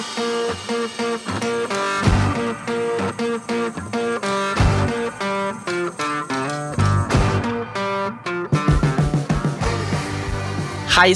[0.00, 0.06] Hei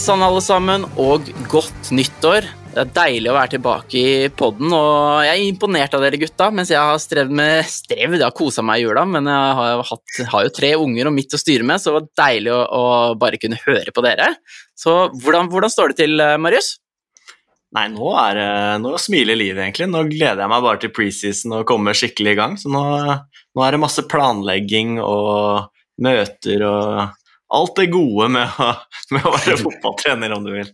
[0.00, 2.44] sann, alle sammen, og godt nyttår.
[2.74, 6.50] Det er deilig å være tilbake i podden, og jeg er imponert av dere gutta.
[6.52, 9.84] Mens jeg har strevd med strev, jeg har kosa meg i jula, men jeg har,
[9.88, 12.62] hatt, har, jo tre unger og mitt å styre med, så det var deilig å,
[12.68, 12.84] å
[13.16, 14.34] bare kunne høre på dere.
[14.76, 16.74] Så hvordan, hvordan står det til, Marius?
[17.74, 18.38] Nei, nå, er,
[18.78, 19.88] nå smiler livet, egentlig.
[19.90, 22.54] Nå gleder jeg meg bare til preseason og komme skikkelig i gang.
[22.60, 25.66] Så nå, nå er det masse planlegging og
[26.04, 27.02] møter og
[27.54, 28.70] alt det gode med å,
[29.14, 30.70] med å være fotballtrener, om du vil.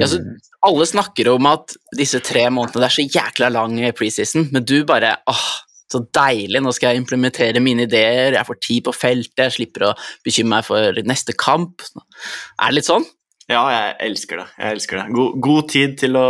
[0.00, 0.22] Ja, så
[0.64, 4.78] alle snakker om at disse tre månedene det er så jækla lang preseason, men du
[4.88, 5.48] bare åh,
[5.92, 9.90] så deilig, nå skal jeg implementere mine ideer, jeg får tid på feltet, jeg slipper
[9.90, 9.92] å
[10.26, 11.84] bekymre meg for neste kamp.
[11.92, 13.06] Er det litt sånn?
[13.46, 14.46] Ja, jeg elsker det.
[14.58, 15.06] Jeg elsker det.
[15.14, 16.28] God, god tid til å,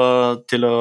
[0.49, 0.77] til å,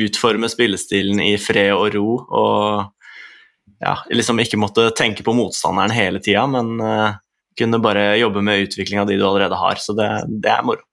[0.00, 6.22] utforme spillestilen i fred og ro, og ja, liksom ikke måtte tenke på motstanderen hele
[6.22, 7.18] tida, men uh,
[7.58, 9.80] kunne bare jobbe med utvikling av de du allerede har.
[9.82, 10.08] Så det,
[10.40, 10.86] det er moro.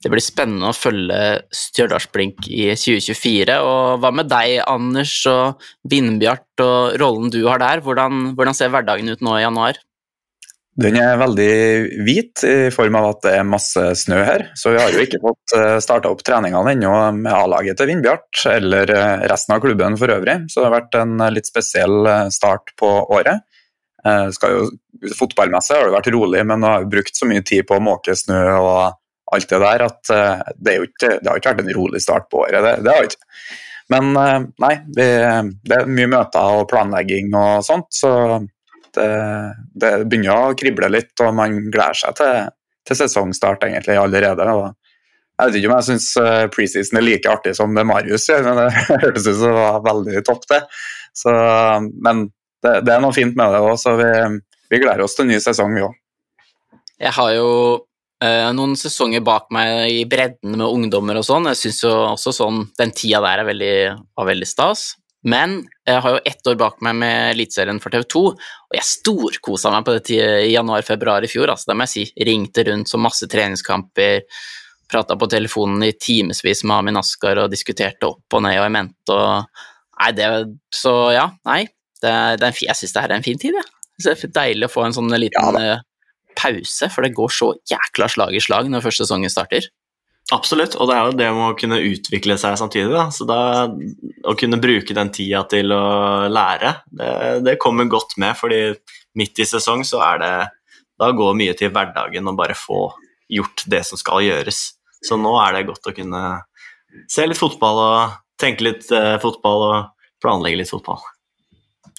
[0.00, 1.18] Det blir spennende å følge
[1.52, 3.58] Stjørdalsblink i 2024.
[3.60, 5.60] Og hva med deg, Anders og
[5.92, 7.84] Vindbjart og rollen du har der?
[7.84, 9.78] Hvordan, hvordan ser hverdagen ut nå i januar?
[10.80, 11.54] Den er veldig
[12.06, 14.46] hvit i form av at det er masse snø her.
[14.56, 18.44] Så vi har jo ikke fått eh, starta opp treningene ennå med A-laget til Vindbjart
[18.48, 20.38] eller eh, resten av klubben for øvrig.
[20.48, 23.44] Så det har vært en litt spesiell eh, start på året.
[24.00, 24.62] Jo,
[25.18, 28.14] fotballmessig har det vært rolig, men har vi brukt så mye tid på å måke
[28.16, 30.12] snø og alt det der at
[30.56, 32.64] det, ikke, det har ikke vært en rolig start på året.
[32.64, 33.20] Det, det har ikke.
[33.92, 35.10] Men nei, det,
[35.68, 38.14] det, er mye møter og planlegging og sånt, så
[38.96, 39.10] det,
[39.74, 42.50] det, begynner å krible litt, og man gleder seg til,
[42.88, 44.46] til sesongstart egentlig allerede.
[44.54, 44.70] Og
[45.40, 48.44] jeg vet ikke om jeg syns eh, preseason er like artig som det Marius gjør,
[48.48, 48.68] men det
[49.06, 50.60] hørtes ut som det var veldig topp, det.
[51.16, 51.32] Så,
[52.04, 52.26] men
[52.62, 54.10] det, det, er noe fint med det òg, så vi,
[54.70, 55.96] vi, gleder oss til en ny sesong, vi òg.
[57.00, 57.50] Jeg har jo
[58.20, 61.48] eh, noen sesonger bak meg i bredden med ungdommer og sånn.
[61.54, 63.76] Jeg syns jo også sånn den tida der er veldig,
[64.20, 64.90] var veldig stas.
[65.28, 69.72] Men jeg har jo ett år bak meg med Eliteserien for TV2, og jeg storkosa
[69.74, 71.52] meg på det i januar-februar i fjor.
[71.52, 72.04] Altså, det må jeg si.
[72.30, 74.24] Ringte rundt så masse treningskamper,
[74.90, 78.72] prata på telefonen i timevis med Amin Askar og diskuterte opp og ned og i
[78.74, 79.66] mente og
[80.00, 80.26] Nei, det
[80.72, 81.66] Så ja, nei.
[82.00, 83.66] Det, det en, jeg syns det her er en fin tid, jeg.
[83.66, 83.76] Ja.
[84.00, 85.82] Det er deilig å få en sånn liten ja, eh,
[86.38, 89.66] pause, for det går så jækla slag i slag når første sesongen starter.
[90.30, 92.92] Absolutt, og det er jo det med å kunne utvikle seg samtidig.
[92.94, 93.08] Da.
[93.14, 93.66] Så da,
[94.30, 95.84] å kunne bruke den tida til å
[96.30, 97.12] lære, det,
[97.46, 98.36] det, kommer godt med.
[98.38, 98.60] fordi
[99.18, 100.34] midt i sesong så er det
[101.00, 102.90] Da går mye til hverdagen og bare få
[103.32, 104.58] gjort det som skal gjøres.
[105.02, 106.22] Så nå er det godt å kunne
[107.08, 109.78] se litt fotball og tenke litt eh, fotball og
[110.20, 111.00] planlegge litt fotball.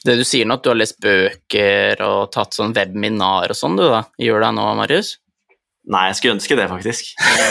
[0.06, 3.78] Det du sier nå, at du har lest bøker og tatt sånn webinar og sånn,
[3.78, 5.16] du da, gjør det nå, Marius?
[5.90, 7.08] Nei, jeg skulle ønske det, faktisk.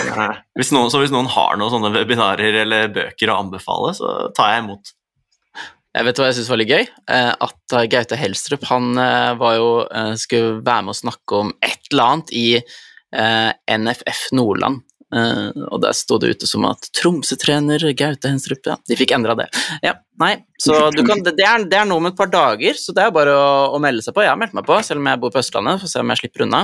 [0.59, 4.53] Hvis noen, så hvis noen har noen sånne webinarer eller bøker å anbefale, så tar
[4.55, 4.93] jeg imot.
[5.91, 6.85] Jeg vet hva jeg syns var litt gøy?
[7.11, 11.51] Eh, at Gaute Helstrup han eh, var jo, eh, skulle være med å snakke om
[11.59, 12.47] et eller annet i
[13.11, 14.85] NFF Nordland.
[15.11, 19.35] Uh, og der sto det ute som at Tromsø-trener Gaute Henstrup Ja, de fikk endra
[19.35, 19.49] det.
[19.83, 23.03] Ja, nei, så kan, det, er, det, er, noe om et par dager, så det
[23.03, 24.23] er bare å, å, melde seg på.
[24.23, 26.15] Jeg har meldt meg på, selv om jeg bor på Østlandet, for å se om
[26.15, 26.63] jeg slipper unna.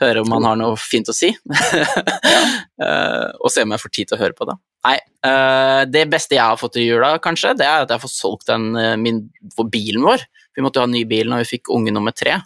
[0.00, 1.28] Høre om han har noe fint å si.
[1.36, 4.56] uh, og se om jeg får tid til å høre på det.
[4.88, 4.96] Nei,
[5.28, 8.16] uh, det beste jeg har fått i jula, kanskje, det er at jeg har fått
[8.16, 8.70] solgt den,
[9.04, 9.26] min,
[9.68, 10.24] bilen vår.
[10.56, 12.40] Vi måtte jo ha ny bil når vi fikk unge nummer tre.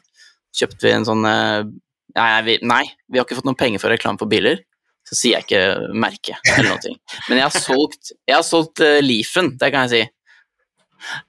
[0.59, 4.19] Kjøpte vi en sånn nei vi, nei, vi har ikke fått noen penger for reklame
[4.19, 4.65] for biler
[5.08, 6.94] så sier jeg ikke merke eller noe.
[7.28, 10.02] Men jeg har solgt, jeg har solgt uh, Leafen, det kan jeg si,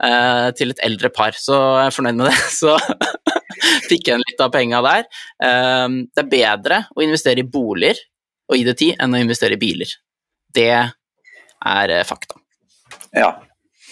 [0.04, 2.38] uh, til et eldre par, så jeg er fornøyd med det.
[2.60, 2.76] Så
[3.90, 5.08] fikk jeg en litt av penga der.
[5.42, 8.00] Uh, det er bedre å investere i boliger
[8.50, 9.92] og gi det tid enn å investere i biler.
[10.56, 12.40] Det er fakta.
[13.14, 13.34] Ja,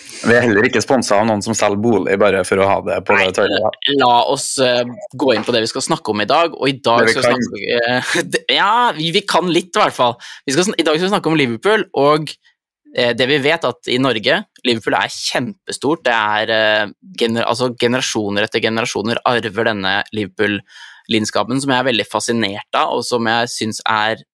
[0.08, 2.98] vi er heller ikke sponsa av noen som selger bolig, bare for å ha det
[3.06, 3.72] på Nei, det tørre.
[4.00, 4.82] La oss uh,
[5.14, 7.32] gå inn på det vi skal snakke om i dag, og i dag skal vi
[7.32, 10.18] snakke uh, Ja, vi, vi, kan litt, i hvert fall.
[10.50, 14.00] Skal, I dag skal vi snakke om Liverpool, og uh, det vi vet at i
[14.02, 16.06] Norge Liverpool er kjempestort.
[16.08, 22.80] Det er gener, altså generasjoner etter generasjoner arver denne Liverpool-lidenskapen, som jeg er veldig fascinert
[22.80, 24.26] av, og som jeg syns er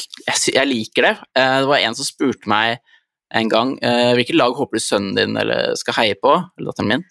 [0.00, 1.16] jeg, jeg liker det.
[1.36, 2.80] Det var en som spurte meg
[3.34, 6.94] en gang eh, hvilket lag håper du sønnen din eller skal heie på, eller datteren
[6.94, 7.08] min?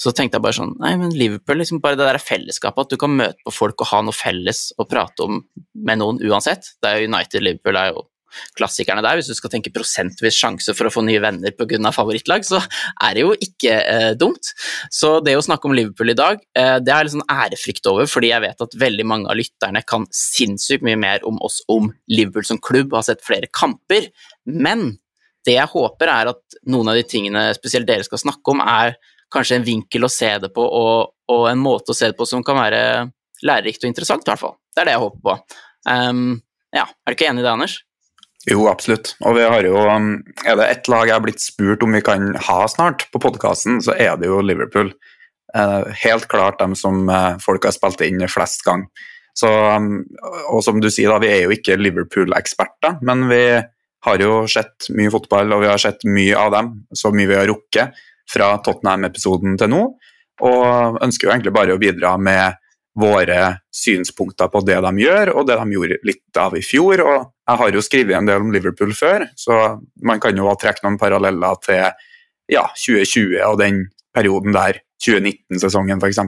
[0.00, 2.98] Så tenkte jeg bare sånn Nei, men Liverpool, liksom bare det der fellesskapet, at du
[3.00, 5.38] kan møte på folk og ha noe felles å prate om
[5.86, 6.74] med noen uansett.
[6.82, 8.08] Det er United, Liverpool er jo
[8.58, 9.18] klassikerne der.
[9.18, 11.78] Hvis du skal tenke prosentvis sjanse for å få nye venner pga.
[11.94, 14.50] favorittlag, så er det jo ikke eh, dumt.
[14.90, 18.10] Så det å snakke om Liverpool i dag, eh, det er litt sånn ærefrykt over,
[18.10, 21.92] fordi jeg vet at veldig mange av lytterne kan sinnssykt mye mer om oss om
[22.10, 24.10] Liverpool som klubb, har sett flere kamper.
[24.44, 24.96] Men
[25.44, 28.96] det jeg håper, er at noen av de tingene spesielt dere skal snakke om, er
[29.34, 32.26] kanskje en vinkel å se det på, og, og en måte å se det på
[32.28, 32.82] som kan være
[33.44, 34.56] lærerikt og interessant, i hvert fall.
[34.74, 35.34] Det er det jeg håper på.
[35.90, 36.28] Um,
[36.74, 37.80] ja, Er du ikke enig i det, Anders?
[38.44, 39.14] Jo, absolutt.
[39.24, 40.14] Og vi har jo, um,
[40.44, 43.80] er det ett lag jeg har blitt spurt om vi kan ha snart på podkasten,
[43.84, 44.92] så er det jo Liverpool.
[45.54, 48.88] Eh, helt klart dem som eh, folk har spilt inn flest gang.
[49.38, 50.02] Så, um,
[50.50, 53.44] og som du sier, da, vi er jo ikke Liverpool-eksperter, men vi
[54.04, 57.38] har jo sett mye fotball, og vi har sett mye av dem, så mye vi
[57.38, 59.80] har rukket fra Tottenham-episoden til nå.
[60.44, 62.60] Og ønsker jo egentlig bare å bidra med
[63.00, 63.40] våre
[63.74, 67.02] synspunkter på det de gjør, og det de gjorde litt av i fjor.
[67.02, 67.16] og
[67.48, 71.00] Jeg har jo skrevet en del om Liverpool før, så man kan jo trekke noen
[71.00, 71.82] paralleller til
[72.52, 76.20] ja, 2020 og den perioden der, 2019-sesongen f.eks.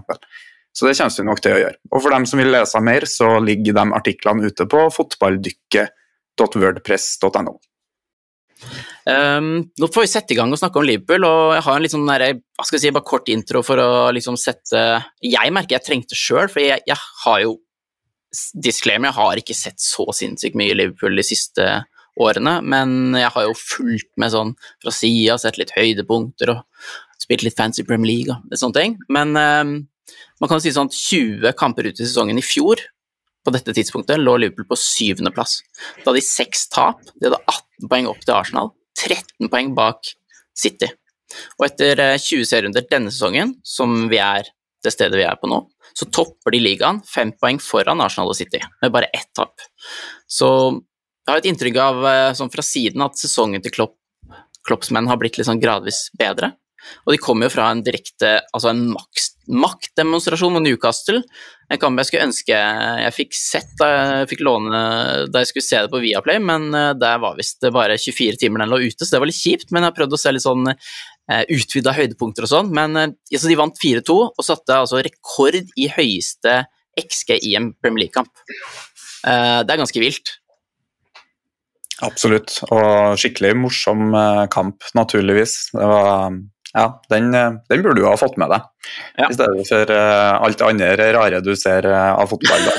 [0.77, 1.79] Så det kommer vi nok til å gjøre.
[1.95, 4.89] Og for dem som vil lese mer, så ligger de artiklene ute på
[6.37, 7.57] fotballdykket.wordpress.no.
[9.07, 11.85] Um, nå får vi sette i gang og snakke om Liverpool, og jeg har en
[11.85, 14.81] litt sånn der, hva skal jeg si, bare kort intro for å liksom sette
[15.23, 17.59] Jeg merker jeg trengte sjøl, for jeg, jeg, har jo
[18.59, 21.69] Disclaimer, jeg har ikke sett så sinnssykt mye Liverpool de siste
[22.17, 26.65] årene, men jeg har jo fulgt med sånn fra sida, sett litt høydepunkter og
[27.21, 28.97] spilt litt fancy Premier League og sånne ting.
[29.13, 29.77] Men um,
[30.41, 32.83] man kan si sånn at 20 kamper ut i sesongen i fjor
[33.47, 35.61] på dette tidspunktet lå Liverpool på syvendeplass.
[36.03, 40.13] Da hadde de seks tap, de hadde 18 poeng opp til Arsenal, 13 poeng bak
[40.57, 40.91] City.
[41.59, 44.51] Og etter 20 eh, serierunder denne sesongen, som vi er
[44.85, 45.63] det stedet vi er på nå,
[45.97, 49.65] så topper de ligaen fem poeng foran Arsenal og City, med bare ett tap.
[50.31, 53.97] Så jeg har et inntrykk av, eh, sånn fra siden, at sesongen til Klopp,
[54.67, 56.53] Klopps menn har blitt litt sånn gradvis bedre.
[57.07, 58.85] Og de kommer jo fra en direkte altså en
[59.47, 61.23] maktdemonstrasjon mot Newcastle.
[61.71, 64.81] En kamp jeg skulle ønske jeg fikk sett da jeg fikk låne
[65.33, 68.63] da jeg skulle se det på Viaplay, men eh, der var visst bare 24 timer
[68.63, 69.71] den lå ute, så det var litt kjipt.
[69.73, 72.73] Men jeg har prøvd å se litt sånn uh, utvida høydepunkter og sånn.
[72.75, 76.63] Men altså, de vant 4-2 og satte altså rekord i høyeste
[76.97, 78.31] XG i en Premier League-kamp.
[79.27, 80.37] Det er ganske vilt.
[82.07, 84.15] Absolutt, og skikkelig morsom
[84.53, 85.59] kamp, naturligvis.
[85.75, 86.39] Det var
[86.77, 88.67] ja, den, eh, den, burde du ha fått med deg,
[89.17, 89.31] ja.
[89.31, 92.67] i stedet for uh, alt det andre rare du ser uh, av fotball.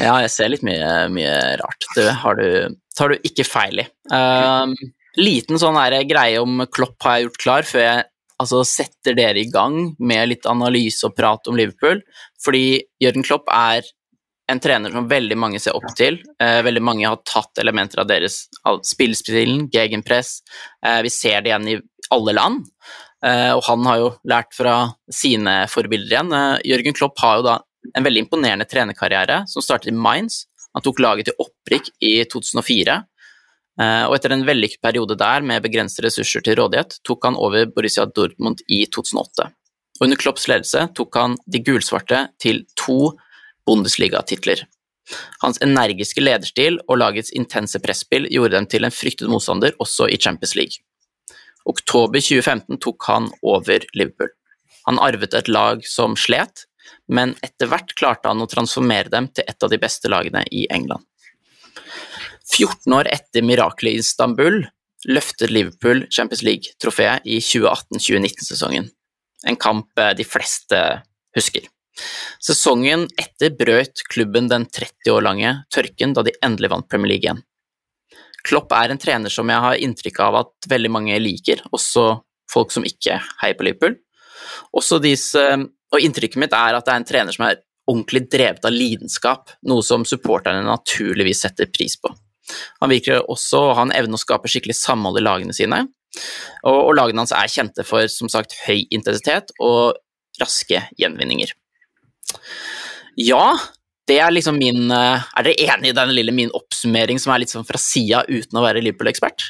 [0.00, 1.88] ja, jeg ser litt mye, mye rart.
[1.98, 2.48] Det har du,
[2.96, 3.86] tar du ikke feil i.
[4.08, 4.72] Uh,
[5.20, 5.76] liten sånn
[6.08, 8.08] greie om Klopp har jeg gjort klar før jeg
[8.42, 12.00] altså, setter dere i gang med litt analyse og prat om Liverpool.
[12.44, 13.84] Fordi Jørgen Klopp er
[14.52, 16.18] en trener som veldig mange ser opp til.
[16.42, 18.44] Eh, veldig mange har tatt elementer av deres
[18.84, 20.38] spillspillen, gegenpress.
[20.84, 21.78] Eh, vi ser det igjen i
[22.12, 22.66] alle land.
[23.24, 24.76] Eh, og han har jo lært fra
[25.12, 26.34] sine forbilder igjen.
[26.36, 27.56] Eh, Jørgen Klopp har jo da
[27.96, 30.44] en veldig imponerende trenerkarriere som startet i Mainz.
[30.74, 33.00] Han tok laget til opprykk i 2004.
[33.80, 37.66] Eh, og etter en vellykket periode der med begrensede ressurser til rådighet, tok han over
[37.72, 39.48] Borussia Dortmund i 2008.
[39.98, 43.14] Og under Klopps ledelse tok han de gulsvarte til to
[43.68, 44.64] Bundesliga-titler.
[45.42, 50.20] Hans energiske lederstil og lagets intense presspill gjorde dem til en fryktet motstander også i
[50.20, 50.80] Champions League.
[51.68, 54.30] Oktober 2015 tok han over Liverpool.
[54.88, 56.66] Han arvet et lag som slet,
[57.08, 60.66] men etter hvert klarte han å transformere dem til et av de beste lagene i
[60.72, 61.04] England.
[62.52, 64.60] 14 år etter miraklet i Istanbul
[65.08, 68.90] løftet Liverpool Champions League-trofeet i 2018-2019-sesongen.
[69.48, 70.80] En kamp de fleste
[71.36, 71.66] husker.
[72.42, 77.28] Sesongen etter brøt klubben den 30 år lange tørken da de endelig vant Premier League
[77.28, 77.42] igjen.
[78.44, 82.18] Klopp er en trener som jeg har inntrykk av at veldig mange liker, også
[82.52, 83.96] folk som ikke heier på Liverpool.
[85.04, 85.44] Disse,
[85.94, 89.54] og inntrykket mitt er at det er en trener som er ordentlig drevet av lidenskap,
[89.68, 92.12] noe som supporterne naturligvis setter pris på.
[92.82, 95.86] Han virker også å ha en evne å skape skikkelig samhold i lagene sine,
[96.68, 99.96] og lagene hans er kjente for som sagt høy intensitet og
[100.40, 101.52] raske gjenvinninger.
[103.20, 103.46] Ja,
[104.08, 107.44] det er liksom min eh, Er dere enig i den lille min oppsummering som er
[107.44, 109.46] litt sånn fra sida uten å være Liverpool-ekspert?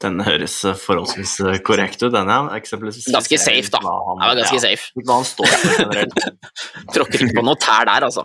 [0.00, 2.40] Den høres eh, forholdsvis eh, korrekt ut, den, ja.
[2.50, 3.80] Ganske safe, da.
[3.84, 4.92] Han, ja, ganske ja, safe.
[5.04, 6.38] Hva han står for.
[6.94, 8.24] Tråkker ikke på noe tær der, altså.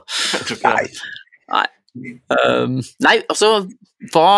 [0.64, 0.86] Nei.
[1.52, 1.66] Nei.
[1.96, 3.50] Um, nei, altså
[4.12, 4.32] hva,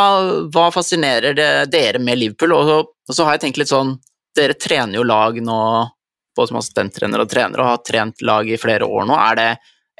[0.53, 2.53] hva fascinerer det, dere med Liverpool?
[2.57, 3.95] Og så, og så har jeg tenkt litt sånn
[4.37, 5.59] Dere trener jo lag nå
[6.37, 9.47] både som assistenttrener og trener og har trent lag i flere år nå, er det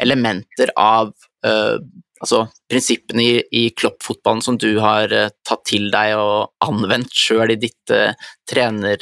[0.01, 1.77] elementer av uh,
[2.22, 7.56] altså, prinsippene i, i Klopp-fotballen som du har uh, tatt til deg og anvendt sjøl
[7.56, 8.13] i ditt uh,
[8.50, 9.01] trener,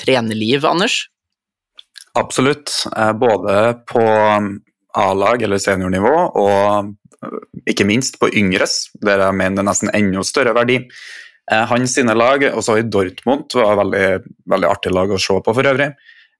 [0.00, 1.04] trenerliv, Anders?
[2.16, 2.72] Absolutt.
[3.20, 4.54] Både på um,
[4.96, 6.94] A-lag eller seniornivå, og
[7.68, 10.80] ikke minst på yngres, der jeg mener det er nesten enda større verdi.
[11.46, 14.06] Hans sine lag, også i Dortmund, var veldig,
[14.50, 15.92] veldig artig lag å se på for øvrig.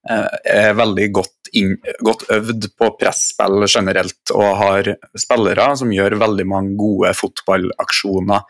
[0.06, 1.72] Eh, er veldig godt, inn,
[2.04, 8.44] godt, øvd på presspill generelt og har spillere som gjør veldig mange gode fotballaksjoner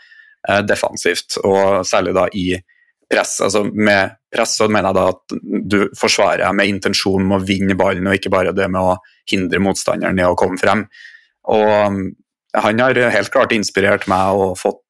[0.49, 2.51] eh, defensivt, og særlig da i
[3.09, 3.39] press.
[3.47, 5.37] Altså med press så mener jeg da at
[5.73, 8.99] du forsvarer med intensjonen med å vinne ballen, og ikke bare det med å
[9.31, 10.85] hindre motstanderen i å komme frem.
[11.53, 12.03] Og um,
[12.57, 14.83] han har helt klart inspirert meg og fått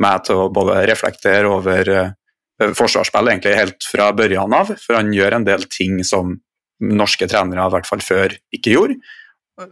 [0.00, 2.14] meg til å både reflektere over eh,
[2.78, 6.36] forsvarsspill egentlig helt fra børjan av, for han gjør en del ting som
[6.82, 8.96] norske trenere i hvert fall før ikke gjorde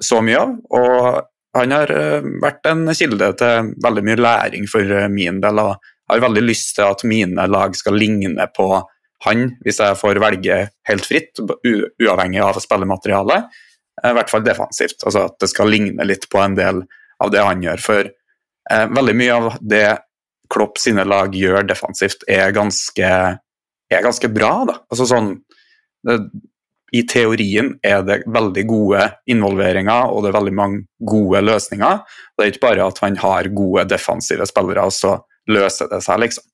[0.04, 0.56] så mye av.
[0.76, 5.58] Og han har eh, vært en kilde til veldig mye læring for eh, min del.
[5.58, 8.66] og har veldig lyst til at mine lag skal ligne på
[9.26, 10.56] han, hvis jeg får velge
[10.88, 13.50] helt fritt, uavhengig av spillematerialet.
[14.00, 15.04] I hvert fall defensivt.
[15.04, 16.82] altså At det skal ligne litt på en del
[17.20, 17.82] av det han gjør.
[17.84, 19.84] For eh, veldig mye av det
[20.50, 23.10] Klopp sine lag gjør defensivt, er ganske,
[23.90, 24.52] er ganske bra.
[24.68, 24.78] Da.
[24.90, 25.32] Altså sånn,
[26.06, 26.18] det,
[26.96, 32.00] I teorien er det veldig gode involveringer og det er veldig mange gode løsninger.
[32.34, 35.16] Det er ikke bare at han har gode defensive spillere, og så
[35.50, 36.46] løser det seg, liksom.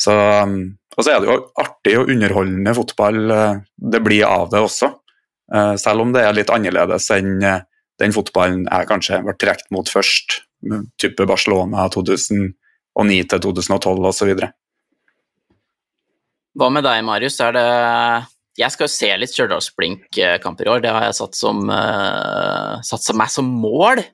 [0.00, 3.60] Så, og så er det jo artig og underholdende fotball eh,
[3.94, 4.88] det blir av det også.
[5.54, 7.62] Eh, selv om det er litt annerledes enn eh,
[8.02, 10.40] den fotballen jeg kanskje ble trukket mot først,
[10.98, 12.48] type Barcelona 2000
[12.94, 14.32] og 9 til 2012 osv.
[16.54, 17.40] Hva med deg, Marius?
[17.42, 17.68] Er det
[18.54, 23.02] Jeg skal jo se litt Stjørdals-Blink-kamper i år, det har jeg satt som, uh, satt
[23.02, 24.04] som meg som mål.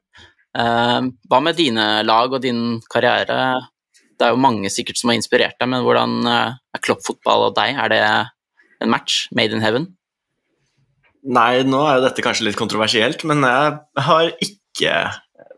[0.57, 3.61] Uh, hva med dine lag og din karriere?
[4.17, 7.59] Det er jo mange sikkert som har inspirert deg, men hvordan uh, er Klopp-fotball og
[7.61, 7.77] deg?
[7.77, 8.03] Er det
[8.81, 9.91] en match made in heaven?
[11.21, 14.95] Nei, nå er jo dette kanskje litt kontroversielt, men jeg har ikke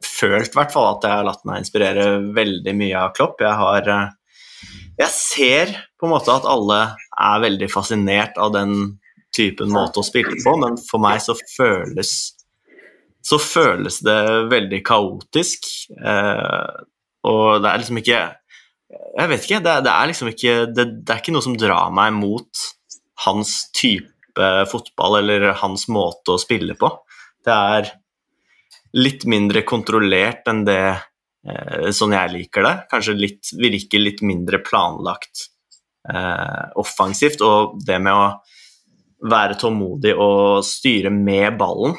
[0.07, 3.41] følt hvert fall at jeg har latt meg inspirere veldig mye av Klopp.
[3.43, 4.11] Jeg har eh,
[5.01, 6.83] Jeg ser på en måte at alle
[7.13, 8.77] er veldig fascinert av den
[9.33, 12.13] typen måte å spille på, men for meg så føles
[13.23, 15.69] så føles det veldig kaotisk.
[15.95, 16.71] Eh,
[17.29, 18.23] og det er liksom ikke
[18.93, 19.61] Jeg vet ikke.
[19.63, 22.65] Det, det er liksom ikke det, det, er ikke noe som drar meg mot
[23.25, 26.91] hans type fotball eller hans måte å spille på.
[27.45, 27.91] Det er
[28.99, 32.75] litt mindre kontrollert enn det eh, sånn jeg liker det.
[32.91, 35.49] Kanskje litt, virker litt mindre planlagt
[36.09, 37.45] eh, offensivt.
[37.47, 38.27] Og det med å
[39.31, 41.97] være tålmodig og styre med ballen,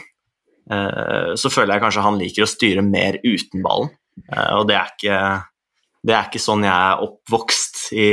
[0.72, 3.94] eh, så føler jeg kanskje han liker å styre mer uten ballen.
[4.28, 5.20] Eh, og det er, ikke,
[6.04, 8.08] det er ikke sånn jeg er oppvokst i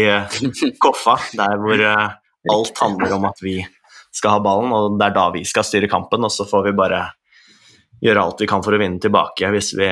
[0.80, 2.08] Koffa, der hvor eh,
[2.50, 3.58] alt handler om at vi
[4.10, 6.78] skal ha ballen, og det er da vi skal styre kampen, og så får vi
[6.78, 7.04] bare
[8.04, 9.88] gjøre alt vi kan for å vinne tilbake hvis vi,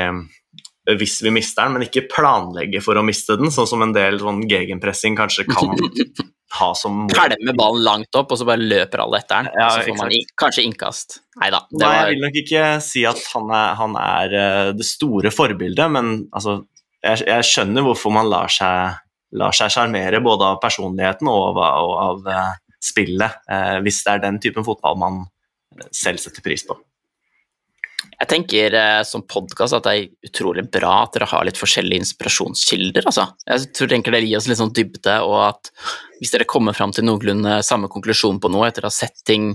[0.99, 4.21] hvis vi mister den, men ikke planlegge for å miste den, sånn som en del
[4.23, 5.75] sånn gegenpressing kanskje kan
[6.59, 7.13] ha som mål.
[7.13, 9.51] Pælme ballen langt opp, og så bare løper alle etter den.
[9.61, 11.19] Ja, så får man kanskje innkast.
[11.43, 11.91] Neida, Nei da.
[11.99, 16.15] Jeg vil nok ikke si at han er, han er eh, det store forbildet, men
[16.33, 16.63] altså,
[17.05, 18.97] jeg, jeg, skjønner hvorfor man lar seg
[19.37, 24.15] lar seg sjarmere både av personligheten og av, og av uh, spillet, eh, hvis det
[24.15, 25.19] er den typen fotball man
[25.93, 26.79] selv setter pris på.
[27.99, 32.03] Jeg tenker eh, som podkast at det er utrolig bra at dere har litt forskjellige
[32.03, 33.07] inspirasjonskilder.
[33.07, 33.29] Altså.
[33.47, 35.71] Jeg tror tenker det gir oss litt sånn dybde, og at
[36.19, 39.53] hvis dere kommer fram til noenlunde samme konklusjon på noe etter å ha sett ting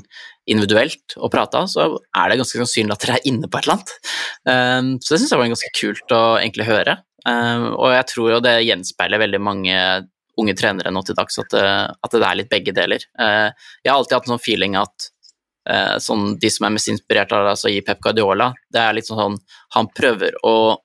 [0.50, 3.78] individuelt og prata, så er det ganske sannsynlig at dere er inne på et eller
[3.78, 3.94] annet.
[4.48, 6.98] Um, så det syns jeg var ganske kult å egentlig høre.
[7.24, 9.78] Um, og jeg tror jo det gjenspeiler veldig mange
[10.40, 13.04] unge trenere nå til dags, at, at det er litt begge deler.
[13.20, 13.52] Uh,
[13.84, 15.12] jeg har alltid hatt en sånn feeling at eh,
[16.03, 19.38] sånn, de som er mest inspirert av altså, i Pep Guardiola, det er litt sånn
[19.77, 20.75] Han prøver å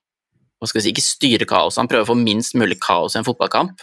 [0.63, 3.83] si, ikke styre kaoset, han prøver å få minst mulig kaos i en fotballkamp,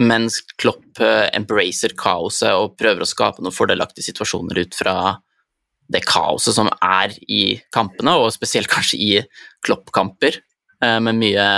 [0.00, 4.96] mens Klopp eh, embracer kaoset og prøver å skape noen fordelaktige situasjoner ut fra
[5.92, 9.10] det kaoset som er i kampene, og spesielt kanskje i
[9.66, 10.40] Klopp-kamper,
[10.82, 11.48] eh, med mye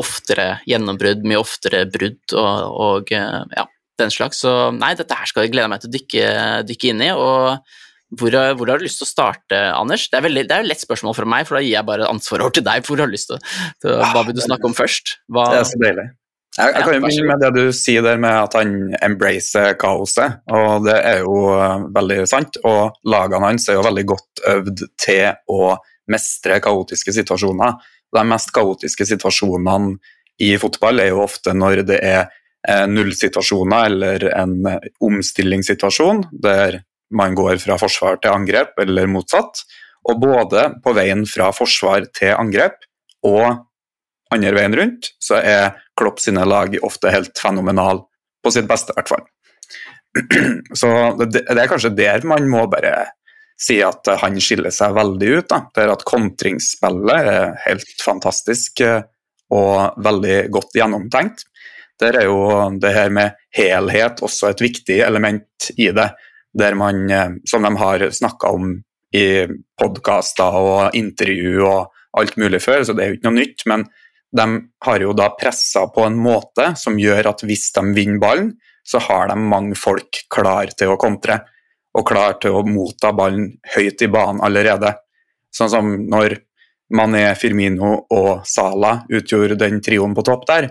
[0.00, 3.66] oftere gjennombrudd, mye oftere brudd og, og eh, ja,
[4.00, 4.42] den slags.
[4.44, 6.26] Så nei, dette her skal jeg glede meg til å dykke,
[6.68, 7.12] dykke inn i.
[7.14, 7.78] og
[8.18, 10.08] hvor, hvor, har du lyst til å starte, Anders?
[10.10, 12.08] Det er, veldig, det er et lett spørsmål fra meg, for da gir jeg bare
[12.10, 12.82] ansvaret over til deg.
[12.86, 13.44] Hvor har du lyst til,
[13.84, 15.20] til Hva vil du snakke om først?
[15.30, 16.06] Hva, det er så deilig.
[16.58, 18.72] Jeg, jeg kan jo begynne med det du sier der med at han
[19.06, 22.58] embracer kaoset, og det er jo uh, veldig sant.
[22.66, 25.76] Og lagene hans er jo veldig godt øvd til å
[26.10, 27.78] mestre kaotiske situasjoner.
[28.10, 29.94] De mest kaotiske situasjonene
[30.42, 32.36] i fotball er jo ofte når det er eh,
[32.68, 34.66] nullsituasjoner eller en
[35.00, 39.62] omstillingssituasjon der man går fra forsvar til angrep, eller motsatt.
[40.08, 42.78] Og både på veien fra forsvar til angrep
[43.26, 43.64] og
[44.30, 48.04] andre veien rundt, så er Klopp sine lag ofte helt fenomenal
[48.40, 49.26] på sitt beste, i hvert fall.
[50.80, 50.90] Så
[51.20, 53.10] det, er kanskje der man må bare
[53.60, 55.48] si at han skiller seg veldig ut.
[55.50, 55.60] Da.
[55.74, 59.02] Det er at kontringsspillet er helt fantastisk eh,
[59.52, 61.44] og veldig godt gjennomtenkt.
[62.00, 62.42] Der er jo
[62.80, 66.10] det her med helhet også et viktig element i det.
[66.74, 68.72] Man, eh, som de har snakka om
[69.14, 69.46] i
[69.78, 73.66] podkaster og intervju og alt mulig før, så det er jo ikke noe nytt.
[73.70, 73.86] Men
[74.30, 74.46] de
[74.86, 78.52] har jo da pressa på en måte som gjør at hvis de vinner ballen,
[78.86, 81.40] så har de mange folk klar til å kontre.
[81.98, 84.94] Og klar til å motta ballen høyt i banen allerede.
[85.54, 86.38] Sånn som når
[86.94, 90.70] Mané, Firmino og Sala utgjorde den trioen på topp der,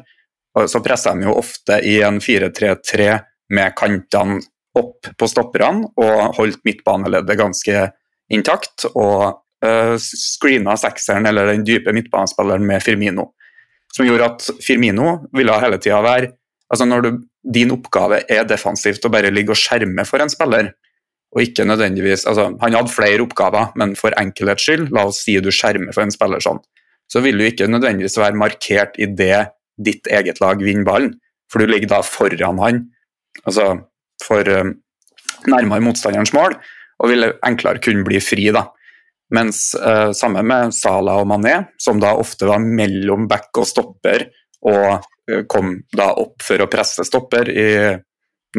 [0.67, 3.11] så presser de jo ofte i en 4-3-3
[3.55, 4.41] med kantene
[4.77, 7.85] opp på stopperne og holdt midtbaneleddet ganske
[8.33, 8.85] intakt.
[8.91, 13.31] Og uh, screena sekseren eller den dype midtbanespilleren med Firmino.
[13.95, 16.35] Som gjorde at Firmino ville hele tida være
[16.69, 17.07] Altså Når du,
[17.41, 20.67] din oppgave er defensivt å bare ligge og skjerme for en spiller,
[21.33, 25.39] og ikke nødvendigvis altså Han hadde flere oppgaver, men for enkelhets skyld, la oss si
[25.41, 26.61] du skjermer for en spiller sånn,
[27.09, 29.47] så vil du ikke nødvendigvis være markert i det
[29.79, 31.13] ditt eget lag vinner ballen,
[31.51, 32.83] for du ligger da foran han,
[33.45, 33.71] altså
[34.23, 34.73] for um,
[35.49, 36.57] nærmere motstanderens mål,
[36.99, 38.49] og vil enklere kunne bli fri.
[38.53, 38.67] da.
[39.35, 44.27] Mens uh, sammen med Salah og Mané, som da ofte var mellom back og stopper,
[44.67, 47.69] og uh, kom da opp for å presse stopper i,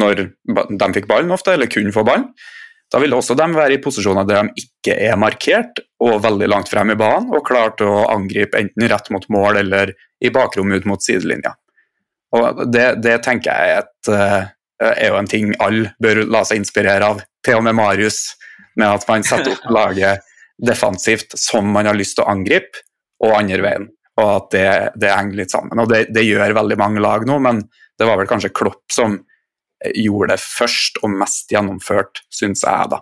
[0.00, 2.30] når de fikk ballen ofte, eller kunne få ballen.
[2.90, 6.70] Da vil også de være i posisjoner der de ikke er markert og veldig langt
[6.72, 10.72] frem i banen, og klar til å angripe enten rett mot mål eller i bakrom
[10.74, 11.54] ut mot sidelinja.
[12.36, 16.42] Og det, det tenker jeg er, et, uh, er jo en ting alle bør la
[16.46, 18.20] seg inspirere av, til og med Marius,
[18.78, 20.26] med at man setter opp laget
[20.60, 22.84] defensivt som man har lyst til å angripe,
[23.20, 23.88] og andre veien.
[24.20, 24.68] Og at det,
[25.00, 25.80] det henger litt sammen.
[25.82, 27.62] Og det, det, gjør veldig mange lag nå, men
[28.00, 29.18] det var vel kanskje Klopp som
[29.96, 33.00] gjorde det først og mest gjennomført, syns jeg, da.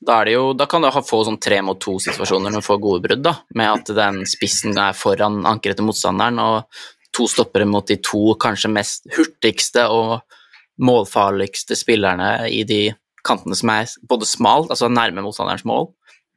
[0.00, 3.24] Da, jo, da, kan du få sånn tre mot to-situasjoner når du får gode brudd,
[3.26, 7.98] da, med at den spissen er foran ankeret til motstanderen, og to stoppere mot de
[8.00, 10.20] to kanskje mest hurtigste og
[10.80, 12.82] målfarligste spillerne i de
[13.26, 15.90] kantene som er både smalt, altså nærme motstanderens mål,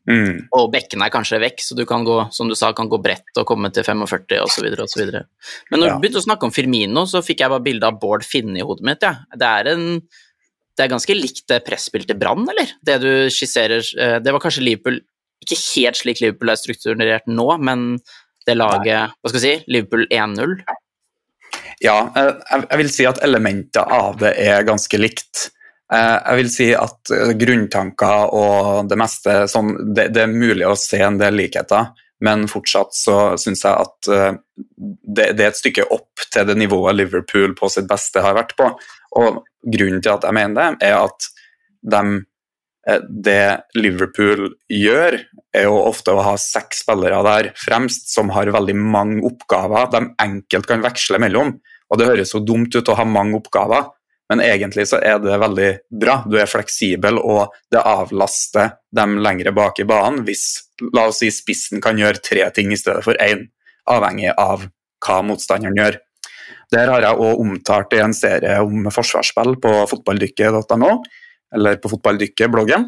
[0.10, 0.50] Mm.
[0.58, 3.40] Og bekkene er kanskje vekk, så du kan gå som du sa, kan gå bredt
[3.40, 4.68] og komme til 45 osv.
[4.84, 5.14] osv.
[5.72, 5.94] Men når ja.
[5.94, 8.68] du begynte å snakke om Firmino, så fikk jeg bare bilde av Bård Finne i
[8.68, 9.06] hodet mitt.
[9.06, 9.16] Ja.
[9.32, 9.88] Det, er en,
[10.76, 12.76] det er ganske likt det presspillet til Brann, eller?
[12.84, 15.00] Det du skisserer eh, Det var kanskje Liverpool
[15.46, 17.94] Ikke helt slik Liverpool er strukturert nå, men
[18.48, 19.72] det laget Hva skal jeg si?
[19.72, 20.58] Liverpool 1-0?
[21.84, 25.48] Ja, eh, jeg vil si at elementet av det er ganske likt.
[25.92, 30.66] Eh, jeg vil si at eh, grunntanker og det meste sånn, det, det, er mulig
[30.70, 31.92] å se en del likheter,
[32.24, 36.58] men fortsatt så syns jeg at eh, det, det, er et stykke opp til det
[36.60, 38.70] nivået Liverpool på sitt beste har vært på.
[39.20, 39.44] Og
[39.76, 41.28] grunnen til at jeg mener det, er at
[41.84, 42.24] de,
[43.28, 43.44] det
[43.76, 45.20] Liverpool gjør,
[45.54, 50.08] er jo ofte å ha seks spillere der fremst som har veldig mange oppgaver de
[50.24, 51.58] enkelt kan veksle mellom.
[51.92, 53.92] Og det høres så dumt ut å ha mange oppgaver,
[54.32, 55.70] men egentlig så er det veldig
[56.02, 56.22] bra.
[56.30, 60.46] Du er fleksibel, og det avlaster dem lengre bak i banen hvis
[60.96, 63.46] la oss si spissen kan gjøre tre ting i stedet for én,
[63.90, 64.68] avhengig av
[65.04, 66.00] hva motstanderen gjør.
[66.74, 70.94] Der har jeg òg omtalt i en serie om forsvarsspill på fotballdykket.no,
[71.54, 72.88] eller på fotballdykket-bloggen.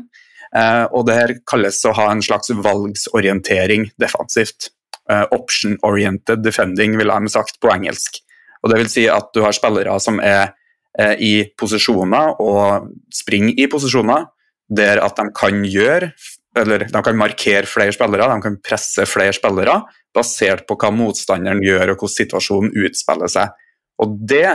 [0.55, 4.71] Eh, og det her kalles å ha en slags valgsorientering defensivt.
[5.11, 8.23] Eh, option-oriented defending, ville de sagt på engelsk.
[8.63, 10.55] Og det vil si at du har spillere som er
[10.95, 14.29] i posisjoner og springe i posisjoner
[14.71, 16.13] der at de kan gjøre
[16.55, 19.81] eller de kan markere flere spillere, de kan presse flere spillere,
[20.15, 23.51] basert på hva motstanderen gjør og hvordan situasjonen utspiller seg.
[23.99, 24.47] Og det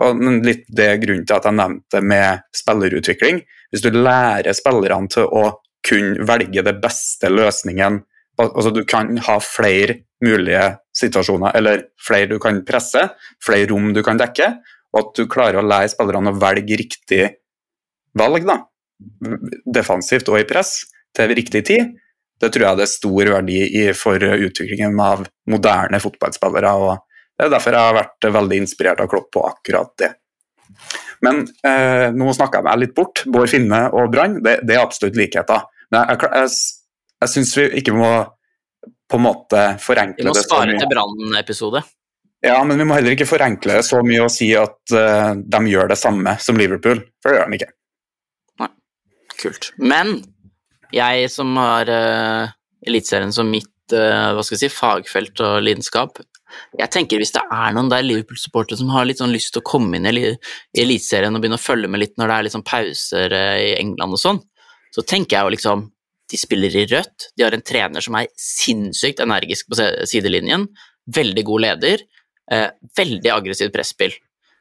[0.00, 3.40] og litt det er grunnen til at jeg nevnte med spillerutvikling.
[3.70, 5.48] Hvis du lærer spillerne til å
[5.84, 8.02] kunne velge det beste løsningen
[8.40, 10.62] altså Du kan ha flere mulige
[10.96, 13.04] situasjoner, eller flere du kan presse,
[13.38, 14.48] flere rom du kan dekke,
[14.94, 17.22] og at du klarer å lære spillerne å velge riktig
[18.14, 18.60] valg, da,
[19.74, 20.76] defensivt og i press,
[21.14, 21.94] til riktig tid,
[22.42, 26.72] det tror jeg det er stor verdi i for utviklingen av moderne fotballspillere.
[26.74, 30.10] og Det er derfor jeg har vært veldig inspirert av Klopp på akkurat det.
[31.24, 33.22] Men eh, nå snakka jeg meg litt bort.
[33.30, 35.62] Bård Finne og Brann, det, det, er absolutt likheter.
[35.92, 38.10] Men jeg, jeg, jeg, jeg syns vi ikke må
[39.10, 41.84] på en måte forenkle det Vi må spare til Brann-episode.
[42.44, 45.60] Ja, men vi må heller ikke forenkle det så mye og si at uh, de
[45.70, 47.70] gjør det samme som Liverpool, for det gjør de ikke.
[48.60, 48.68] Nei.
[49.40, 49.70] Kult.
[49.80, 50.18] Men
[50.94, 52.52] jeg som har uh,
[52.84, 56.20] Eliteserien som mitt uh, hva skal jeg si, fagfelt og lidenskap
[56.78, 59.66] Jeg tenker hvis det er noen der Liverpool-supportere som har litt sånn lyst til å
[59.66, 62.54] komme inn i, eli- i Eliteserien og begynne å følge med litt når det er
[62.54, 64.44] sånn pauser uh, i England og sånn,
[64.94, 65.88] så tenker jeg jo liksom
[66.30, 70.68] De spiller i rødt, de har en trener som er sinnssykt energisk på sidelinjen,
[71.12, 72.04] veldig god leder,
[72.52, 74.14] eh, veldig aggressivt presspill.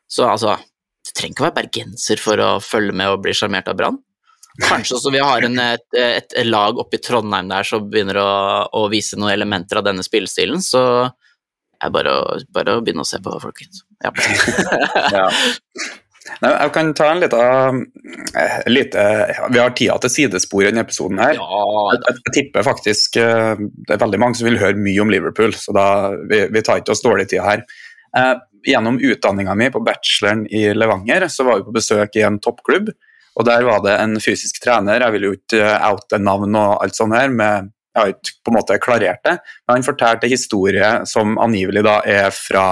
[0.07, 0.57] Så altså
[1.03, 3.97] Du trenger ikke å være bergenser for å følge med og bli sjarmert av Brann.
[4.61, 8.29] Kanskje også vi har en, et, et, lag oppe i Trondheim der som begynner å,
[8.69, 13.03] å vise noen elementer av denne spillestilen, så er det bare å, bare å begynne
[13.03, 13.83] å se på, folkens.
[14.03, 14.13] Ja.
[15.17, 15.27] Ja.
[16.41, 17.81] Nei, jeg kan ta en liten
[18.39, 19.03] eh, lite,
[19.53, 21.37] Vi har tida til sidespor i denne episoden her.
[21.37, 25.13] Jeg, jeg, jeg tipper faktisk eh, det er veldig mange som vil høre mye om
[25.13, 25.85] Liverpool, så da,
[26.29, 27.65] vi, vi tar ikke oss dårlig tid her.
[28.17, 28.35] Eh,
[28.67, 32.93] gjennom utdanninga mi på bacheloren i Levanger så var vi på besøk i en toppklubb.
[33.33, 36.83] Og der var det en fysisk trener, jeg vil jo ikke eh, oute navn og
[36.83, 40.29] alt sånt her, med, jeg har ikke på en måte klarert det, men han fortalte
[40.29, 42.67] historie som angivelig da er fra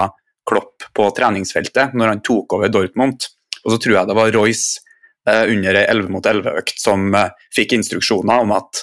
[0.48, 3.28] Klopp på treningsfeltet, når han tok over Dortmund.
[3.64, 4.80] Og så tror jeg det var Royce
[5.28, 8.82] eh, under ei 11 mot 11-økt som eh, fikk instruksjoner om at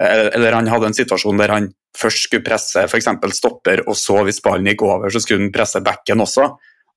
[0.00, 3.08] eh, Eller han hadde en situasjon der han først skulle presse f.eks.
[3.34, 6.46] stopper, og så, hvis ballen gikk over, så skulle han presse backen også.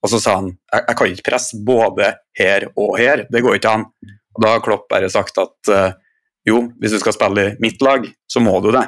[0.04, 3.58] Og så sa han jeg, jeg kan ikke presse både her og her, det går
[3.58, 3.88] ikke an.
[4.34, 5.74] Og da har Klopp bare sagt at
[6.46, 8.84] jo, hvis du skal spille i mitt lag, så må du det.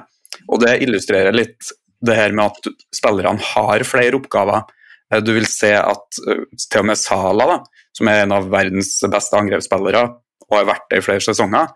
[0.51, 1.71] Og det illustrerer litt
[2.05, 4.65] det her med at spillerne har flere oppgaver.
[5.13, 7.59] Eh, Du vil se at eh, til og med Sala, da,
[7.95, 10.05] som er en av verdens beste angrepsspillere
[10.45, 11.71] og har vært det i flere sesonger,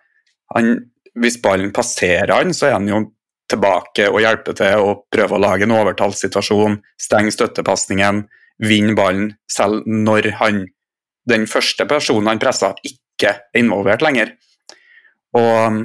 [0.55, 0.75] han,
[1.19, 3.03] hvis ballen passerer han, så er han jo
[3.49, 8.23] tilbake og hjelper til å prøve å lage en overtallssituasjon, stenge støttepasningen,
[8.61, 10.63] vinne ballen, selv når han,
[11.29, 14.35] den første personen han pressa, ikke er involvert lenger.
[15.37, 15.79] Og um,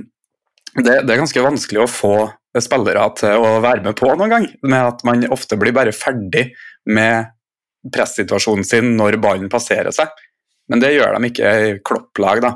[0.76, 2.14] det, det er ganske vanskelig å få
[2.62, 6.50] spillere til å være med på noen gang, med at man ofte blir bare ferdig
[6.84, 7.32] med
[7.92, 10.12] pressituasjonen sin når ballen passerer seg.
[10.70, 12.54] Men det gjør de ikke i klopplag, da.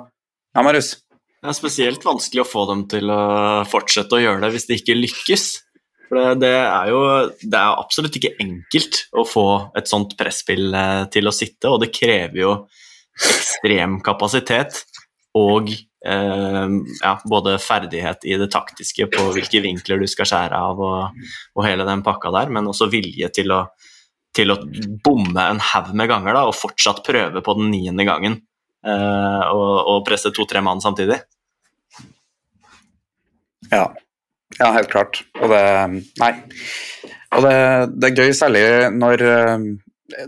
[0.56, 0.94] Ja, Marius?
[1.38, 4.78] Det er spesielt vanskelig å få dem til å fortsette å gjøre det hvis de
[4.80, 5.48] ikke lykkes.
[6.08, 7.00] For det, er jo
[7.42, 11.82] det er absolutt ikke enkelt å få et sånt presspill eh, til å sitte, og
[11.82, 12.54] det krever jo
[13.18, 14.80] ekstrem kapasitet
[15.36, 16.66] og eh,
[17.02, 21.66] ja, både ferdighet i det taktiske på hvilke vinkler du skal skjære av og, og
[21.66, 23.66] hele den pakka der, men også vilje til å,
[24.36, 24.60] til å
[25.04, 28.38] bomme en haug med ganger da, og fortsatt prøve på den niende gangen
[28.86, 31.20] uh, og, og presse to-tre mann samtidig.
[33.72, 33.88] Ja.
[34.58, 35.22] ja, helt klart.
[35.42, 35.62] Og det
[36.20, 36.32] Nei.
[37.36, 37.56] Og det,
[38.00, 38.64] det er gøy særlig
[38.96, 39.64] når, eh,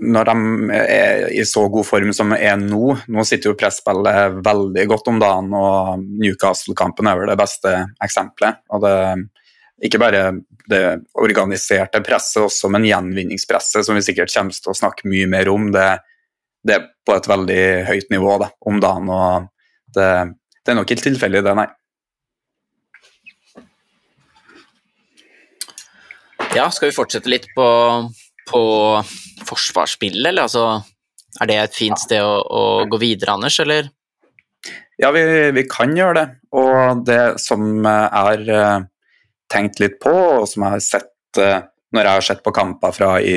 [0.04, 0.34] når de
[0.76, 2.90] er i så god form som de er nå.
[3.08, 7.72] Nå sitter jo presspillet veldig godt om dagen, og Newcastle-kampen er vel det beste
[8.04, 8.60] eksempelet.
[8.74, 8.96] Og det
[9.80, 10.22] ikke bare
[10.70, 10.82] det
[11.18, 15.70] organiserte presset, også, men gjenvinningspresset, som vi sikkert kommer til å snakke mye mer om.
[15.74, 15.88] Det,
[16.66, 19.48] det er på et veldig høyt nivå da, om dagen, og
[19.96, 20.08] det,
[20.60, 21.68] det er nok ikke tilfeldig, det, nei.
[26.50, 27.66] Ja, skal vi fortsette litt på,
[28.50, 28.62] på
[29.46, 30.82] forsvarsspillet, eller altså
[31.38, 33.86] Er det et fint sted å, å gå videre, Anders, eller?
[35.00, 35.22] Ja, vi,
[35.54, 36.24] vi kan gjøre det.
[36.58, 38.88] Og det som er eh,
[39.50, 42.94] tenkt litt på, og som jeg har sett eh, når jeg har sett på kamper
[42.94, 43.36] fra i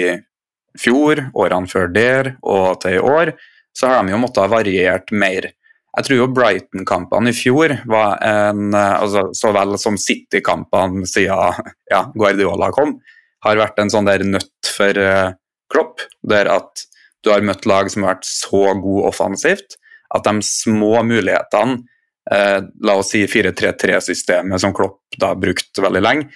[0.79, 3.33] fjor, årene før der og til i år,
[3.73, 5.49] så har de jo måttet ha variert mer.
[5.93, 11.59] Jeg tror jo Brighton-kampene i fjor var en eh, altså, Så vel som City-kampene siden
[11.93, 12.97] ja, Guardiola kom,
[13.45, 15.33] har vært en sånn der nøtt for uh,
[15.73, 16.85] Klopp, der at
[17.25, 19.75] du har møtt lag som har vært så gode offensivt
[20.15, 21.81] at de små mulighetene
[22.23, 26.29] La oss si 4-3-3-systemet som Klopp da brukte veldig lenge,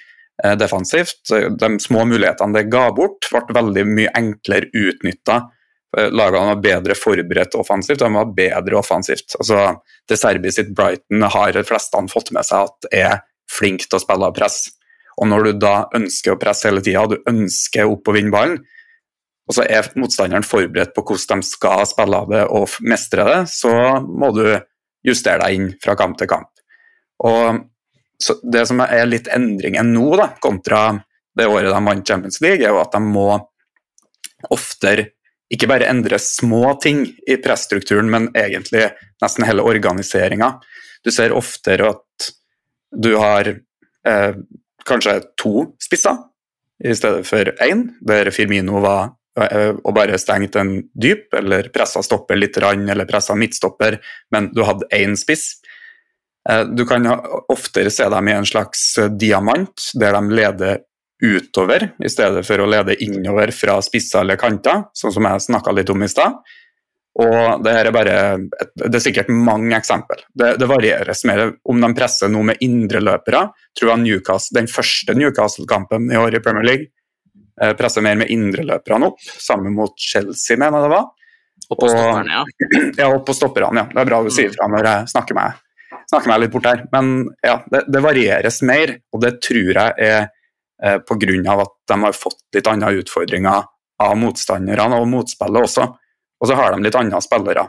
[0.44, 1.30] eh, defensivt.
[1.32, 5.46] De små mulighetene det ga bort, ble veldig mye enklere utnytta.
[6.12, 9.38] Lagene var bedre forberedt offensivt, de var bedre offensivt.
[9.40, 9.78] Altså,
[10.10, 14.04] det Serbi sitt Brighton har de fleste fått med seg at er flink til å
[14.04, 14.66] spille av press.
[15.18, 18.60] Og når du da ønsker å presse hele tida, du ønsker opp og vinne ballen,
[19.48, 23.38] og så er motstanderen forberedt på hvordan de skal spille av det og mestre det,
[23.48, 23.72] så
[24.04, 24.44] må du
[25.08, 26.52] justere deg inn fra kamp til kamp.
[27.26, 27.66] Og
[28.18, 30.88] Det som er litt endringen nå, da, kontra
[31.38, 33.28] det året de vant Champions League, er jo at de må
[34.50, 35.12] oftere
[35.54, 38.90] ikke bare endre små ting i presstrukturen, men egentlig
[39.22, 40.56] nesten hele organiseringa.
[41.06, 42.32] Du ser oftere at
[42.92, 44.34] du har eh,
[44.88, 46.18] kanskje to spisser
[46.84, 52.40] i stedet for én, der Firmino var og bare stengte en dyp, eller pressa stopper
[52.40, 54.00] litt, eller pressa midtstopper,
[54.34, 55.60] men du hadde én spiss.
[56.50, 57.06] Eh, du kan
[57.48, 60.78] oftere se dem i en slags diamant, der de leder
[61.24, 65.74] utover i stedet for å lede innover fra spisser eller kanter, sånn som jeg snakka
[65.74, 66.38] litt om i stad.
[67.18, 68.18] Og det er bare
[68.62, 70.20] et, Det er sikkert mange eksempel.
[70.38, 73.48] Det, det varieres mer om de presser noe med indreløpere.
[73.74, 76.92] Tror jeg Newcastle, Den første Newcastle-kampen i år i Premier League
[77.62, 81.08] eh, presser mer med indreløperne opp, sammen mot Chelsea, mener jeg det var.
[81.68, 82.44] Og på stopperne, ja.
[83.02, 83.88] Ja, og på stopperne, ja.
[83.92, 85.62] Det er bra du sier fra når jeg snakker meg,
[86.08, 86.84] snakker meg litt bort her.
[86.94, 87.14] Men
[87.46, 90.20] ja, det, det varieres mer, og det tror jeg er
[90.84, 91.58] eh, pga.
[91.58, 93.68] at de har fått litt andre utfordringer
[94.04, 95.88] av motstanderne og motspillet også.
[96.38, 97.66] Og så har de litt andre spillere.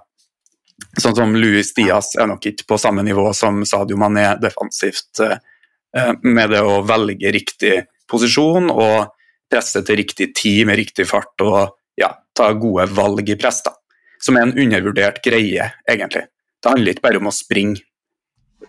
[1.01, 6.13] Sånn som Louis Diaz er nok ikke på samme nivå som Sadio Mané defensivt, eh,
[6.23, 9.09] med det å velge riktig posisjon og
[9.51, 13.63] presse til riktig tid med riktig fart og ja, ta gode valg i press.
[13.67, 13.75] da.
[14.23, 16.27] Som er en undervurdert greie, egentlig.
[16.59, 17.85] Det handler ikke bare om å springe.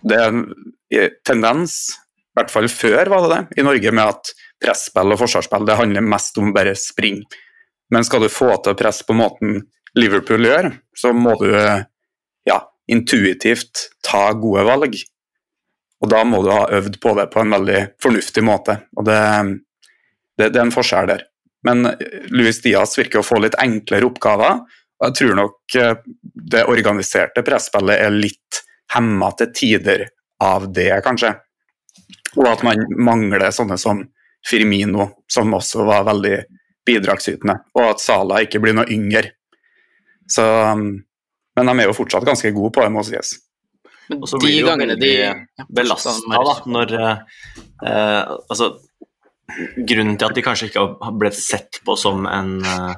[0.00, 0.44] Det er en
[1.26, 1.76] tendens,
[2.30, 5.78] i hvert fall før var det det, i Norge, med at presspill og forsvarsspill det
[5.78, 7.22] handler mest om bare spring.
[7.90, 9.64] Men skal du få til å presse på måten
[9.98, 12.58] Liverpool gjør, så må du ja,
[12.90, 14.94] intuitivt ta gode valg.
[16.00, 18.78] Og da må du ha øvd på det på en veldig fornuftig måte.
[18.96, 19.18] Og det,
[20.40, 21.26] det, det er en forskjell der.
[21.66, 21.90] Men
[22.32, 24.62] Luis Diaz virker å få litt enklere oppgaver.
[25.00, 25.92] Og jeg tror nok eh,
[26.52, 28.62] det organiserte presspillet er litt
[28.94, 30.06] hemma til tider
[30.44, 31.34] av det, kanskje.
[32.38, 34.02] Og at man mangler sånne som
[34.46, 36.36] Firmino, som også var veldig
[36.86, 37.56] bidragsytende.
[37.76, 39.34] Og at Sala ikke blir noe yngre.
[40.30, 40.94] Så, um,
[41.58, 43.34] men de er jo fortsatt ganske gode på det, må sies.
[44.10, 45.12] Men de gangene de
[45.70, 48.72] belasta da, når eh, Altså,
[49.76, 52.94] grunnen til at de kanskje ikke har blitt sett på som en eh,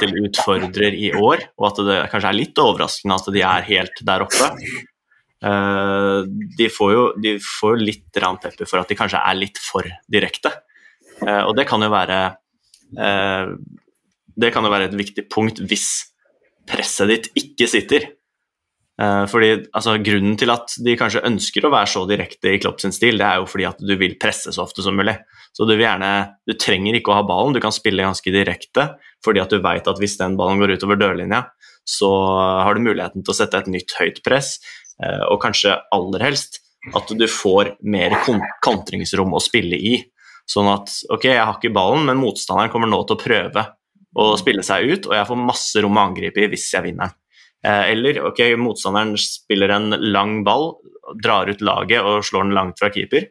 [0.00, 4.02] til utfordrer i år, og at det kanskje er litt overraskende at de er helt
[4.08, 4.48] der oppe.
[5.42, 6.18] Eh,
[6.58, 9.86] de, får jo, de får jo litt pepper for at de kanskje er litt for
[10.10, 10.54] direkte.
[11.22, 12.22] Eh, og det kan jo være
[12.92, 15.86] det kan jo være et viktig punkt hvis
[16.68, 18.04] presset ditt ikke sitter.
[19.00, 22.92] Fordi altså, Grunnen til at de kanskje ønsker å være så direkte i Klopp sin
[22.92, 25.16] stil, det er jo fordi at du vil presse så ofte som mulig.
[25.52, 29.38] Så du gjerne, du trenger ikke å ha ballen, du kan spille ganske direkte fordi
[29.38, 31.44] at du vet at hvis den ballen går utover dørlinja,
[31.86, 32.08] så
[32.64, 34.56] har du muligheten til å sette et nytt høyt press,
[34.98, 36.58] uh, og kanskje aller helst
[36.90, 38.16] at du får mer
[38.64, 39.94] kontringsrom å spille i.
[40.50, 43.66] Sånn at ok, jeg har ikke ballen, men motstanderen kommer nå til å prøve
[44.18, 47.14] å spille seg ut, og jeg får masse rom å angripe i hvis jeg vinner.
[47.62, 50.72] Eh, eller ok, motstanderen spiller en lang ball,
[51.22, 53.30] drar ut laget og slår den langt fra keeper.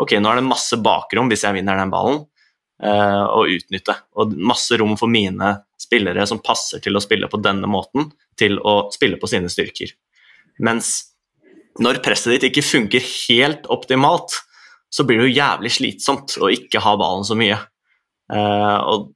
[0.00, 2.22] Ok, nå er det masse bakrom hvis jeg vinner den ballen,
[2.84, 3.96] uh, å utnytte.
[4.16, 8.58] Og masse rom for mine spillere som passer til å spille på denne måten, til
[8.58, 9.92] å spille på sine styrker.
[10.62, 10.94] Mens
[11.80, 14.34] når presset ditt ikke funker helt optimalt,
[14.92, 17.56] så blir det jo jævlig slitsomt å ikke ha ballen så mye.
[18.32, 19.12] Uh, og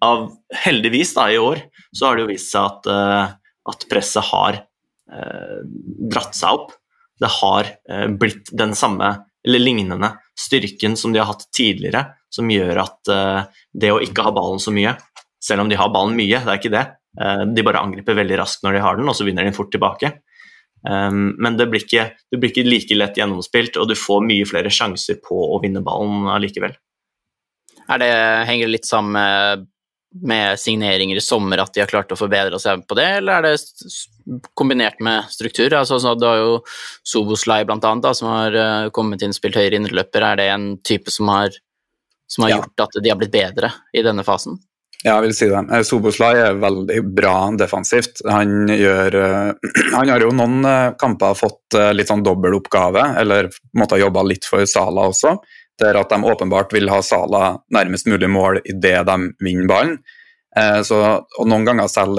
[0.00, 0.28] av
[0.62, 3.32] Heldigvis, da, i år, så har det jo vist seg at, uh,
[3.70, 4.60] at presset har
[5.12, 5.58] uh,
[6.14, 6.76] dratt seg opp.
[7.20, 7.66] Det har
[8.16, 9.10] blitt den samme,
[9.46, 13.10] eller lignende, styrken som de har hatt tidligere, som gjør at
[13.72, 14.92] det å ikke ha ballen så mye,
[15.42, 16.82] selv om de har ballen mye, det er ikke det,
[17.56, 20.12] de bare angriper veldig raskt når de har den, og så vinner de fort tilbake.
[20.88, 24.46] Um, men det blir, ikke, det blir ikke like lett gjennomspilt, og du får mye
[24.48, 26.76] flere sjanser på å vinne ballen allikevel.
[27.90, 28.14] Er det,
[28.48, 29.66] henger det litt sammen
[30.26, 33.50] med signeringer i sommer at de har klart å forbedre seg på det, eller er
[33.50, 33.90] det
[34.54, 35.74] kombinert med struktur?
[35.74, 36.56] Altså, så du har jo
[37.06, 40.26] Soboslai blant annet, da, som har uh, kommet inn og spilt høyere indreløper.
[40.26, 41.54] Er det en type som har,
[42.30, 42.58] som har ja.
[42.60, 44.60] gjort at de har blitt bedre i denne fasen?
[45.00, 45.60] Ja, jeg vil si det.
[45.72, 48.20] Eh, Soboslai er veldig bra defensivt.
[48.28, 50.66] Han, gjør, uh, han har jo noen
[51.00, 55.38] kamper fått litt sånn dobbeltoppgave, eller måtte ha jobba litt for Sala også
[55.80, 59.94] der at de åpenbart vil ha Sala nærmest mulig mål idet de vinner ballen.
[60.56, 61.00] Eh, så,
[61.38, 62.18] og noen ganger selv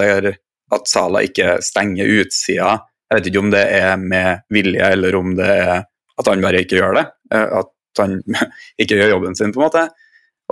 [0.72, 2.76] at Sala ikke stenger utsida.
[3.10, 5.74] Jeg vet ikke om det er med vilje, eller om det er
[6.20, 7.06] at han bare ikke gjør det.
[7.34, 8.18] Eh, at han
[8.82, 9.86] ikke gjør jobben sin, på en måte.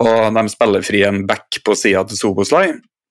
[0.01, 2.67] Og de spiller fri en back på sida til Soboslai.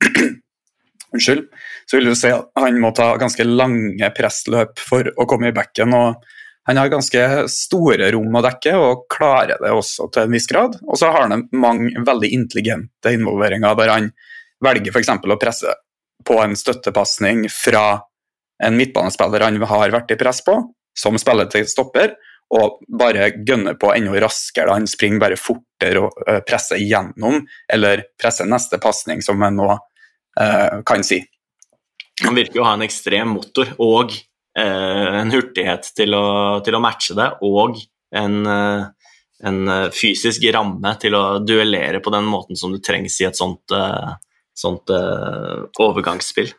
[1.14, 1.48] Unnskyld.
[1.90, 5.56] Så vil du se at han må ta ganske lange pressløp for å komme i
[5.56, 5.96] backen.
[5.98, 6.28] og
[6.70, 10.76] han har ganske store rom å dekke, og klarer det også til en viss grad.
[10.86, 14.12] Og så har han mange veldig intelligente involveringer der han
[14.62, 15.10] velger f.eks.
[15.18, 15.74] å presse
[16.26, 18.02] på en støttepasning fra
[18.64, 20.58] en midtbanespiller han har vært i press på,
[20.98, 22.16] som spiller til stopper,
[22.56, 24.74] og bare gønner på enda raskere.
[24.74, 29.70] Han springer bare fortere og uh, presser gjennom, eller presser neste pasning, som en nå
[29.74, 31.22] eh, kan si.
[32.26, 36.26] Han virker å ha en ekstrem motor og eh, en hurtighet til å,
[36.66, 37.78] til å, matche det, og
[38.18, 39.60] en, en,
[39.94, 43.72] fysisk ramme til å duellere på den måten som du trengs i et sånt,
[44.60, 46.52] sånt overgangsspill.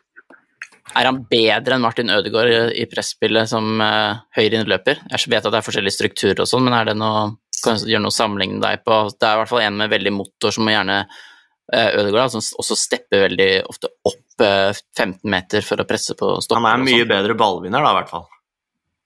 [0.97, 5.05] Er han bedre enn Martin Ødegaard i presspillet som uh, høyreinnløper?
[5.13, 7.29] Jeg vet at det er forskjellige strukturer og sånn, men er det noe,
[7.61, 8.97] kan du gjøre noe sammenligne deg på?
[9.15, 12.43] Det er i hvert fall en med veldig motor som må gjerne uh, Ødegaard, som
[12.63, 16.67] også stepper veldig ofte opp uh, eh, 15 meter for å presse på stoppen.
[16.67, 17.13] Han er mye sånn.
[17.13, 18.27] bedre ballvinner, da, i hvert fall.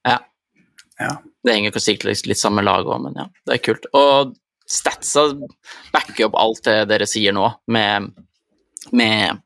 [0.10, 0.18] Ja.
[1.04, 1.14] ja.
[1.46, 3.86] Det henger sikkert litt samme lag òg, men ja, det er kult.
[3.94, 4.34] Og
[4.66, 5.28] statsa
[5.94, 8.10] backer opp alt det dere sier nå, med
[8.92, 9.42] med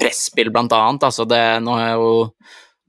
[0.00, 1.06] presspill, blant annet.
[1.06, 2.12] Altså det, nå har jeg jo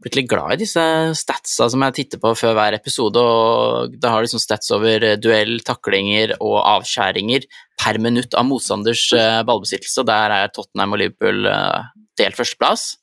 [0.05, 0.83] blitt litt glad i disse
[1.17, 5.57] statsa som jeg titter på før hver episode, og da har liksom stats over duell,
[5.65, 7.47] taklinger og avskjæringer
[7.81, 10.05] per minutt av motstanders eh, ballbesittelse.
[10.07, 11.89] Der er Tottenham og Liverpool eh,
[12.19, 12.93] delt førsteplass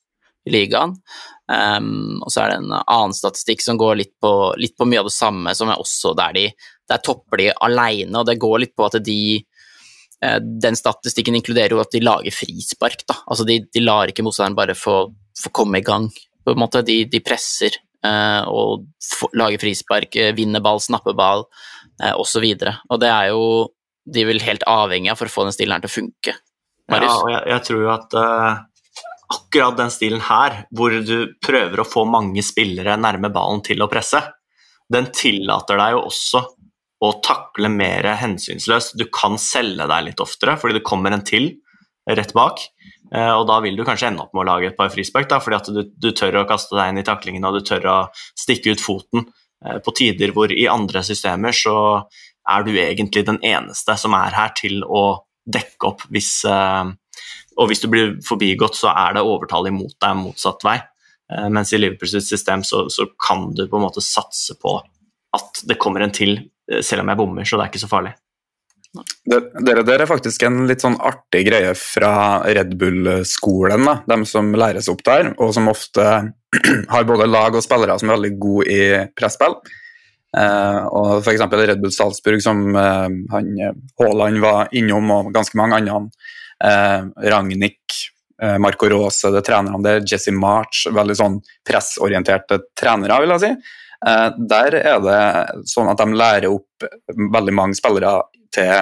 [0.47, 0.97] i ligaen.
[1.53, 4.31] Um, og så er det en annen statistikk som går litt på,
[4.63, 6.47] litt på mye av det samme, som er også der de
[6.91, 9.51] der topper de aleine, og det går litt på at de Eh,
[10.23, 13.01] den statistikken inkluderer jo at de lager frispark.
[13.09, 13.17] Da.
[13.27, 14.97] Altså de, de lar ikke motstanderen bare få,
[15.39, 16.07] få, komme i gang.
[16.47, 16.85] På en måte.
[16.87, 17.75] De, de presser
[18.07, 18.87] eh, og
[19.39, 21.47] lager frispark, eh, vinner ball, snapper ball
[22.03, 22.45] eh, osv.
[22.45, 23.43] Og, så og det er jo
[24.13, 26.37] de vel helt avhengig av for å få den stilen her til å funke.
[26.91, 27.13] Marius?
[27.13, 28.63] Ja, og jeg, jeg, tror jo at uh,
[29.37, 33.91] akkurat den stilen her, hvor du prøver å få mange spillere nærme ballen til å
[33.91, 34.21] presse,
[34.93, 36.43] den tillater deg jo også
[37.03, 38.95] og takle mer hensynsløst.
[38.99, 41.51] Du kan selge deg litt oftere fordi det kommer en til
[42.09, 42.63] rett bak.
[43.15, 45.59] Eh, og da vil du kanskje ende opp med å lage et par frispark, fordi
[45.59, 47.97] at du, du, tør å kaste deg inn i taklingen og du tør å
[48.39, 49.27] stikke ut foten
[49.67, 51.77] eh, på tider hvor i andre systemer så
[52.49, 56.85] er du egentlig den eneste som er her til å dekke opp hvis eh,
[57.61, 60.79] Og hvis du blir forbigått, så er det overtall imot deg motsatt vei.
[61.53, 64.73] Mens i Liverpools system så, så kan du på en måte satse på
[65.37, 66.39] at det kommer en til
[66.81, 68.13] selv om jeg bommer, så det er ikke så farlig.
[69.25, 74.91] Det, dere er faktisk en litt sånn artig greie fra Red Bull-skolen, de som læres
[74.93, 76.09] opp der, og som ofte
[76.93, 78.83] har både lag og spillere som er veldig gode i
[79.17, 79.57] presspill.
[80.37, 81.45] Eh, og F.eks.
[81.49, 83.51] Red Bull Salzburg, som eh, han
[84.01, 86.03] Haaland var innom, og ganske mange andre.
[86.63, 87.97] Eh, Ragnhild,
[88.43, 93.79] eh, Marco Rose, det trenerne der, Jesse March, veldig sånn pressorienterte trenere, vil jeg si.
[94.07, 95.21] Eh, der er det
[95.71, 98.19] sånn at de lærer opp veldig mange spillere
[98.53, 98.73] til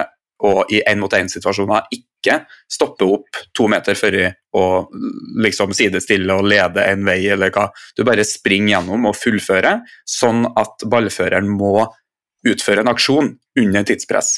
[0.41, 4.17] å i én-mot-én-situasjoner ikke stoppe opp to meter før
[4.57, 4.93] og
[5.41, 7.67] liksom sidestille og lede en vei eller hva.
[7.97, 11.85] Du bare springer gjennom og fullfører, sånn at ballføreren må
[12.47, 14.33] utføre en aksjon under tidspress.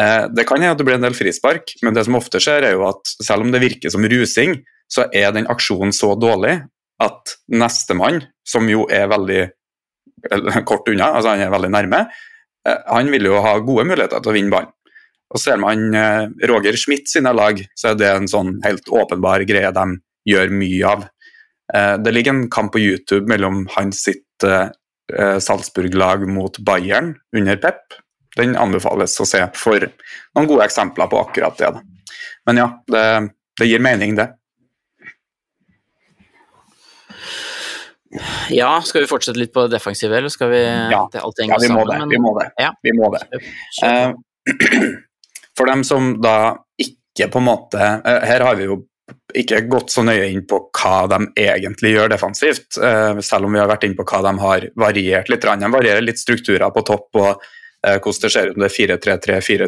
[0.00, 2.64] Eh, det kan hende at det blir en del frispark, men det som ofte skjer,
[2.64, 6.62] er jo at selv om det virker som rusing, så er den aksjonen så dårlig
[7.02, 9.42] at nestemann, som jo er veldig
[10.70, 12.04] kort unna, altså han er veldig nærme.
[12.68, 14.72] Eh, han vil jo ha gode muligheter til å vinne ballen.
[15.32, 19.44] Og Ser man eh, Roger Schmidt sine lag, så er det en sånn helt åpenbar
[19.48, 19.86] greie de
[20.28, 21.06] gjør mye av.
[21.72, 24.28] Eh, det ligger en kamp på YouTube mellom hans sitt
[25.12, 27.94] Salzburg-lag mot Bayern under Pep.
[28.34, 31.68] Den anbefales å se for noen gode eksempler på akkurat det.
[32.48, 33.02] Men ja, det,
[33.60, 34.26] det gir mening, det.
[38.50, 41.86] Ja, skal vi fortsette litt på det defensive, eller skal vi Ja, ja vi, må
[41.86, 42.48] sammen, vi, må det.
[42.60, 42.72] Ja.
[42.82, 43.22] vi må det.
[43.84, 44.12] Uh,
[45.58, 46.36] for dem som da
[46.82, 48.82] ikke på en måte uh, Her har vi jo
[49.36, 53.60] ikke gått så nøye inn på hva de egentlig gjør defensivt, uh, selv om vi
[53.62, 55.44] har vært inn på hva de har variert litt.
[55.44, 57.50] De varierer litt strukturer på topp og
[57.82, 59.66] hvordan det ser ut om det er 4-3-3, 4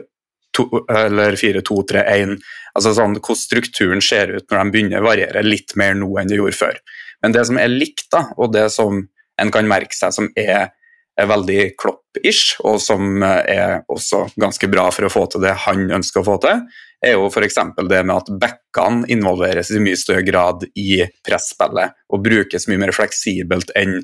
[0.94, 2.36] eller 4-2-3-1.
[2.78, 6.30] Altså sånn, Hvordan strukturen ser ut når de begynner å variere litt mer nå enn
[6.30, 6.78] de gjorde før.
[7.24, 8.98] Men det som er likt, da, og det som
[9.40, 10.74] en kan merke seg som er,
[11.16, 15.86] er veldig klopp-ish, og som er også ganske bra for å få til det han
[15.96, 16.60] ønsker å få til,
[17.04, 17.56] er jo f.eks.
[17.88, 22.92] det med at backene involveres i mye større grad i presspillet og brukes mye mer
[22.96, 24.02] fleksibelt enn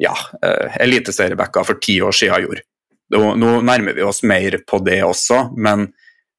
[0.00, 2.64] ja, eh, eliteseriebacker for ti år siden gjorde.
[3.12, 5.88] Nå, nærmer vi oss mer på det også, men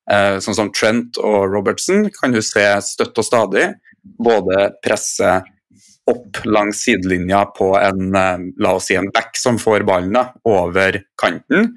[0.09, 3.67] eh, sånn som Trent og Robertson kan du se støtt og stadig
[4.23, 5.37] både presse
[6.11, 11.01] opp langs sidelinja på en eh, la oss si en back som får ballen over
[11.21, 11.71] kanten,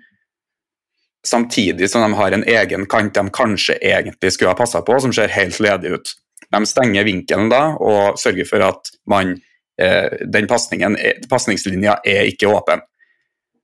[1.26, 5.12] samtidig som de har en egen kant de kanskje egentlig skulle ha passa på, som
[5.14, 6.14] ser helt ledig ut.
[6.50, 9.36] De stenger vinkelen da og sørger for at man,
[9.78, 12.82] eh, den pasningslinja er ikke åpen.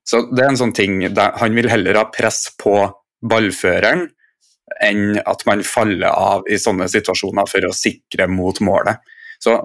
[0.05, 2.91] Så det er en sånn ting, Han vil heller ha press på
[3.23, 4.09] ballføreren
[4.83, 8.99] enn at man faller av i sånne situasjoner for å sikre mot målet.
[9.43, 9.57] Så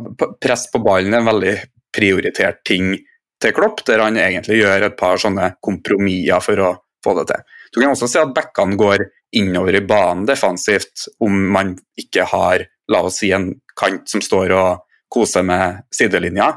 [0.42, 1.56] press på ballen er en veldig
[1.94, 2.96] prioritert ting
[3.42, 6.72] til Klopp, der han egentlig gjør et par sånne kompromisser for å
[7.06, 7.44] få det til.
[7.74, 9.06] Du kan også si at backene går
[9.38, 14.54] innover i banen defensivt om man ikke har la oss si en kant som står
[14.58, 16.56] og koser med sidelinja.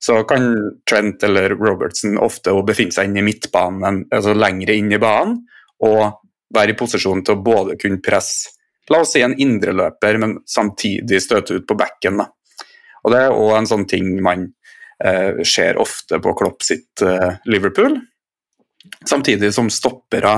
[0.00, 0.52] Så kan
[0.88, 5.42] Trent eller Robertson ofte befinne seg inn i midtbanen, altså lengre inn i banen,
[5.84, 6.22] og
[6.54, 8.54] være i posisjon til å både kunne presse
[8.88, 12.22] la oss si en indreløper, men samtidig støte ut på bekken.
[12.22, 12.28] Da.
[13.08, 14.44] Og Det er òg en sånn ting man
[15.00, 17.96] eh, ser ofte på Klopp sitt eh, Liverpool.
[19.08, 20.34] Samtidig som stoppere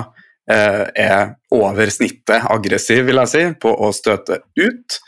[0.46, 5.00] eh, er over snittet aggressiv, vil jeg si, på å støte ut.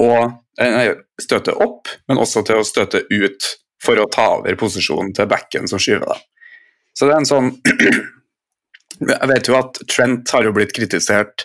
[0.00, 0.88] Og nei,
[1.20, 3.50] støte opp, men også til å støte ut
[3.84, 6.08] for å ta over posisjonen til backen som skyver.
[6.08, 6.54] deg.
[6.96, 7.52] Så det er en sånn
[9.10, 11.44] Jeg vet jo at Trent har jo blitt kritisert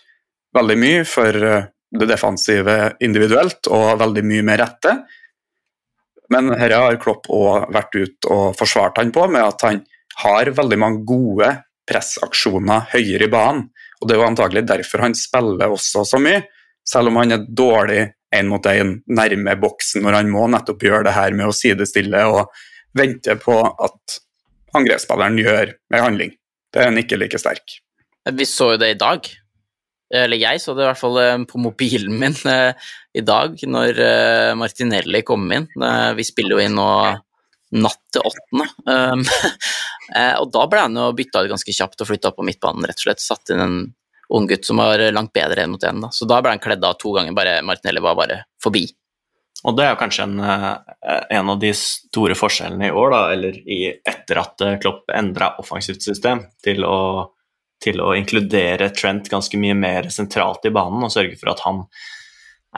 [0.56, 1.68] veldig mye for eh,
[2.00, 4.94] det defensive individuelt, og veldig mye med rette.
[6.34, 9.82] Men dette har Klopp òg vært ute og forsvart han på, med at han
[10.22, 11.50] har veldig mange gode
[11.90, 13.68] pressaksjoner høyere i banen.
[14.00, 16.44] Og Det er jo antagelig derfor han spiller også så mye,
[16.88, 18.06] selv om han er dårlig
[18.36, 22.22] én mot én nærme boksen når han må nettopp gjøre det her med å sidestille
[22.30, 22.54] og
[22.98, 24.20] vente på at
[24.78, 26.34] angrepsspilleren gjør en handling.
[26.70, 27.80] Det er han ikke like sterk.
[28.30, 29.26] Vi så jo det i dag.
[30.10, 34.04] Eller jeg så det i hvert fall eh, på mobilen min eh, i dag, når
[34.06, 35.70] eh, Martinelli kom inn.
[36.18, 36.90] Vi spiller jo inn nå
[37.80, 38.66] natt til åttende.
[38.90, 39.22] Um,
[40.42, 43.06] og da ble han jo bytta ut ganske kjapt og flytta på midtbanen, rett og
[43.06, 43.22] slett.
[43.22, 43.76] Satt inn en
[44.34, 46.02] ung gutt som var langt bedre enn mot én.
[46.14, 48.88] Så da ble han kledd av to ganger, bare Martinelli var bare forbi.
[49.70, 53.80] Og det er kanskje en, en, av de store forskjellene i år, da, eller i,
[54.08, 57.00] etter at Klopp endra offensivt system til å,
[57.84, 61.86] til å, inkludere Trent ganske mye mer sentralt i banen og sørge for at han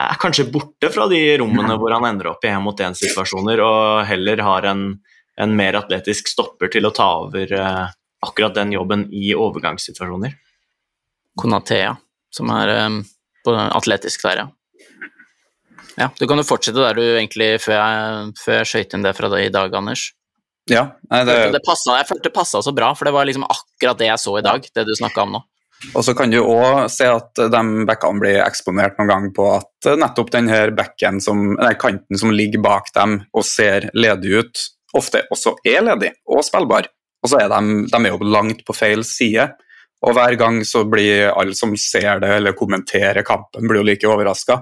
[0.02, 4.68] er kanskje borte fra de rommene hvor han ender opp i én-mot-én-situasjoner, og heller har
[4.70, 4.86] en,
[5.36, 7.84] en, mer atletisk stopper til å ta over eh,
[8.24, 10.38] akkurat den jobben i overgangssituasjoner.
[11.36, 11.92] Konatea,
[12.32, 12.72] som er
[13.44, 14.48] på atletisk der, ja.
[15.96, 19.12] Ja, Du kan jo fortsette der du egentlig før jeg, før jeg skøyt inn det
[19.16, 20.08] fra deg i dag, Anders.
[20.70, 21.38] Ja, nei, det...
[21.56, 24.22] det passet, jeg følte det passa så bra, for det var liksom akkurat det jeg
[24.22, 25.40] så i dag, det du snakka om nå.
[25.98, 29.88] Og så kan du òg se at de backene blir eksponert noen gang på at
[29.98, 34.62] nettopp denne bekken som, nei, kanten som ligger bak dem og ser ledig ut,
[34.94, 36.86] ofte også er ledig og spillbar.
[37.22, 39.48] Og så er de, de er jo langt på feil side.
[40.02, 44.10] Og hver gang så blir alle som ser det eller kommenterer kampen, blir jo like
[44.10, 44.60] overraska.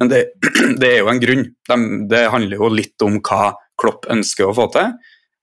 [0.00, 0.24] Men det,
[0.80, 1.46] det, er jo en grunn.
[1.68, 1.78] De,
[2.10, 4.92] det handler jo litt om hva Klopp ønsker å få til.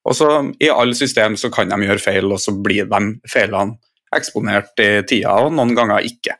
[0.08, 0.28] Og så
[0.60, 3.78] I alle system så kan de gjøre feil, og så blir de feilene
[4.16, 6.36] eksponert i tida, og noen ganger ikke.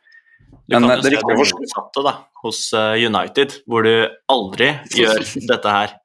[0.72, 3.94] Men du kan jo se det motsatte da, hos eh, United, hvor du
[4.32, 5.96] aldri gjør dette her.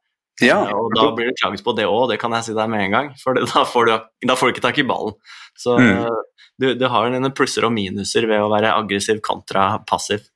[0.42, 0.61] Ja.
[0.66, 2.86] Eh, og da blir det klaget på det òg, det kan jeg si deg med
[2.86, 3.11] en gang.
[3.22, 5.16] For da får, du, da får du ikke tak i ballen.
[5.59, 6.07] Så mm.
[6.62, 10.26] du, du, har dine plusser og minuser ved å være aggressiv kontra passiv.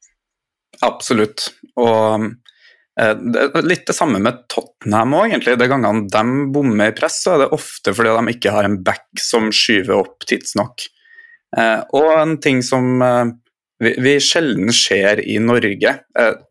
[0.87, 1.51] Absolutt.
[1.79, 2.50] Og Eh, det
[2.99, 5.57] litt det samme med Tottenham òg, egentlig.
[5.61, 8.81] De gangene de bommer i press, så er det ofte fordi de ikke har en
[8.85, 10.89] back som skyver opp tidsnok.
[11.57, 13.31] Eh, og en ting som eh,
[13.81, 15.95] vi sjelden ser i Norge,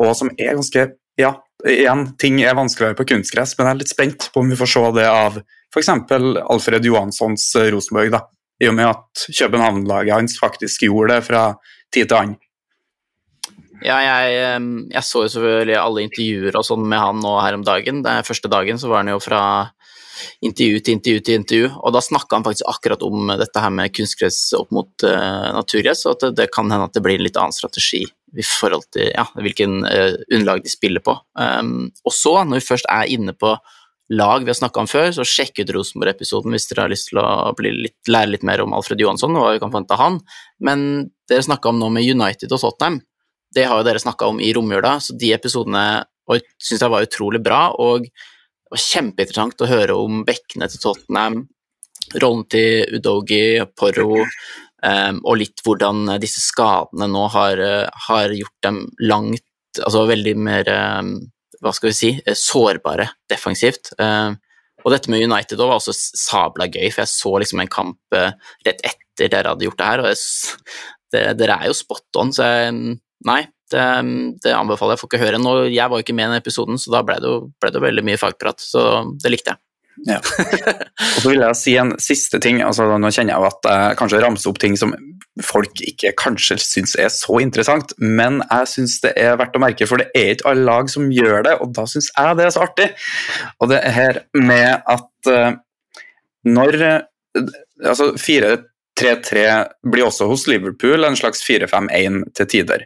[0.02, 0.88] og som er ganske
[1.20, 1.34] Ja,
[1.68, 4.70] igjen, ting er vanskeligere på kunstgress, men jeg er litt spent på om vi får
[4.72, 5.36] se det av
[5.70, 5.90] f.eks.
[5.92, 8.24] Alfred Johanssons Rosenborg, da.
[8.64, 11.44] I og med at København-laget hans faktisk gjorde det fra
[11.94, 12.40] tid til annen.
[13.86, 14.62] Ja, jeg,
[14.92, 18.02] jeg, så jo selvfølgelig alle intervjuer og sånn med han nå her om dagen.
[18.04, 19.42] Den første dagen så var han jo fra
[20.44, 23.94] intervju til intervju til intervju, og da snakka han faktisk akkurat om dette her med
[23.96, 27.26] kunstgress opp mot uh, naturgress, og at det, det, kan hende at det blir en
[27.28, 31.16] litt annen strategi i forhold til ja, hvilken uh, underlag de spiller på.
[31.40, 33.56] Um, og så, når vi først er inne på
[34.10, 37.20] lag vi har snakka om før, så sjekk ut Rosenborg-episoden hvis dere har lyst til
[37.22, 40.18] å litt, lære litt mer om Alfred Johansson og hva vi kan forvente av han.
[40.66, 40.88] Men
[41.30, 42.98] dere snakka om noe med United og Tottenham
[43.56, 45.86] det har jo dere snakka om i romjula, så de episodene
[46.62, 47.62] syns jeg var utrolig bra.
[47.82, 51.44] Og det var kjempeinteressant å høre om bekkene til Tottenham,
[52.22, 57.62] rollen til Udogi, Porro, um, og litt hvordan disse skadene nå har,
[58.10, 59.46] har gjort dem langt
[59.80, 60.66] Altså veldig mer
[60.98, 61.12] um,
[61.62, 63.92] Hva skal vi si sårbare defensivt.
[64.02, 64.34] Um,
[64.82, 68.32] og dette med United var også sabla gøy, for jeg så liksom en kamp uh,
[68.66, 70.56] rett etter dere hadde gjort det her, og jeg,
[71.14, 72.98] det, dere, er jo spot on, så jeg
[73.28, 73.42] nei,
[73.72, 73.86] det,
[74.44, 75.02] det, anbefaler jeg.
[75.04, 75.56] Får ikke høre nå.
[75.70, 78.06] Jeg var ikke med i den episoden, så da ble det jo ble det veldig
[78.08, 78.86] mye fagprat, så
[79.22, 79.64] det likte jeg.
[80.08, 80.20] Ja.
[81.18, 82.62] Og så vil jeg si en siste ting.
[82.64, 84.94] altså Nå kjenner jeg jo at jeg kanskje ramser opp ting som
[85.46, 89.88] folk ikke kanskje syns er så interessant, men jeg syns det er verdt å merke,
[89.88, 92.56] for det er ikke alle lag som gjør det, og da syns jeg det er
[92.56, 92.90] så artig.
[93.60, 95.54] Og det er her med at uh,
[96.48, 97.00] når uh,
[97.80, 99.44] Altså 4-3-3
[99.88, 102.82] blir også hos Liverpool en slags 4-5-1 til tider.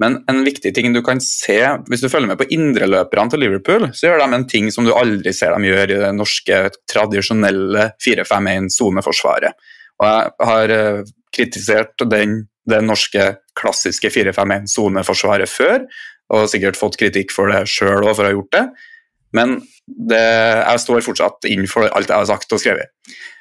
[0.00, 1.58] Men en viktig ting du kan se,
[1.90, 4.94] hvis du følger med på indreløperne til Liverpool, så gjør de en ting som du
[4.96, 9.58] aldri ser dem gjøre i det norske tradisjonelle 4-5-1-soneforsvaret.
[10.00, 13.28] Og jeg har uh, kritisert den, det norske
[13.58, 15.84] klassiske 4-5-1-soneforsvaret før,
[16.32, 18.64] og sikkert fått kritikk for det sjøl òg for å ha gjort det.
[19.36, 20.22] Men det,
[20.62, 22.92] jeg står fortsatt inn for alt jeg har sagt og skrevet.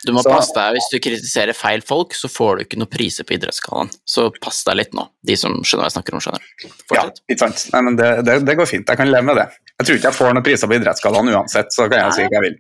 [0.02, 2.90] Du må så, passe deg, Hvis du kritiserer feil folk, så får du ikke noen
[2.92, 3.92] priser på idrettsgallaen.
[4.10, 6.24] Så pass deg litt nå, de som skjønner hva jeg snakker om.
[6.26, 6.48] skjønner.
[6.90, 7.22] Fortsett.
[7.22, 7.68] Ja, ikke sant.
[7.76, 9.48] Nei, men det, det, det, går fint, jeg kan leve med det.
[9.76, 12.40] Jeg tror ikke jeg får noen priser på idrettsgallaen uansett, så kan jeg si hva
[12.40, 12.60] jeg vil.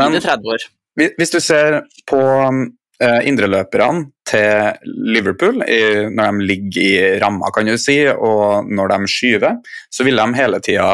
[0.00, 0.18] Men
[1.20, 2.64] hvis du ser på uh,
[2.98, 9.60] indreløperne til Liverpool når de ligger i ramma, kan du si, og når de skyver,
[9.94, 10.88] så vil de hele tida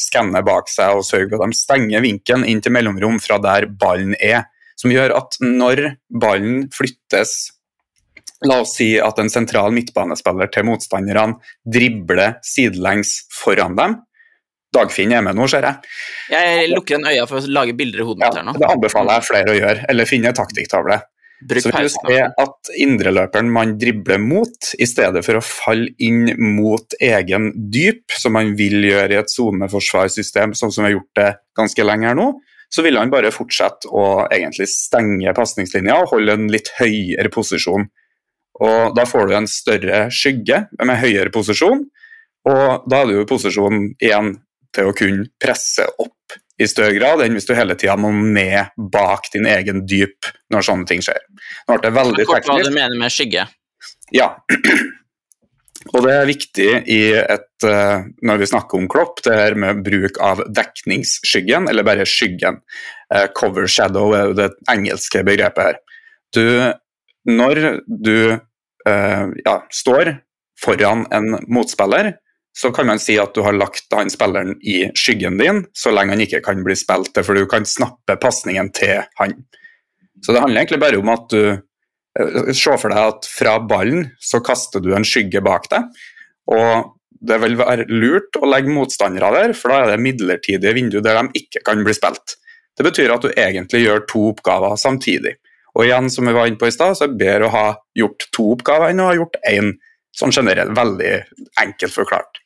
[0.00, 3.68] skanne bak seg og sørge for at de stenger vinkelen inn til mellomrom fra der
[3.68, 4.46] ballen er.
[4.80, 7.36] Som gjør at når ballen flyttes
[8.44, 13.94] La oss si at en sentral midtbanespiller til motstanderne dribler sidelengs foran dem,
[14.74, 15.90] Dagfinn er med nå, ser jeg.
[16.34, 18.56] Jeg lukker en øya for å lage bilder i hodet mitt her nå.
[18.58, 20.98] Det anbefaler jeg flere å gjøre, eller finne en taktikktavle.
[21.44, 26.30] Så vil du se at indreløperen man dribler mot, i stedet for å falle inn
[26.40, 31.20] mot egen dyp, som man vil gjøre i et soneforsvarssystem, sånn som vi har gjort
[31.20, 32.30] det ganske lenge her nå,
[32.72, 37.86] så vil han bare fortsette å egentlig stenge pasningslinja og holde en litt høyere posisjon.
[38.64, 41.84] Og Da får du en større skygge med høyere posisjon,
[42.48, 44.34] og da er du i posisjon igjen
[44.74, 46.13] til å kunne presse opp
[46.60, 50.66] i større grad enn hvis du hele tida må ned bak din egen dyp når
[50.68, 51.22] sånne ting skjer.
[51.66, 52.50] Nå ble det veldig teknisk.
[52.50, 53.48] Hva du mener med skygge?
[54.14, 54.30] Ja.
[55.92, 59.82] Og det er viktig i et, eh, når vi snakker om Klopp, det her med
[59.84, 62.62] bruk av dekningsskyggen, eller bare skyggen.
[63.12, 65.80] Eh, cover shadow er jo det engelske begrepet her.
[66.34, 66.46] Du,
[67.30, 68.16] når du
[68.88, 70.16] uh, ja, står
[70.60, 72.14] foran en motspiller,
[72.56, 76.14] så kan man si at du har lagt han spilleren i skyggen din, så lenge
[76.14, 79.34] han ikke kan bli spilt til, for du kan snappe pasningen til han.
[80.22, 84.06] Så det handler egentlig bare om at du eh, Se for deg at fra ballen
[84.22, 85.88] så kaster du en skygge bak deg,
[86.54, 86.92] og
[87.24, 91.18] det vil være lurt å legge motstandere der, for da er det midlertidige vindu der
[91.18, 92.36] de ikke kan bli spilt.
[92.76, 95.36] Det betyr at du egentlig gjør to oppgaver samtidig.
[95.74, 97.66] Og igjen, som vi var inne på i stad, så er det bedre å ha
[97.98, 99.72] gjort to oppgaver enn å ha gjort én,
[100.14, 100.74] sånn generelt.
[100.76, 101.12] Veldig
[101.64, 102.43] enkelt forklart.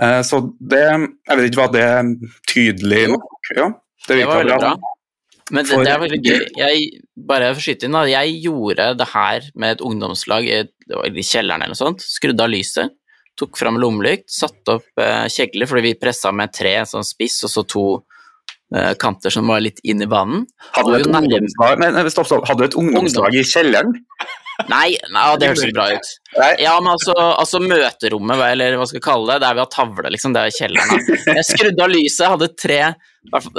[0.00, 1.86] Eh, så det Jeg vet ikke hva det
[2.48, 3.68] tydelig nok Ja,
[4.06, 4.72] det, virka var veldig bra.
[5.52, 6.44] Men det, det, er veldig gøy.
[6.56, 6.84] Jeg,
[7.28, 8.06] bare for å skyte inn, da.
[8.08, 12.04] Jeg gjorde det her med et ungdomslag det var i kjelleren eller noe sånt.
[12.06, 12.94] Skrudde av lyset,
[13.38, 17.52] tok fram lommelykt, satte opp eh, kjegler fordi vi pressa med tre sånn spiss og
[17.52, 17.84] så to
[19.00, 20.46] kanter som var litt inn i banen.
[20.72, 22.46] Hadde du et ungdomslag, men, stopp, stopp.
[22.48, 23.92] Hadde du et ungdomslag i kjelleren?
[24.68, 26.10] Nei, nei det høres ikke bra ut.
[26.60, 30.12] Ja, men altså, altså, møterommet, eller hva skal jeg kalle det, der vi har tavle,
[30.12, 31.06] liksom, det er kjelleren.
[31.26, 32.80] Jeg skrudde av lyset, hadde tre,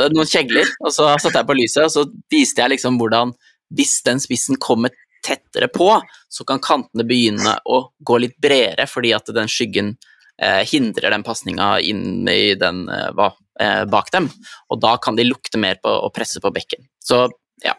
[0.04, 3.34] noen kjegler, og så satte jeg på lyset, og så viste jeg liksom hvordan
[3.74, 4.94] Hvis den spissen kommer
[5.26, 5.88] tettere på,
[6.30, 9.96] så kan kantene begynne å gå litt bredere, fordi at den skyggen
[10.38, 13.43] eh, hindrer den pasninga inn i den eh, hva, eh,
[13.90, 14.32] bak dem,
[14.74, 16.88] og da kan de lukte mer på å presse på bekken.
[16.98, 17.28] Så
[17.62, 17.76] ja,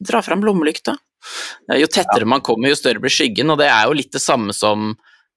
[0.00, 0.96] dra fram lommelykta.
[1.72, 4.22] Eh, jo tettere man kommer, jo større blir skyggen, og det er jo litt det
[4.22, 4.92] samme som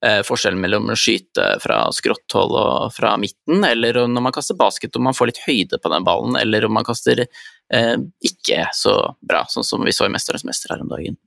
[0.05, 4.97] eh, forskjellen mellom å skyte fra skrotthold og fra midten, eller når man kaster basket
[4.97, 7.95] om man får litt høyde på den ballen, eller om man kaster eh,
[8.32, 11.18] ikke så bra, sånn som vi så i 'Mesternes mester' her om dagen.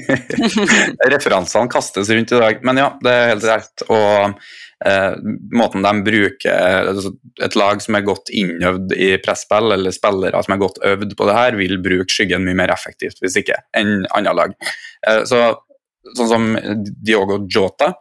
[1.14, 3.88] Referansene kastes rundt i dag, men ja, det er helt rett.
[3.88, 4.42] Og
[4.86, 5.14] eh,
[5.52, 7.12] måten de bruker altså
[7.44, 11.28] Et lag som er godt innøvd i presspill, eller spillere som er godt øvd på
[11.28, 14.54] det her, vil bruke skyggen mye mer effektivt, hvis ikke, enn andre lag.
[15.06, 15.42] Eh, så,
[16.16, 16.48] sånn som
[17.04, 17.92] Diogo Jota.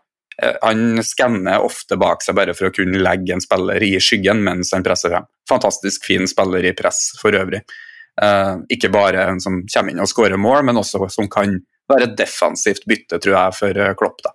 [0.41, 4.43] Eh, han skanner ofte bak seg bare for å kunne legge en spiller i skyggen
[4.45, 5.30] mens han presser frem.
[5.49, 7.63] Fantastisk fin spiller i press for øvrig.
[8.19, 11.53] Uh, ikke bare en som kommer inn og skårer mål, men også som kan
[11.88, 14.19] være defensivt bytte, tror jeg, for Klopp.
[14.25, 14.34] da.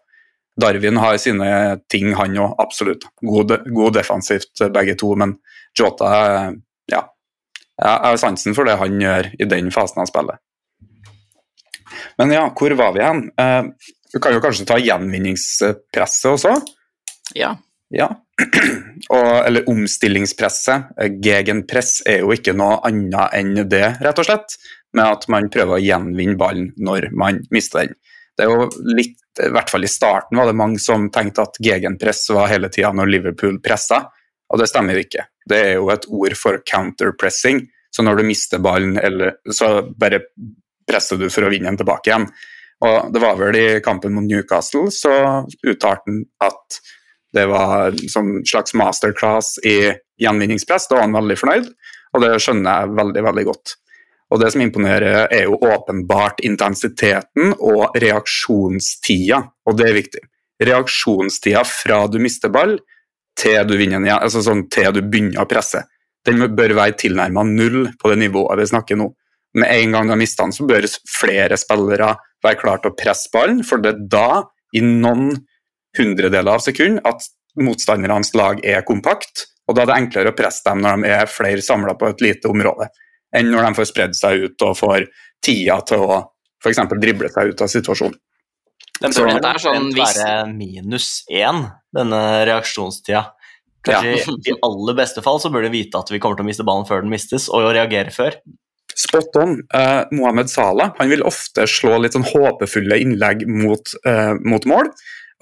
[0.61, 1.48] Darwin har sine
[1.90, 3.09] ting, han òg, absolutt.
[3.22, 5.14] God, god, defensivt, begge to.
[5.18, 5.36] Men
[5.78, 6.11] Jota
[6.90, 7.02] ja,
[7.80, 10.38] jeg har sansen for det han gjør i den fasen av spillet.
[12.20, 13.26] Men ja, hvor var vi hen?
[13.40, 13.70] Eh,
[14.14, 16.55] vi kan jo kanskje ta gjenvinningspresset også?
[17.38, 17.57] Ja.
[17.94, 18.12] Ja.
[19.14, 20.94] Og, eller omstillingspresset.
[21.22, 24.57] Gegenpress er jo ikke noe annet enn det, rett og slett.
[24.94, 27.98] Med at man prøver å gjenvinne ballen når man mister den.
[28.38, 31.59] Det er jo litt, i hvert fall i starten var det mange som tenkte at
[31.62, 34.05] gegenpress var hele tida når Liverpool pressa,
[34.53, 35.26] og det stemmer ikke.
[35.49, 37.64] Det er jo et ord for counterpressing,
[37.95, 40.22] så når du mister ballen, eller, så bare
[40.89, 42.28] presser du for å vinne den tilbake igjen.
[42.85, 45.12] Og det var vel i kampen mot Newcastle så
[45.64, 46.80] uttalte han at
[47.35, 50.87] det var en slags masterclass i gjenvinningspress.
[50.91, 51.70] Da var han veldig fornøyd,
[52.14, 53.74] og det skjønner jeg veldig, veldig godt.
[54.35, 60.22] Og Det som imponerer, er jo åpenbart intensiteten og reaksjonstida, og det er viktig.
[60.64, 62.74] Reaksjonstida fra du mister ball
[63.39, 65.85] til du vinner igjen, altså sånn til du begynner å presse.
[66.26, 69.07] Den bør være tilnærma null på det nivået vi snakker nå.
[69.55, 72.11] Med en gang du har mista den, så bør flere spillere
[72.43, 74.28] være klare til å presse ballen, for det er da,
[74.74, 75.30] i noen
[75.95, 77.22] hundredeler av sekund, at
[77.62, 81.30] motstandernes lag er kompakt, og da er det enklere å presse dem når de er
[81.30, 82.91] flere samla på et lite område
[83.35, 85.09] enn når de får spredd seg ut og får
[85.45, 86.20] tida til å
[86.64, 86.80] f.eks.
[86.97, 88.20] drible seg ut av situasjonen.
[89.03, 91.64] Den bør så, er sånn, være minus én,
[91.95, 93.24] denne reaksjonstida.
[93.85, 94.37] Kanskje ja.
[94.55, 96.87] I aller beste fall så bør du vite at vi kommer til å miste ballen
[96.89, 98.39] før den mistes, og reagere før.
[98.95, 99.59] Spot on.
[99.74, 104.93] Eh, Mohammed Salah han vil ofte slå litt sånn håpefulle innlegg mot, eh, mot mål.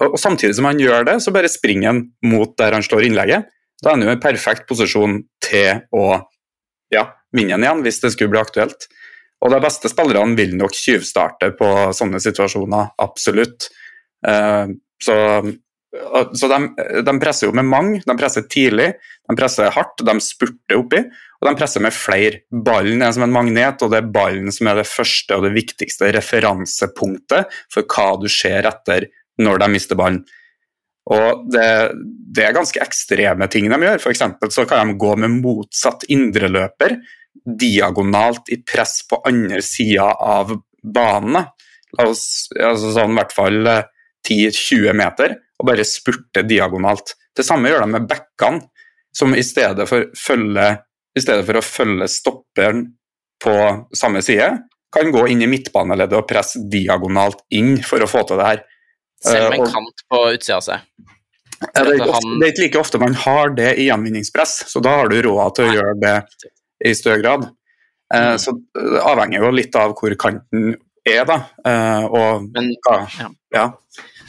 [0.01, 3.07] Og, og, Samtidig som han gjør det, så bare springer han mot der han slår
[3.07, 3.51] innlegget.
[3.83, 6.17] Da er han jo i perfekt posisjon til å
[6.93, 8.87] ja, vinne den igjen hvis det skulle bli aktuelt.
[9.43, 13.67] Og de beste spillerne vil nok tjuvstarte på sånne situasjoner, absolutt.
[14.23, 14.71] Uh,
[15.03, 16.59] så, uh, så de,
[17.03, 17.99] de, presser jo med mange.
[18.07, 18.93] De presser tidlig,
[19.27, 21.03] de presser hardt, de spurter oppi.
[21.43, 22.45] Og de presser med flere.
[22.47, 25.51] Ballen er som en magnet, og det er ballen som er det første og det
[25.57, 29.09] viktigste referansepunktet for hva du ser etter
[29.43, 30.23] når de mister ballen.
[31.11, 31.67] Og det,
[32.31, 33.99] det er ganske ekstreme ting de gjør.
[33.99, 34.23] F.eks.
[34.55, 36.97] så kan de gå med motsatt indreløper
[37.43, 41.43] diagonalt i press på andre sida av banene.
[41.97, 47.15] La oss, altså sånn i hvert fall 10-20 eh, meter, og bare spurte diagonalt.
[47.35, 48.67] Det samme gjør de med bekkene,
[49.13, 50.69] som i stedet for, følge,
[51.13, 52.87] i stedet for å følge stopperen
[53.43, 53.53] på
[53.93, 54.47] samme side,
[54.93, 58.63] kan gå inn i midtbaneleddet og presse diagonalt inn for å få til det her.
[59.23, 60.87] Selv med en eh, kant på utsida av seg.
[61.63, 64.97] Det er, ikke ofte, er ikke like ofte man har det i gjenvinningspress, så da
[64.99, 66.15] har du råd til å gjøre det
[66.83, 67.45] i større grad.
[68.13, 68.41] Eh, mm.
[68.43, 70.73] Så det avhenger jo litt av hvor kanten
[71.07, 71.39] er, da.
[71.67, 73.29] Eh, og Men, ja.
[73.55, 73.65] ja.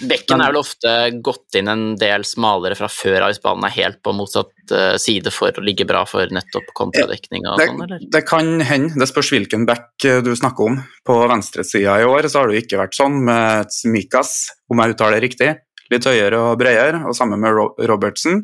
[0.01, 0.92] Bekken er vel ofte
[1.24, 4.97] gått inn en del smalere fra før av hvis banen er helt på motsatt uh,
[5.01, 8.07] side for å ligge bra for nettopp kontradekning og sånn, eller?
[8.12, 10.80] Det kan hende, det spørs hvilken back du snakker om.
[11.07, 14.34] På venstresida i år så har det jo ikke vært sånn med Smikas,
[14.72, 15.53] om jeg uttaler det riktig.
[15.92, 18.42] Litt høyere og bredere, og sammen med Robertsen.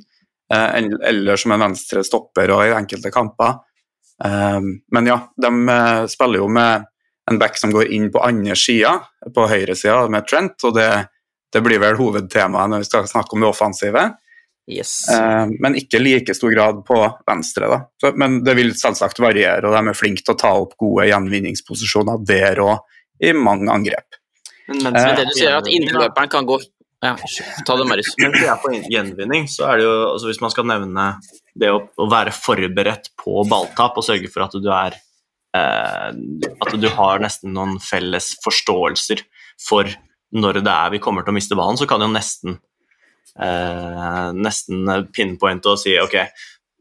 [0.51, 3.59] Uh, eller som en venstre stopper og i enkelte kamper.
[4.20, 6.84] Men ja, de eh, spiller jo med
[7.30, 8.96] en back som går inn på andre sida,
[9.34, 10.88] på høyresida med Trent, og det,
[11.53, 14.05] det, blir vel hovedtemaet når vi skal snakke om det offensive.
[14.70, 14.94] Yes.
[15.11, 17.80] Ehm, men ikke like stor grad på venstre, da.
[18.01, 21.09] Så, men det vil selvsagt variere, og de er flinke til å ta opp gode
[21.11, 22.76] gjenvinningsposisjoner der og
[23.20, 24.20] i mange angrep.
[24.70, 26.61] Men, men, men det du sier, at innløperen kan gå
[27.01, 27.14] ja,
[27.66, 28.12] ta det, Marius.
[28.20, 31.07] Men det er på gjenvinning, så er det jo altså Hvis man skal nevne
[31.57, 34.98] det å, å, være forberedt på balltap og sørge for at du er
[35.57, 39.24] eh, At du har nesten noen felles forståelser
[39.64, 39.88] for
[40.37, 42.59] når det er vi kommer til å miste ballen, så kan jo nesten
[43.39, 46.16] eh, nesten pinpointe og si ok,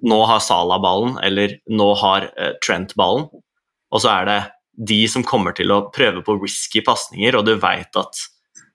[0.10, 3.28] nå har Salah ballen, eller nå har eh, Trent ballen,
[3.90, 4.40] og så er det
[4.90, 8.26] de som kommer til å prøve på risky pasninger, og du veit at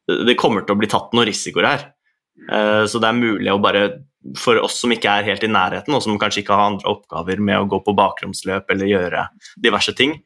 [0.05, 1.87] det kommer til å bli tatt noen risikoer her.
[2.51, 3.87] Eh, så det er mulig å bare,
[4.41, 7.41] for oss som ikke er helt i nærheten, og som kanskje ikke har andre oppgaver
[7.41, 9.25] med å gå på bakromsløp eller gjøre
[9.65, 10.19] diverse ting,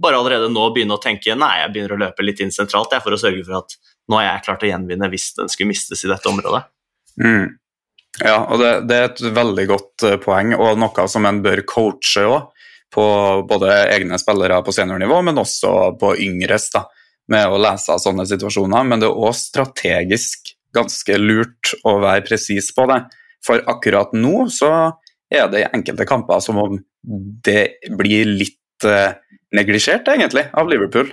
[0.00, 3.04] bare allerede nå begynne å tenke nei, jeg begynner å løpe litt inn sentralt jeg,
[3.04, 3.78] for å sørge for at
[4.08, 6.62] nå er jeg klart å gjenvinne hvis den skulle mistes i dette området.
[7.22, 7.56] Mm.
[8.24, 11.64] Ja, og det, det, er et veldig godt uh, poeng, og noe som en bør
[11.68, 12.54] coache òg.
[12.88, 13.04] På
[13.44, 16.70] både egne spillere på seniornivå, men også på yngres.
[16.72, 16.86] da
[17.28, 22.24] med å lese av sånne situasjoner, men det er òg strategisk ganske lurt å være
[22.28, 23.02] presis på det.
[23.44, 24.70] For akkurat nå så
[25.32, 26.78] er det i enkelte kamper som om
[27.44, 29.16] det blir litt eh,
[29.56, 31.10] neglisjert, egentlig, av Liverpool.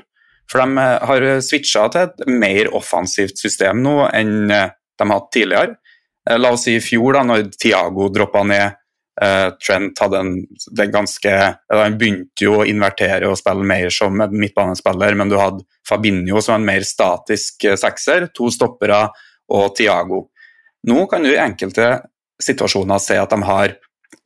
[0.51, 5.19] For de eh, har switcha til et mer offensivt system nå enn eh, de har
[5.19, 5.77] hatt tidligere.
[6.41, 8.81] La oss si i fjor, da når Tiago droppa ned
[9.15, 10.31] Trent hadde en,
[10.91, 11.33] ganske
[11.71, 16.57] Han begynte jo å invertere og spille mer som midtbanespiller, men du hadde Fabinho som
[16.57, 19.05] en mer statisk sekser, to stoppere
[19.53, 20.25] og Tiago.
[20.89, 21.93] Nå kan du i enkelte
[22.41, 23.77] situasjoner se at de har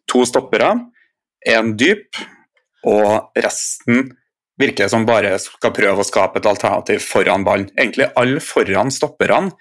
[0.09, 0.71] to stoppere,
[1.45, 2.17] én dyp,
[2.87, 4.11] og resten
[4.59, 7.69] virker som bare skal prøve å skape et alternativ foran ballen.
[7.79, 9.55] Egentlig alle foran stopperne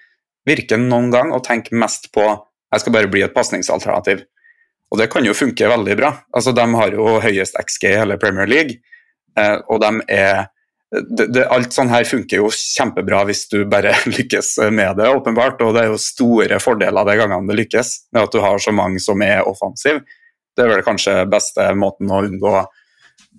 [0.47, 2.25] virker noen gang å tenke mest på
[2.69, 4.21] jeg skal bare bli et pasningsalternativ.
[4.89, 6.13] Og det kan jo funke veldig bra.
[6.33, 8.79] Altså, De har jo høyest XG i hele Premier League,
[9.37, 10.47] eh, og de er
[10.89, 15.61] det, det, alt sånn her funker jo kjempebra hvis du bare lykkes med det, åpenbart.
[15.61, 18.73] Og det er jo store fordeler de gangene det lykkes, med at du har så
[18.73, 20.01] mange som er offensive.
[20.57, 22.55] Det er vel kanskje beste måten å unngå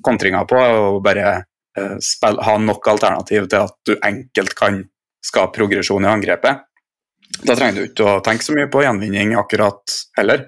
[0.04, 4.82] kontringer på, å bare eh, spille, ha nok alternativ til at du enkelt kan
[5.24, 6.66] skape progresjon i angrepet.
[7.46, 10.46] Da trenger du ikke å tenke så mye på gjenvinning akkurat heller,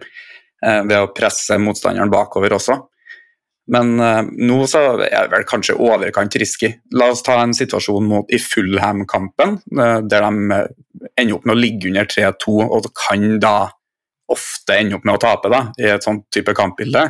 [0.65, 2.81] eh, ved å presse motstanderen bakover også.
[3.73, 6.73] Men uh, nå så er det vel kanskje overkant risky.
[6.99, 10.59] La oss ta en situasjon mot i Fullham-kampen, der de
[11.15, 13.71] ender opp med å ligge under 3-2 og kan da
[14.33, 17.07] ofte ende opp med å tape da, i et sånt type kampbilde.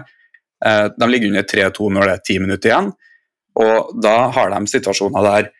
[0.63, 2.93] De ligger under 3-2 når det er ti minutter igjen,
[3.63, 5.51] og da har de situasjoner der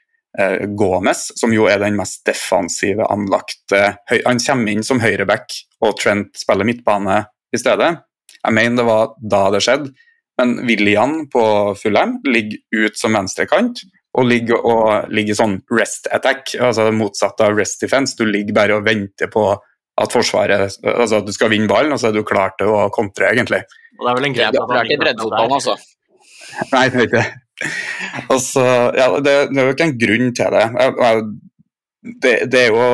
[0.79, 5.53] Gomez, som jo er den mest defensive anlagte Han kommer inn som høyreback,
[5.85, 7.19] og Trent spiller midtbane
[7.53, 7.91] i stedet.
[8.39, 9.93] Jeg mener det var da det skjedde
[10.43, 13.83] men William på Fulham ligger ut som venstrekant
[14.19, 18.17] og ligger, og ligger sånn rest attack, altså motsatt av rest defense.
[18.19, 19.47] Du ligger bare og venter på
[20.01, 22.87] at Forsvaret altså at du skal vinne ballen, og så er du klar til å
[22.95, 23.63] kontre, egentlig.
[23.99, 25.77] Og Det er vel en greie, at han ikke breddefotballen, altså?
[26.73, 27.39] Nei, det er ikke det.
[28.33, 28.63] Altså,
[28.99, 30.65] ja, det, det, er jo ikke en grunn til det.
[32.25, 32.33] det.
[32.51, 32.87] Det er jo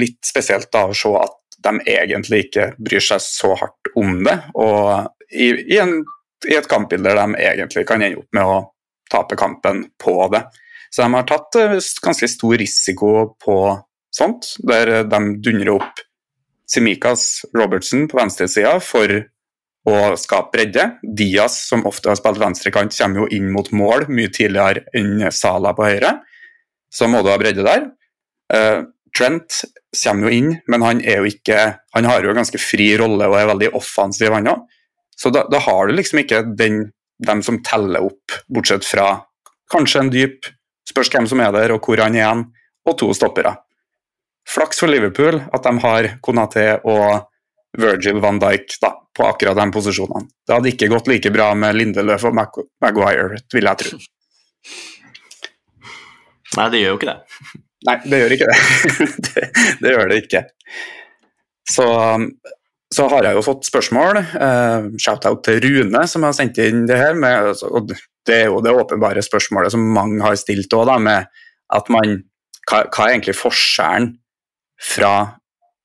[0.00, 4.38] litt spesielt da å se at de egentlig ikke bryr seg så hardt om det.
[4.60, 5.98] Og i, i en
[6.48, 8.58] i et kampbilde der de egentlig kan ende opp med å
[9.12, 10.44] tape kampen på det.
[10.92, 13.58] Så de har tatt eh, ganske stor risiko på
[14.14, 16.03] sånt, der de dundrer opp
[16.70, 19.10] Simikas Robertson på venstresida for
[19.84, 20.86] å skape bredde.
[21.02, 25.74] Diaz, som ofte har spilt venstrekant, kommer jo inn mot mål mye tidligere enn Sala
[25.76, 26.16] på høyre.
[26.92, 27.88] Så må du ha bredde der.
[28.52, 29.60] Uh, Trent
[29.94, 31.58] kommer jo inn, men han, jo ikke,
[31.94, 34.64] han har jo en ganske fri rolle og er veldig offensiv, han òg.
[35.14, 36.88] Så da, da, har du liksom ikke den,
[37.22, 39.20] dem som teller opp, bortsett fra
[39.70, 40.48] kanskje en dyp,
[40.88, 42.42] spørs hvem som er der og hvor han er igjen,
[42.84, 43.54] og to stoppere.
[44.48, 47.30] Flaks for Liverpool at de har Konaté og
[47.78, 50.28] Virgil van Dijk da, på akkurat de posisjonene.
[50.46, 53.92] Det hadde ikke gått like bra med Lindeløf og Maguire, vil jeg tro.
[56.58, 57.20] Nei, det gjør jo ikke det.
[57.88, 58.58] Nei, det gjør ikke det.
[59.28, 59.42] det,
[59.80, 60.40] det gjør det ikke.
[61.74, 61.86] Så
[62.94, 64.20] så har jeg jo fått spørsmål.
[64.38, 67.16] Uh, Shout-out til Rune, som har sendt inn det her.
[67.18, 71.26] Med, altså, og det er jo det åpenbare spørsmålet som mange har stilt òg, med
[71.74, 72.20] at man
[72.68, 74.12] hva, hva, er egentlig forskjellen
[74.80, 75.14] fra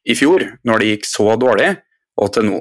[0.09, 1.71] i fjor, når det gikk så dårlig,
[2.19, 2.59] og til nå?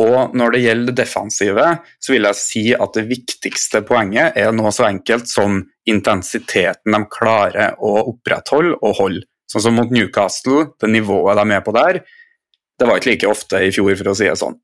[0.00, 1.66] Og når det gjelder det defensive,
[2.00, 5.58] så vil jeg si at det viktigste poenget er noe så enkelt som
[5.90, 9.26] intensiteten de klarer å opprettholde og holde.
[9.50, 12.00] Sånn som mot Newcastle, det nivået de er på der,
[12.80, 14.56] det var ikke like ofte i fjor, for å si det sånn.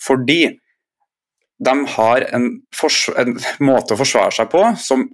[0.00, 0.42] Fordi
[1.58, 2.46] de har en,
[3.18, 3.34] en
[3.66, 5.08] måte å forsvare seg på som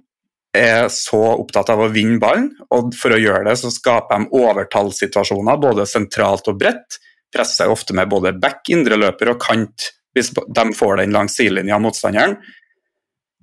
[0.57, 4.39] er så opptatt av å vinne ballen, og for å gjøre det så skaper de
[4.39, 6.99] overtallssituasjoner både sentralt og bredt.
[7.35, 11.83] Presser ofte med både back, indreløper og kant hvis de får den langs sidelinja av
[11.83, 12.37] motstanderen.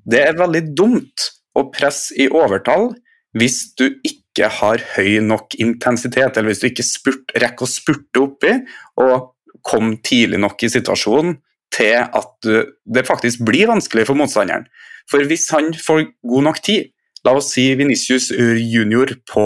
[0.09, 2.91] Det er veldig dumt å presse i overtall
[3.37, 8.25] hvis du ikke har høy nok intensitet, eller hvis du ikke spurt, rekker å spurte
[8.25, 8.55] oppi
[9.01, 9.35] og
[9.65, 11.37] komme tidlig nok i situasjonen
[11.73, 14.67] til at det faktisk blir vanskelig for motstanderen.
[15.09, 16.91] For hvis han får god nok tid
[17.27, 19.45] La oss si Venicius junior på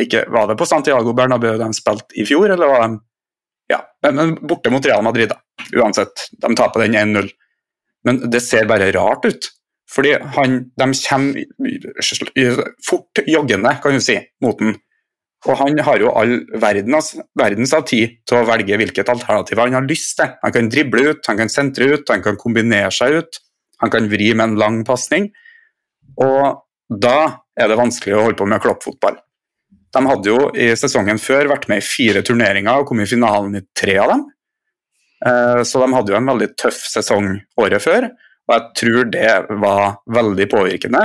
[0.00, 2.98] ikke, Var det på Santiago Bernabeu de spilte i fjor, eller var de
[3.70, 3.80] Ja,
[4.10, 5.40] men borte mot Real Madrid, da.
[5.74, 6.28] Uansett.
[6.30, 7.30] De taper den 1-0.
[8.06, 9.48] Men det ser bare rart ut.
[9.90, 14.76] Fordi han, de kommer fort joggende, kan du si, mot den.
[15.46, 19.76] Og han har jo all verdens, verdens av tid til å velge hvilket alternativ han
[19.78, 20.32] har lyst til.
[20.42, 23.42] Han kan drible ut, han kan sentre ut, han kan kombinere seg ut.
[23.82, 25.28] Han kan vri med en lang pasning.
[26.22, 29.18] Og da er det vanskelig å holde på med kloppfotball.
[29.96, 33.56] De hadde jo i sesongen før vært med i fire turneringer og kom i finalen
[33.58, 34.24] i tre av dem.
[35.26, 37.30] Eh, så de hadde jo en veldig tøff sesong
[37.62, 38.08] året før.
[38.46, 39.32] Og jeg tror det
[39.62, 41.04] var veldig påvirkende.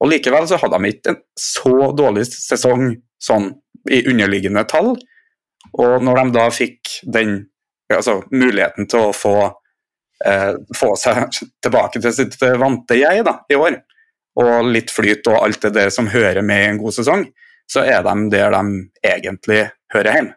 [0.00, 3.50] Og likevel så hadde de ikke en så dårlig sesong sånn
[3.90, 4.94] i underliggende tall.
[5.76, 7.36] Og når de da fikk den
[7.92, 9.36] altså, muligheten til å få,
[10.24, 11.26] eh, få seg
[11.64, 13.82] tilbake til sitt vante jeg da, i år,
[14.40, 17.24] og litt flyt og alt det der som hører med i en god sesong,
[17.70, 18.62] så er de der de
[19.06, 19.62] egentlig
[19.94, 20.36] hører hjemme.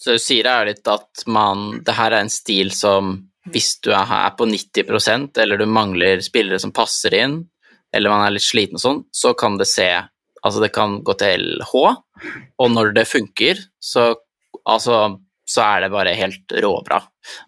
[0.00, 3.18] Så du sier er litt at man Det her er en stil som
[3.52, 7.36] hvis du er her på 90% eller du mangler spillere som passer inn,
[7.92, 9.90] eller man er litt sliten og sånn, så kan det se
[10.40, 11.72] Altså, det kan gå til LH,
[12.64, 14.14] og når det funker, så
[14.64, 15.18] altså
[15.50, 17.00] så er det bare helt råbra.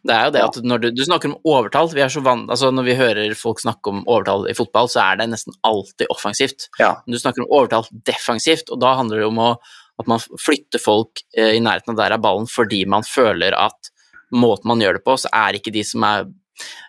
[0.03, 2.50] Det er jo det at når du, du snakker om overtall vi er så vant,
[2.50, 6.11] altså Når vi hører folk snakke om overtall i fotball, så er det nesten alltid
[6.12, 6.68] offensivt.
[6.82, 6.96] Ja.
[7.05, 9.55] Men du snakker om overtall defensivt, og da handler det om å,
[10.03, 13.92] at man flytter folk eh, i nærheten av der er ballen fordi man føler at
[14.32, 16.26] måten man gjør det på, så er ikke de som er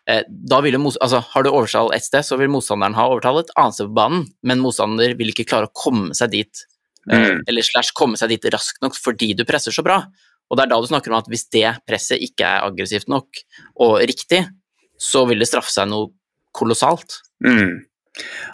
[0.09, 3.53] eh, da vil altså, Har du overtall et sted, så vil motstanderen ha overtall et
[3.59, 6.69] annet sted på banen, men motstander vil ikke klare å komme seg dit eh,
[7.03, 7.41] Mm.
[7.51, 10.05] eller slash komme seg dit raskt nok fordi du presser så bra.
[10.51, 13.41] Og det er da du snakker om at hvis det presset ikke er aggressivt nok
[13.85, 14.43] og riktig,
[14.99, 16.11] så vil det straffe seg noe
[16.53, 17.21] kolossalt.
[17.43, 17.81] Mm.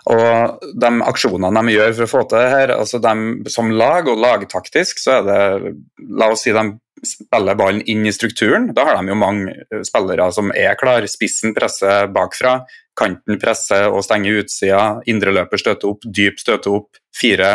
[0.08, 3.16] Og de aksjonene de gjør for å få til det her, altså de,
[3.52, 5.74] som lag og lagtaktisk, så er det
[6.20, 6.64] La oss si de
[7.06, 8.70] spiller ballen inn i strukturen.
[8.76, 11.06] Da har de jo mange eh, spillere som er klar.
[11.08, 12.60] Spissen presser bakfra,
[13.00, 17.00] kanten presser og stenger utsida, indreløper støter opp, dyp støter opp.
[17.16, 17.54] Fire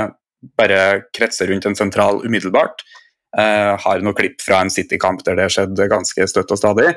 [0.58, 2.84] bare kretser rundt en sentral umiddelbart.
[3.34, 6.92] Eh, har noen klipp fra en City-kamp der det skjedde ganske støtt og stadig.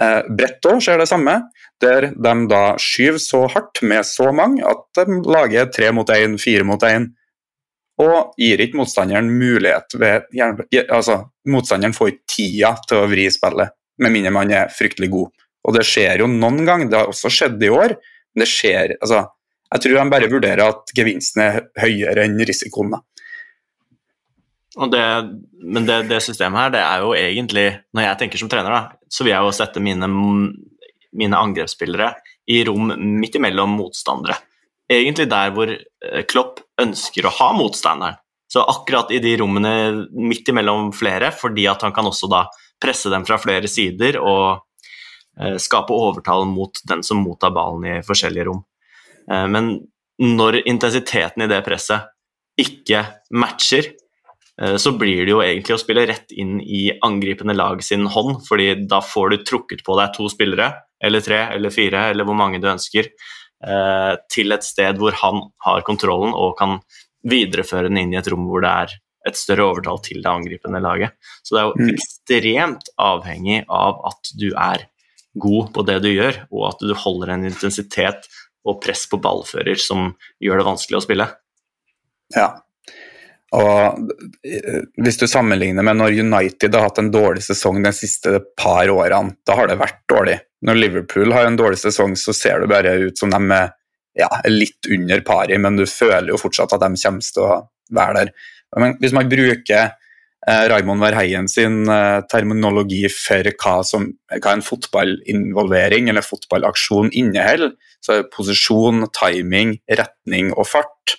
[0.00, 1.34] Eh, Bretto skjer det samme,
[1.82, 6.38] der de da skyver så hardt med så mange at de lager tre mot én,
[6.40, 7.10] fire mot én,
[7.98, 10.28] og gir ikke motstanderen mulighet ved
[10.86, 15.34] Altså, motstanderen får ikke tida til å vri spillet, med mindre man er fryktelig god.
[15.66, 17.98] Og det skjer jo noen ganger, det har også skjedd i år,
[18.32, 19.26] men det skjer Altså,
[19.74, 22.94] jeg tror de bare vurderer at gevinsten er høyere enn risikoen.
[22.94, 23.02] da.
[24.78, 25.04] Det,
[25.74, 27.64] men det, det systemet her, det er jo egentlig
[27.96, 30.06] Når jeg tenker som trener, da, så vil jeg jo sette mine,
[31.18, 32.12] mine angrepsspillere
[32.48, 34.38] i rom midt imellom motstandere.
[34.88, 38.20] Egentlig der hvor eh, Klopp ønsker å ha motstanderen.
[38.48, 42.46] Så akkurat i de rommene midt imellom flere, fordi at han kan også da
[42.80, 44.62] presse dem fra flere sider og
[45.40, 48.62] eh, skape overtall mot den som mottar ballen i forskjellige rom.
[49.28, 49.74] Eh, men
[50.22, 52.08] når intensiteten i det presset
[52.58, 53.04] ikke
[53.38, 53.92] matcher,
[54.76, 58.72] så blir det jo egentlig å spille rett inn i angripende lag sin hånd, fordi
[58.90, 60.72] da får du trukket på deg to spillere,
[61.04, 63.06] eller tre, eller fire, eller hvor mange du ønsker,
[63.62, 66.80] eh, til et sted hvor han har kontrollen og kan
[67.28, 68.96] videreføre den inn i et rom hvor det er
[69.28, 71.14] et større overtall til det angripende laget.
[71.44, 71.94] Så det er jo Mm.
[71.94, 74.86] ekstremt avhengig av at du er
[75.38, 78.26] god på det du gjør, og at du holder en intensitet
[78.66, 81.28] og press på ballfører som gjør det vanskelig å spille.
[82.34, 82.60] Ja.
[83.56, 84.10] Og
[84.44, 88.90] eh, hvis du sammenligner med når United har hatt en dårlig sesong de siste par
[88.92, 90.36] årene, da har det vært dårlig.
[90.68, 93.70] Når Liverpool har en dårlig sesong, så ser det bare ut som de er
[94.18, 97.62] ja, litt under pari, men du føler jo fortsatt at de kommer til å
[97.94, 98.32] være der.
[98.76, 104.64] Men hvis man bruker eh, Raymond Verheyen sin eh, terminologi for hva, som, hva en
[104.66, 107.72] fotballinvolvering eller fotballaksjon inneholder,
[108.04, 111.16] så er det posisjon, timing, retning og fart.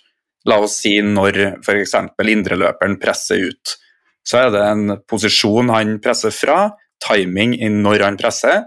[0.47, 1.95] La oss si når f.eks.
[2.23, 3.75] indreløperen presser ut.
[4.23, 6.69] Så er det en posisjon han presser fra,
[7.03, 8.63] timing i når han presser,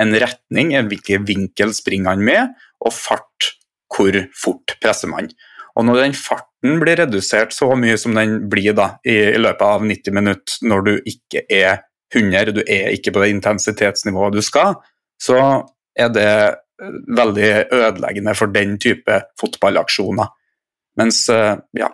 [0.00, 3.52] en retning, en hvilken vinkel springer han med, og fart,
[3.92, 5.28] hvor fort presser man.
[5.76, 9.64] Og når den farten blir redusert så mye som den blir da, i, i løpet
[9.66, 14.42] av 90 minutter, når du ikke er 100, du er ikke på det intensitetsnivået du
[14.44, 14.76] skal,
[15.20, 15.38] så
[15.96, 20.32] er det eh, veldig ødeleggende for den type fotballaksjoner.
[21.00, 21.90] Mens eh, ja,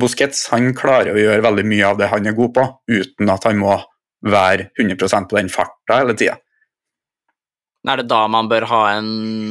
[0.00, 3.44] Busquets han klarer å gjøre veldig mye av det han er god på, uten at
[3.48, 3.76] han må
[4.22, 6.38] være 100 på den farta hele tida.
[7.82, 9.08] Er det da man bør ha en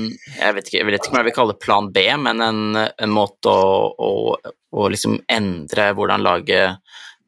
[0.08, 2.62] Jeg vet ikke, jeg vet ikke om jeg vil kalle det plan B, men en,
[2.80, 4.12] en måte å, å,
[4.72, 6.80] å liksom endre hvordan laget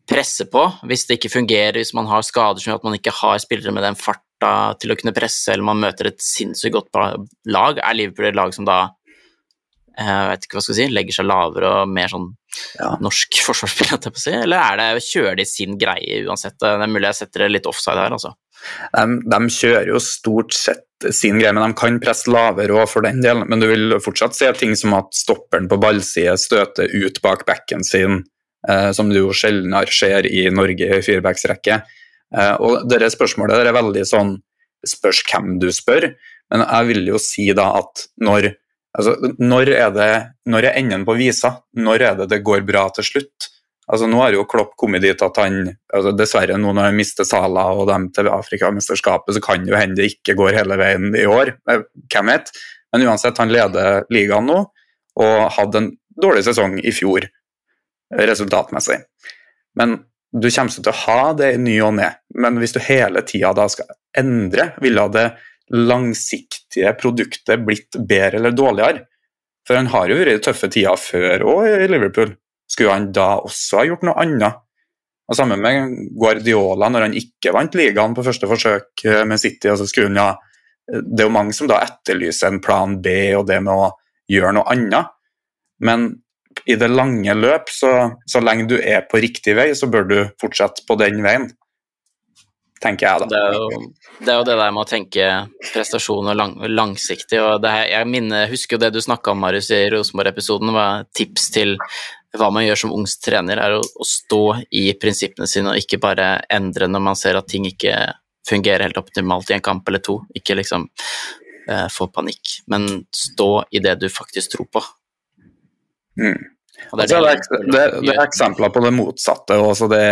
[0.09, 0.63] presser på?
[0.87, 3.75] Hvis det ikke fungerer, hvis man har skader som gjør at man ikke har spillere
[3.75, 6.95] med den farta til å kunne presse, eller man møter et sinnssykt godt
[7.51, 8.85] lag, er Liverpool et lag som da
[9.97, 12.31] jeg vet ikke hva skal jeg si, legger seg lavere og mer sånn
[12.79, 12.93] Ja.
[13.01, 16.57] norsk forsvarsspill, si, eller er det, kjører de sin greie uansett?
[16.61, 18.33] Det er mulig jeg setter det litt offside her, altså.
[18.93, 23.03] De, de kjører jo stort sett sin greie, men de kan presse lavere òg for
[23.03, 23.41] den del.
[23.49, 27.83] Men du vil fortsatt se ting som at stopperen på ballside støter ut bak backen
[27.83, 28.21] sin,
[28.69, 31.81] eh, som du jo sjeldnere ser i Norge i firebacksrekke.
[32.33, 34.35] Eh, og dette spørsmålet det er veldig sånn
[34.83, 36.09] Spørs hvem du spør,
[36.51, 38.49] men jeg vil jo si da at når
[38.93, 40.11] Altså, når er det
[40.53, 41.55] når er enden på visa?
[41.81, 43.49] Når er det det går bra til slutt?
[43.91, 47.27] Altså, nå har jo Klopp kommet dit at han altså, Dessverre, nå når han mister
[47.27, 51.25] Sala og dem til Afrikamesterskapet, så kan jo hende det ikke går hele veien i
[51.27, 51.55] år.
[51.69, 51.83] Eh,
[52.13, 52.53] Hvem vet?
[52.93, 54.61] Men uansett, han leder ligaen nå
[55.23, 55.91] og hadde en
[56.21, 57.25] dårlig sesong i fjor,
[58.17, 58.99] resultatmessig.
[59.77, 59.97] Men
[60.33, 62.09] du kommer til å ha det i ny og ne,
[62.41, 65.27] men hvis du hele tida da skal endre, ville det
[65.71, 69.05] langsiktige produktet blitt bedre eller dårligere?
[69.67, 72.33] For han har jo vært i tøffe tider før òg i Liverpool.
[72.69, 74.59] Skulle han da også ha gjort noe annet?
[75.31, 79.69] Og Sammen med Guardiola, når han ikke vant ligaen på første forsøk eh, med City.
[79.71, 80.33] Altså han ja,
[80.99, 83.93] Det er jo mange som da etterlyser en plan B og det med å
[84.31, 85.15] gjøre noe annet.
[85.83, 86.09] Men
[86.69, 87.93] i det lange løp, så,
[88.29, 91.47] så lenge du er på riktig vei, så bør du fortsette på den veien.
[92.81, 93.27] Tenker jeg, da.
[93.29, 93.67] Det er jo
[94.19, 95.27] det, er jo det der med å tenke
[95.69, 97.39] prestasjon og lang, langsiktig.
[97.39, 100.73] og det her, Jeg minner, husker jo det du snakka om, Marius, i Rosenborg-episoden.
[100.73, 101.77] var Tips til
[102.37, 106.01] hva man gjør som ung trener, er å, å, stå i prinsippene sine og ikke
[106.01, 107.93] bare endre når man ser at ting ikke
[108.49, 110.17] fungerer helt optimalt i en kamp eller to.
[110.35, 110.89] Ikke liksom
[111.69, 114.83] eh, få panikk, men stå i det du faktisk tror på.
[116.19, 116.41] Mm.
[116.91, 119.57] Det, er det, det, det, er eksempler på det motsatte.
[119.91, 120.03] Det,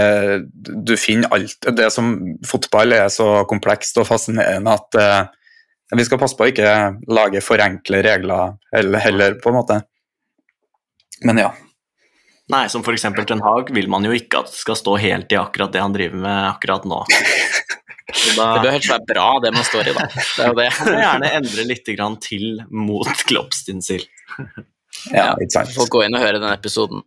[0.88, 2.14] du finner alt Det som
[2.48, 5.22] fotball er så komplekst og fascinerende at eh,
[5.98, 6.76] vi skal passe på å ikke
[7.12, 9.82] lage for enkle regler heller, heller, på en måte.
[11.28, 11.52] Men ja.
[12.52, 13.06] Nei, som f.eks.
[13.28, 15.94] Ten Hag vil man jo ikke at det skal stå helt i akkurat det han
[15.96, 17.04] driver med akkurat nå.
[18.12, 20.06] Da, det bør helst være bra, det man står i, da.
[20.12, 20.66] Det er jo det.
[21.00, 21.86] Gjerne endre litt
[22.26, 24.04] til mot Klopps sin sild.
[25.12, 25.74] Ja, ikke sant.
[25.76, 27.04] Folk gå inn og høre den episoden.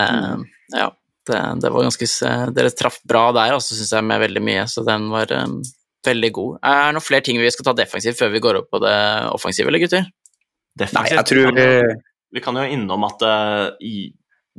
[0.00, 0.42] Uh,
[0.74, 0.88] ja,
[1.28, 2.08] det, det, var ganske
[2.56, 5.58] Dere traff bra der altså, syns jeg, med veldig mye, så den var um,
[6.06, 6.60] veldig god.
[6.64, 8.96] Er det noen flere ting vi skal ta defensivt før vi går opp på det
[9.34, 10.06] offensive, eller gutter?
[10.78, 11.10] Defensivt?
[11.10, 11.68] Nei, jeg tror vi
[12.30, 14.06] Vi kan jo innom at uh, i,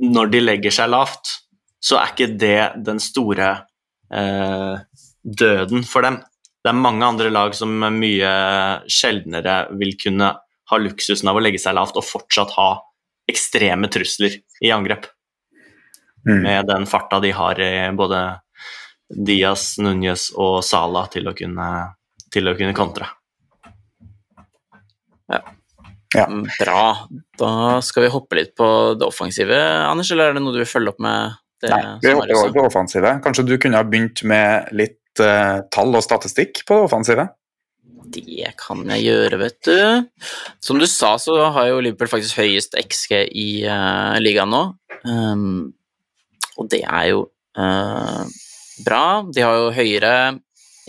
[0.03, 1.37] når de legger seg lavt,
[1.81, 3.53] så er ikke det den store
[4.11, 4.75] uh,
[5.23, 6.19] døden for dem.
[6.61, 8.33] Det er mange andre lag som mye
[8.91, 10.33] sjeldnere vil kunne
[10.71, 12.69] ha luksusen av å legge seg lavt og fortsatt ha
[13.29, 15.05] ekstreme trusler i angrep.
[16.27, 16.41] Mm.
[16.43, 18.21] Med den farta de har i både
[19.11, 21.67] Diaz, Núñez og Sala til å kunne,
[22.31, 23.09] til å kunne kontre.
[25.31, 25.41] Ja.
[26.15, 26.27] ja.
[26.27, 26.85] Mm, bra.
[27.39, 27.51] Da
[27.85, 28.67] skal vi hoppe litt på
[28.99, 29.57] det offensive,
[29.87, 31.37] Anders, eller er det noe du vil følge opp med?
[31.61, 33.13] Det, Nei, vi hopper over på offensive.
[33.23, 37.27] Kanskje du kunne ha begynt med litt uh, tall og statistikk på det offensive?
[38.11, 40.27] Det kan jeg gjøre, vet du.
[40.63, 44.63] Som du sa, så har jo Liverpool faktisk høyest XG i uh, ligaen nå.
[45.07, 45.71] Um,
[46.59, 47.25] og det er jo
[47.57, 48.23] uh,
[48.85, 49.03] bra.
[49.31, 50.15] De har jo høyere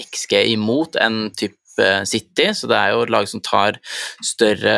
[0.03, 1.59] XG imot enn type
[2.05, 3.79] City, så det er jo et lag som tar
[4.21, 4.75] større,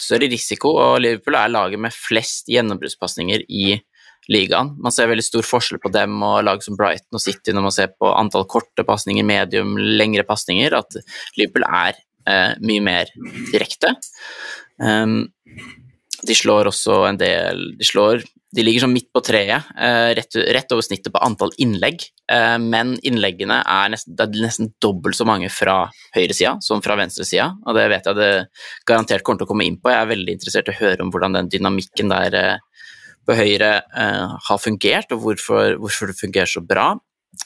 [0.00, 3.74] større risiko, og Liverpool er laget med flest gjennombruddspasninger i
[4.32, 4.74] ligaen.
[4.82, 7.74] Man ser veldig stor forskjell på dem og lag som Brighton og City når man
[7.74, 11.00] ser på antall korte pasninger, medium, lengre pasninger, at
[11.38, 11.98] Liverpool er
[12.28, 13.12] eh, mye mer
[13.52, 13.94] direkte.
[14.78, 15.24] Um,
[16.26, 18.22] de slår også en del De slår
[18.54, 22.56] de ligger sånn midt på treet, eh, rett, rett, over snittet på antall innlegg, eh,
[22.56, 27.76] men innleggene er nesten, er nesten dobbelt så mange fra høyresida som fra venstresida, og
[27.76, 28.30] det vet jeg det
[28.88, 29.92] garantert kommer til å komme inn på.
[29.92, 32.56] Jeg er veldig interessert i å høre om hvordan den dynamikken der eh,
[33.28, 36.94] på Høyre uh, har fungert, og hvorfor, hvorfor, det fungerer så bra.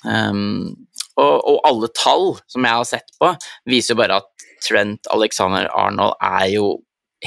[0.07, 0.87] Um,
[1.18, 3.33] og, og, alle tall som jeg har sett på,
[3.68, 6.68] viser jo bare at Trent Alexander Arnold er jo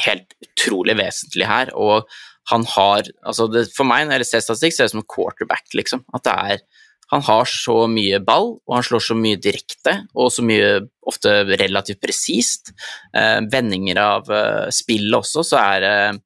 [0.05, 1.73] helt utrolig vesentlig her.
[1.75, 2.07] Og
[2.51, 5.13] han har altså det, For meg, når jeg ser statistikk, så er det som en
[5.15, 6.05] quarterback, liksom.
[6.15, 6.65] At det er
[7.13, 10.69] han har så mye ball, og han slår så mye direkte, og så mye
[11.05, 12.71] ofte relativt presist.
[13.13, 16.21] Eh, vendinger av eh, spillet også, så er det eh,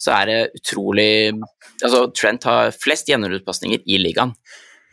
[0.00, 1.10] så er det utrolig
[1.82, 4.32] Altså, Trent har flest gjennomruddpasninger i ligaen,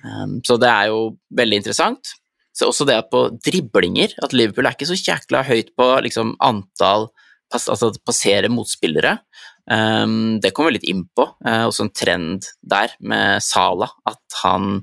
[0.03, 2.15] um, så det er jo veldig interessant.
[2.53, 6.35] Så også det at på driblinger At Liverpool er ikke så jækla høyt på liksom,
[6.43, 7.07] antall
[7.53, 9.17] pass, altså passere motspillere.
[9.69, 11.27] Um, det kommer vi litt inn på.
[11.45, 14.81] Uh, også en trend der med Sala, at han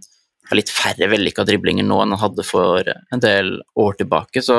[0.51, 4.43] har litt færre vellykka driblinger nå enn han hadde for en del år tilbake.
[4.43, 4.57] Så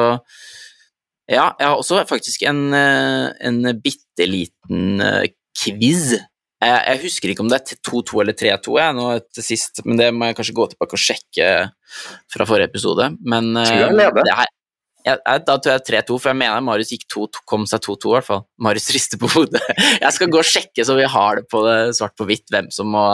[1.32, 5.24] ja, jeg har også faktisk en, uh, en bitte liten uh,
[5.58, 6.16] quiz.
[6.62, 10.30] Jeg, husker ikke om det er 2-2 eller 3-2 nå til sist, men det må
[10.30, 11.48] jeg kanskje gå tilbake og sjekke
[12.30, 13.08] fra forrige episode.
[13.26, 14.28] Men tror jeg leder.
[14.28, 14.52] det er,
[15.06, 18.16] ja, da tror jeg 3-2, for jeg mener Marius gikk 2, kom seg 2-2 i
[18.16, 18.44] hvert fall.
[18.62, 19.62] Marius rister på hodet.
[20.04, 22.70] Jeg skal gå og sjekke så vi har det på det svart på hvitt hvem
[22.74, 23.06] som må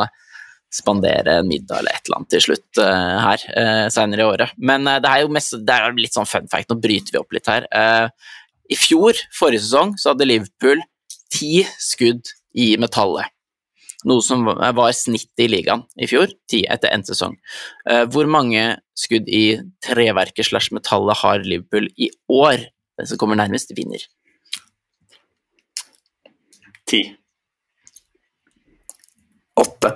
[0.74, 4.58] spandere en middag eller et eller annet til slutt uh, her uh, senere i året.
[4.60, 7.22] Men uh, det er jo mest, det er litt sånn fun fact, nå bryter vi
[7.22, 7.70] opp litt her.
[8.68, 10.82] I fjor, forrige sesong, så hadde Liverpool
[11.34, 13.34] ti skudd i metallet.
[14.08, 17.34] Noe som var snittet i ligaen i fjor, ti etter endt sesong.
[17.90, 22.68] Eh, hvor mange skudd i treverket slash metallet har Liverpool i år?
[22.98, 24.06] Den som kommer nærmest, vinner.
[26.88, 27.02] Ti.
[29.58, 29.92] Åtte.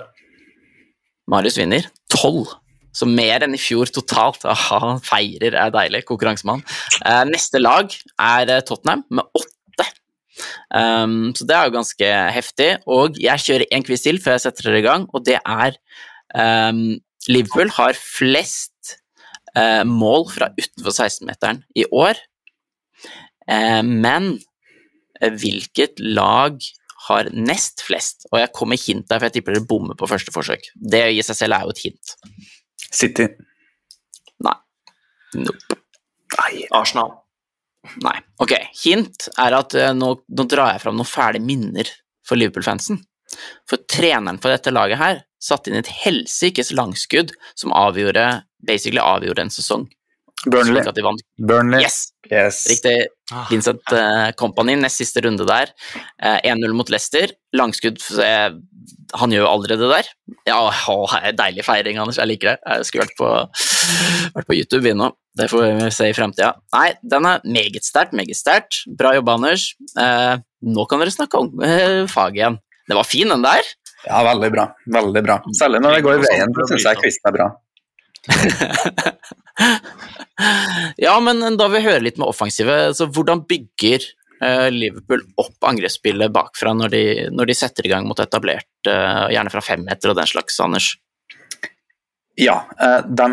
[1.30, 1.86] Marius vinner.
[2.12, 2.50] tolv.
[2.92, 4.42] Så mer enn i fjor totalt.
[4.44, 6.02] Aha, feirer er deilig.
[6.10, 6.60] Konkurransemann.
[7.00, 9.51] Eh, neste lag er Tottenham med åtte.
[10.74, 12.70] Um, så det er jo ganske heftig.
[12.90, 15.78] Og jeg kjører én quiz til før jeg setter dere i gang, og det er
[16.34, 16.84] um,
[17.30, 18.96] Liverpool har flest
[19.56, 22.20] uh, mål fra utenfor 16-meteren i år.
[23.50, 24.34] Uh, men
[25.22, 26.58] hvilket lag
[27.08, 28.26] har nest flest?
[28.32, 30.70] Og jeg kommer hint der, for jeg tipper dere bommer på første forsøk.
[30.74, 32.14] Det i seg selv er jo et hint.
[32.92, 33.28] City.
[34.42, 34.56] Nei.
[35.38, 35.78] Nope.
[36.38, 37.21] Nei, Arsenal.
[38.02, 38.18] Nei.
[38.42, 38.54] Ok,
[38.84, 41.88] hint er at uh, nå, nå, drar jeg fram noen fæle minner
[42.26, 43.00] for Liverpool-fansen.
[43.68, 49.48] For treneren for dette laget her satte inn et helsikes langskudd som avgjorde, basically avgjorde
[49.48, 49.88] en sesong.
[50.46, 50.82] Burnley.
[51.38, 51.82] Burnley.
[51.82, 52.12] Yes.
[52.30, 52.66] yes.
[52.70, 53.06] Riktig.
[53.32, 53.46] Ah.
[53.50, 55.70] Vincent uh, Company, nest siste runde der.
[56.18, 57.30] Uh, eh, 1-0 mot Leicester.
[57.54, 58.50] Langskudd uh,
[59.20, 60.10] Han gjør jo aldri det der.
[60.48, 60.96] Ja, å,
[61.38, 62.18] Deilig feiring, Anders.
[62.18, 62.56] Jeg liker det.
[62.66, 63.30] Jeg skulle vært på,
[64.38, 65.12] vært på YouTube vi nå.
[65.38, 66.50] Det får vi se i fremtida.
[66.74, 68.82] Nei, den er meget sterkt, meget sterkt.
[68.98, 69.70] Bra jobba, Anders.
[70.60, 71.54] nå kan dere snakke om
[72.10, 72.58] faget igjen.
[72.90, 73.70] Det var fin, den der.
[74.04, 74.66] Ja, veldig bra.
[74.92, 75.38] Veldig bra.
[75.56, 77.48] Særlig når det går i veien, så syns jeg quizen er bra.
[80.96, 82.94] Ja, men da vil vi høre litt med offensive.
[82.96, 84.06] Så hvordan bygger
[84.42, 87.04] uh, Liverpool opp angrepsspillet bakfra når de,
[87.34, 90.94] når de, setter i gang mot etablert, uh, gjerne fra femmeter og den slags, Anders?
[92.40, 93.28] Ja, uh, de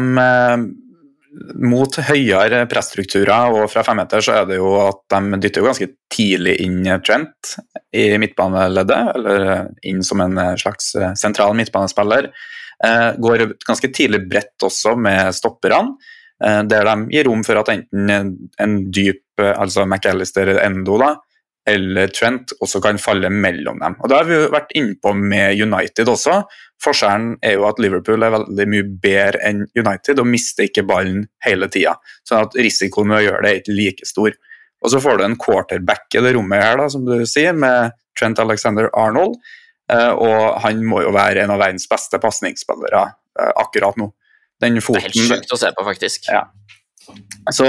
[1.62, 5.88] mot høyere pressstrukturer og fra femmeter så er det jo at de dytter jo ganske
[6.12, 7.54] tidlig inn Trent
[7.94, 10.90] i midtbaneleddet, eller inn som en slags
[11.22, 12.32] sentral midtbanespiller.
[12.86, 15.98] Eh, går ganske tidlig bredt også med stopperne,
[16.44, 21.16] eh, der de gir rom for at enten en dyp, eh, altså McAllister Endo, da,
[21.68, 23.98] eller Trent også kan falle mellom dem.
[24.00, 26.42] Og Det har vi jo vært innpå med United også.
[26.82, 31.28] Forskjellen er jo at Liverpool er veldig mye bedre enn United og mister ikke ballen
[31.44, 31.98] hele tida.
[32.24, 34.32] Så at risikoen ved å gjøre det er ikke like stor.
[34.80, 37.92] Og så får du en quarterback i det rommet her, da, som du sier, med
[38.18, 39.36] Trent Alexander Arnold,
[40.14, 44.12] og han må jo være en av verdens beste pasningsspillere eh, akkurat nå.
[44.60, 46.30] Den foten, det er helt sjukt å se på, faktisk.
[46.34, 46.44] Ja.
[47.56, 47.68] Så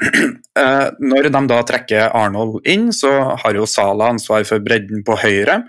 [0.60, 5.18] eh, når de da trekker Arnold inn, så har jo Sala ansvar for bredden på
[5.22, 5.62] høyre.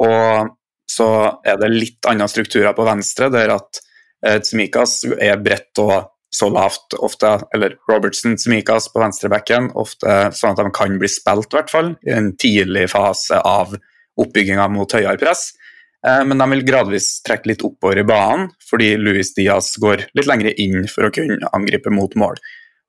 [0.00, 0.56] Og
[0.90, 1.10] så
[1.46, 3.84] er det litt andre strukturer på venstre, der at
[4.42, 10.60] Tsimikas er bredt og så lavt ofte, eller Robertson Tsimikas på venstrebacken, ofte sånn at
[10.62, 13.74] de kan bli spilt, i hvert fall, i en tidlig fase av
[14.20, 15.50] oppbygginga mot høyere press.
[16.06, 20.28] Eh, men de vil gradvis trekke litt oppover i banen, fordi Luis Diaz går litt
[20.28, 22.40] lenger inn for å kunne angripe mot mål.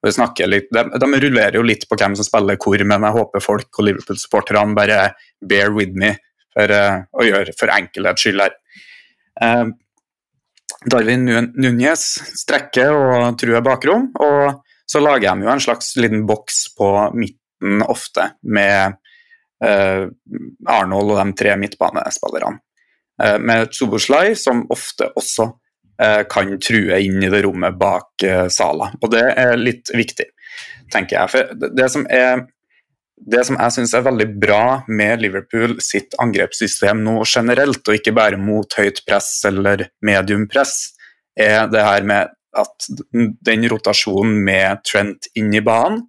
[0.01, 3.85] De, de, rullerer jo litt på hvem som spiller hvor, men jeg håper folk og
[3.85, 5.01] Liverpool-supporterne bare
[5.45, 6.15] bear with me
[6.55, 8.55] for uh, å gjøre for enkelhets skyld her.
[9.37, 9.69] Uh,
[10.89, 12.07] Darwin Núñez
[12.41, 17.85] strekker og truer bakrom, og så lager de jo en slags liten boks på midten
[17.85, 19.00] ofte, med Eh,
[19.61, 22.61] Arnold og de tre midtbanespillerne.
[23.23, 25.45] Eh, med Tsuboslai, som ofte også
[26.01, 28.91] eh, kan true inn i det rommet bak Sala.
[29.01, 30.31] Og det er litt viktig,
[30.93, 31.33] tenker jeg.
[31.33, 32.45] For det som, er,
[33.21, 38.15] det som jeg syns er veldig bra med Liverpool sitt angrepssystem nå generelt, og ikke
[38.17, 40.95] bare mot høyt press eller medium press,
[41.37, 42.87] er det her med at
[43.47, 46.01] den rotasjonen med Trent inn i banen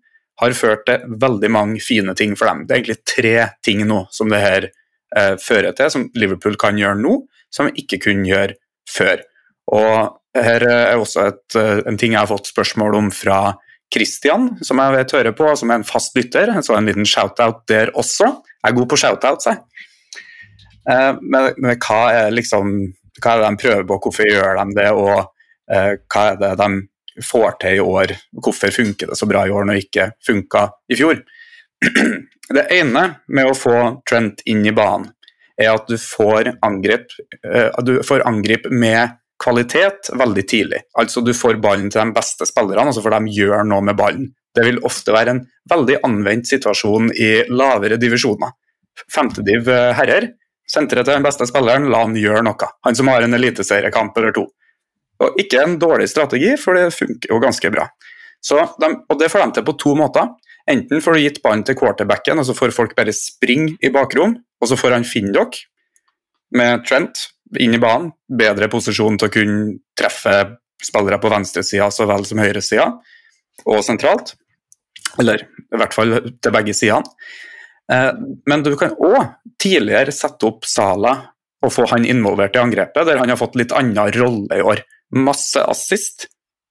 [0.42, 2.64] har ført til veldig mange fine ting for dem.
[2.66, 6.78] Det er egentlig tre ting nå som det her eh, fører til, som Liverpool kan
[6.80, 7.18] gjøre nå,
[7.52, 8.58] som vi ikke kunne gjøre
[8.90, 9.22] før.
[9.72, 13.54] Og her er også et, eh, en ting jeg har fått spørsmål om fra
[13.92, 16.54] Christian, som jeg vet hører på, som er en fast lytter.
[16.64, 18.30] Så en liten shout-out der også.
[18.62, 19.60] Jeg er god på shout-outs, jeg.
[20.90, 22.72] Eh, men, men, hva er liksom
[23.22, 25.18] hva er det de prøver på, hvorfor gjør de det, og
[25.70, 26.70] eh, hva er det de
[27.24, 28.14] får til i år.
[28.44, 31.24] Hvorfor funker det så bra i år når det ikke funka i fjor?
[32.52, 33.02] Det ene
[33.32, 33.76] med å få
[34.08, 35.06] Trent inn i banen,
[35.56, 37.14] er at du får angrep,
[37.46, 40.82] eh, du får angrep med kvalitet veldig tidlig.
[40.98, 43.96] Altså Du får ballen til de beste spillerne, og så får de gjøre noe med
[43.98, 44.30] ballen.
[44.54, 48.52] Det vil ofte være en veldig anvendt situasjon i lavere divisjoner.
[49.12, 50.28] Femtediv eh, herrer,
[50.68, 52.68] senteret til den beste spilleren, la han gjøre noe.
[52.86, 54.46] Han som har en eliteseriekamp eller to.
[55.22, 57.88] Og ikke en dårlig strategi, for det funker jo ganske bra.
[58.42, 60.32] De, og Det får de til på to måter.
[60.70, 64.36] Enten får du gitt ballen til quarterbacken, og så får folk bare springe i bakrom,
[64.62, 65.66] og så får han finne dere
[66.54, 67.28] med Trent
[67.60, 68.12] inn i banen.
[68.28, 69.64] Bedre posisjon til å kunne
[69.98, 70.36] treffe
[70.82, 72.88] spillere på venstresida så vel som høyresida,
[73.66, 74.34] og sentralt.
[75.20, 77.10] Eller i hvert fall til begge sidene.
[77.92, 78.10] Eh,
[78.48, 81.16] men du kan òg tidligere sette opp Sala
[81.62, 84.82] og få han involvert i angrepet, der han har fått litt annen rolle i år.
[85.16, 86.26] Masse assist,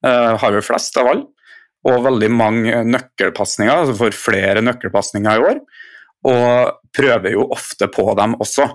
[0.05, 1.27] uh, har vi flest av alle.
[1.89, 5.61] Og veldig mange nøkkelpasninger, altså får flere nøkkelpasninger i år.
[6.29, 8.67] Og prøver jo ofte på dem også.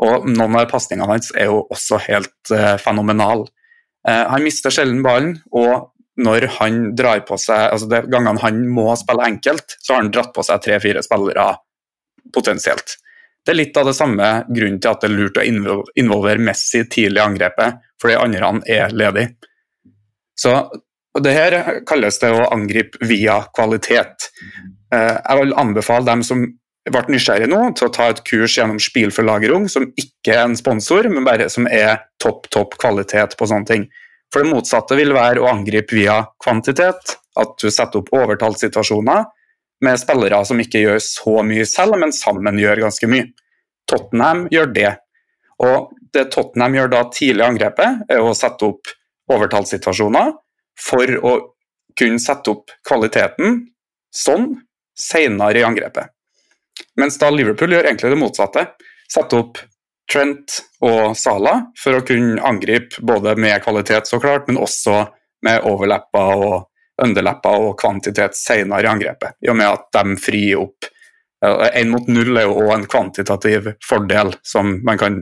[0.00, 3.46] Og noen av pasningene hans er jo også helt uh, fenomenale.
[4.06, 8.64] Uh, han mister sjelden ballen, og når han drar på seg altså De gangene han
[8.68, 11.52] må spille enkelt, så har han dratt på seg tre-fire spillere
[12.34, 12.96] potensielt.
[13.44, 16.84] Det er litt av det samme grunnen til at det er lurt å involvere Messi
[16.92, 19.26] tidlig i angrepet, fordi andre er ledig.
[20.38, 20.54] Så
[21.20, 21.56] det her
[21.88, 24.28] kalles det å angripe via kvalitet.
[24.94, 26.44] Eh, jeg vil anbefale dem som
[26.90, 31.08] ble nysgjerrige nå, til å ta et kurs gjennom Spielforlagerung, som ikke er en sponsor,
[31.12, 33.88] men bare som er topp, topp kvalitet på sånne ting.
[34.30, 39.26] For det motsatte vil være å angripe via kvantitet, at du setter opp overtallssituasjoner
[39.84, 43.30] med spillere som ikke gjør så mye selv, men sammen gjør ganske mye.
[43.90, 44.92] Tottenham gjør det.
[45.64, 48.92] Og det Tottenham gjør da tidlig i angrepet, er å sette opp
[49.30, 50.32] overtallssituasjoner
[50.80, 51.34] for å
[51.98, 53.60] kunne sette opp kvaliteten
[54.14, 54.52] sånn
[54.96, 56.10] senere i angrepet.
[57.00, 58.64] Mens da Liverpool gjør egentlig det motsatte.
[59.10, 59.60] Sette opp
[60.10, 65.04] Trent og Salah for å kunne angripe både med kvalitet, så klart, men også
[65.46, 66.56] med overlepper og
[67.04, 69.36] underlepper og kvantitet senere i angrepet.
[69.44, 70.88] I og med at de frier opp.
[71.40, 75.20] Én mot null er jo òg en kvantitativ fordel som man kan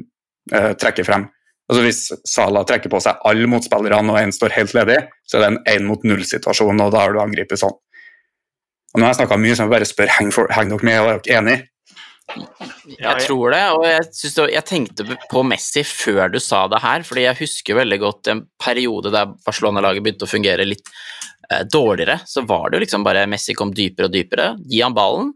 [0.53, 1.29] eh, trekke frem.
[1.69, 4.99] Altså Hvis Sala trekker på seg alle motspillerne og én står helt ledig,
[5.29, 7.77] så er det en én mot null-situasjon, og da har du angrepet sånn.
[8.95, 11.11] Og nå har jeg snakka mye, så jeg bare spør henger heng dere med, og
[11.11, 11.67] er dere enige?
[12.29, 17.05] Jeg tror det, og jeg, det, jeg, tenkte på Messi før du sa det her,
[17.07, 20.85] fordi jeg husker veldig godt en periode der Barcelona-laget begynte å fungere litt
[21.51, 22.19] eh, dårligere.
[22.29, 24.51] Så var det jo liksom bare Messi kom dypere og dypere.
[24.69, 25.33] Gi han ballen,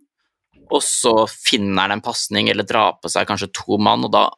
[0.72, 4.28] og så finner han en pasning eller drar på seg kanskje to mann, og da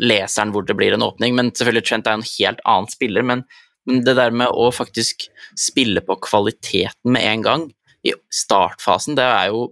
[0.00, 1.36] leser han hvor det blir en åpning.
[1.36, 3.44] Men selvfølgelig Trent er en helt annen spiller, men,
[3.88, 5.28] men det der med å faktisk
[5.58, 7.68] spille på kvaliteten med en gang
[8.06, 9.68] i startfasen, det er jo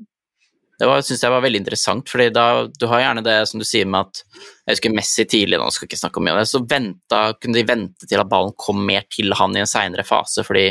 [0.78, 3.86] det syns jeg var veldig interessant, fordi da, du har gjerne det som du sier
[3.90, 4.20] med at
[4.68, 8.06] Jeg husker Messi tidlig, nå skal ikke snakke om det, så venta, kunne de vente
[8.06, 10.68] til at ballen kom mer til han i en seinere fase, fordi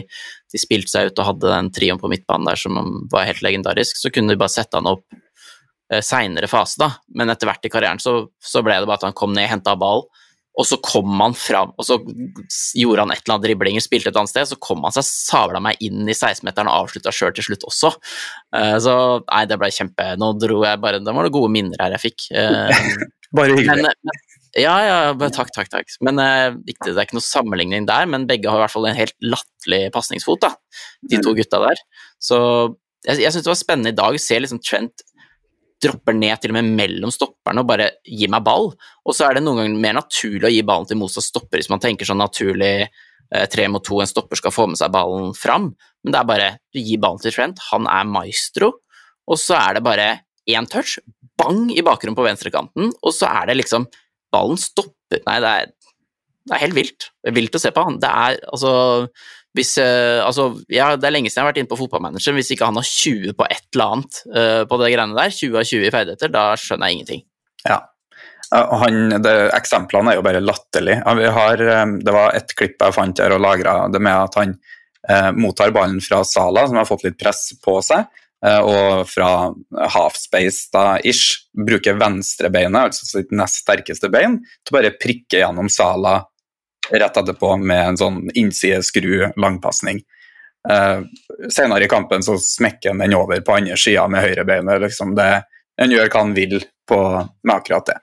[0.54, 2.78] de spilte seg ut og hadde den trioen på midtbanen der som
[3.12, 5.04] var helt legendarisk, så kunne de bare sette han opp
[5.92, 6.94] eh, seinere fase, da.
[7.18, 9.76] Men etter hvert i karrieren så, så ble det bare at han kom ned, henta
[9.82, 10.06] ball,
[10.58, 12.00] og så kom han fram, og så
[12.78, 15.62] gjorde han et eller annet driblinger, spilte et annet sted, så kom han seg sabla
[15.64, 17.92] meg inn i 16-meteren og avslutta sjøl til slutt også.
[18.56, 18.96] Uh, så
[19.28, 22.08] nei, det ble kjempe Nå dro jeg bare Det var noen gode minner her jeg
[22.08, 22.26] fikk.
[22.34, 22.74] Uh,
[23.38, 23.86] bare hyggelig.
[23.86, 24.24] Men, men,
[24.58, 24.98] ja, ja,
[25.36, 25.94] takk, takk, takk.
[26.02, 29.14] Men det er ikke noe sammenligning der, men begge har i hvert fall en helt
[29.22, 30.56] latterlig pasningsfot, da,
[31.06, 31.38] de to mm.
[31.44, 31.84] gutta der.
[32.18, 32.40] Så
[33.06, 35.06] jeg, jeg syns det var spennende i dag å se liksom Trent
[35.84, 38.72] dropper ned til og med mellom stopperne og bare gir meg ball.
[39.06, 41.72] Og så er det noen ganger mer naturlig å gi ballen til Mosa stopper hvis
[41.74, 45.34] man tenker sånn naturlig eh, tre mot to, en stopper skal få med seg ballen
[45.38, 45.72] fram.
[46.04, 48.74] Men det er bare du gir ballen til Trent, han er maestro,
[49.28, 50.10] og så er det bare
[50.48, 50.98] én touch,
[51.38, 53.88] bang i bakgrunnen på venstrekanten, og så er det liksom
[54.34, 55.70] Ballen stopper Nei, det er,
[56.48, 57.06] det er helt vilt.
[57.24, 57.96] Det er vilt å se på han.
[58.04, 58.72] Det er altså
[59.56, 62.36] hvis, uh, altså, ja, Det er lenge siden jeg har vært inne på fotballmanageren.
[62.38, 65.62] Hvis ikke han har 20 på et eller annet uh, på det greiene der, 20
[65.62, 67.24] av 20 i ferdigheter, da skjønner jeg ingenting.
[67.68, 67.80] Ja.
[68.52, 71.02] Han, det, eksemplene er jo bare latterlige.
[72.00, 74.54] Det var et klipp jeg fant her og lagra, det med at han
[75.10, 78.08] eh, mottar ballen fra Sala, som har fått litt press på seg,
[78.46, 79.52] eh, og fra
[79.98, 85.72] halfspace da, ish, bruker venstrebeinet, altså sitt nest sterkeste bein, til å bare prikke gjennom
[85.74, 86.22] Sala
[86.92, 90.02] rett etterpå med en sånn innsideskru langpasning.
[90.68, 91.04] Uh,
[91.54, 94.82] senere i kampen så smekker han den over på andre sida med høyrebeinet.
[94.84, 96.60] Liksom han gjør hva han vil
[96.90, 97.00] på,
[97.44, 98.00] med akkurat det.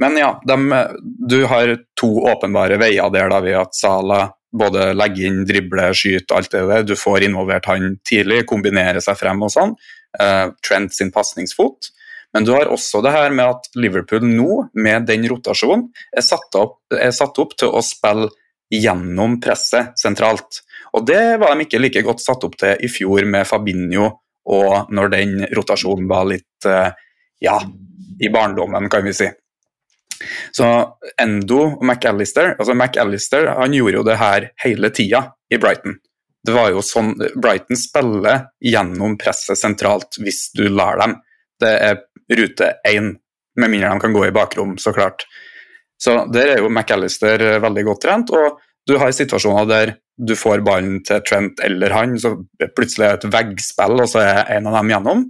[0.00, 0.84] Men ja, de,
[1.28, 4.22] du har to åpenbare veier der da ved at Sala
[4.52, 6.86] både legger inn, dribler, skyter, alt det der.
[6.86, 9.74] Du får involvert han tidlig, kombinerer seg frem og sånn.
[10.20, 11.92] Uh, Trent sin pasningsfot.
[12.32, 16.56] Men du har også det her med at Liverpool nå, med den rotasjonen, er satt
[16.58, 18.30] opp, er satt opp til å spille
[18.72, 20.62] gjennom presset sentralt.
[20.96, 24.08] Og det var de ikke like godt satt opp til i fjor med Fabinho,
[24.48, 26.88] og når den rotasjonen var litt eh,
[27.44, 27.58] ja,
[28.20, 29.28] i barndommen, kan vi si.
[30.54, 30.66] Så
[31.20, 35.96] Endo og McAllister altså McAllister han gjorde jo det her hele tida i Brighton.
[36.42, 41.16] Det var jo sånn, Brighton spiller gjennom presset sentralt hvis du lar dem.
[41.62, 42.02] Det er
[42.38, 43.14] rute én,
[43.56, 45.26] med mindre de kan gå i bakrom, så klart.
[46.02, 48.30] Så Der er jo McAllister eh, veldig godt trent.
[48.30, 52.34] og du har situasjoner der du får ballen til Trent eller han, så
[52.76, 55.24] plutselig er det et veggspill, og så er en av dem gjennom.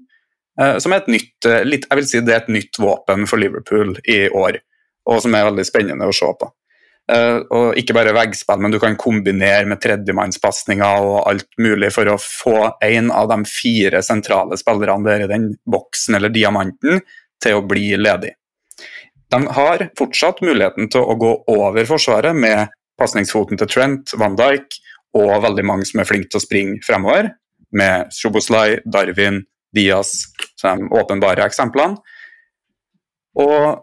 [0.60, 3.40] Eh, som er et nytt, eh, jeg vil si det er et nytt våpen for
[3.40, 4.58] Liverpool i år,
[5.08, 6.48] og som er veldig spennende å se på.
[7.10, 12.08] Uh, og ikke bare veggspill, men du kan kombinere med tredjemannspasninger og alt mulig for
[12.08, 17.02] å få en av de fire sentrale spillerne der i den boksen eller diamanten
[17.42, 18.36] til å bli ledig.
[19.34, 22.70] De har fortsatt muligheten til å gå over Forsvaret med
[23.00, 24.78] pasningsfoten til Trent, Van Dijk
[25.18, 27.32] og veldig mange som er flinke til å springe fremover,
[27.72, 29.42] med Sjoboslai, Darwin,
[29.72, 30.12] Diaz
[30.60, 31.98] som de åpenbare eksemplene.
[33.40, 33.82] Og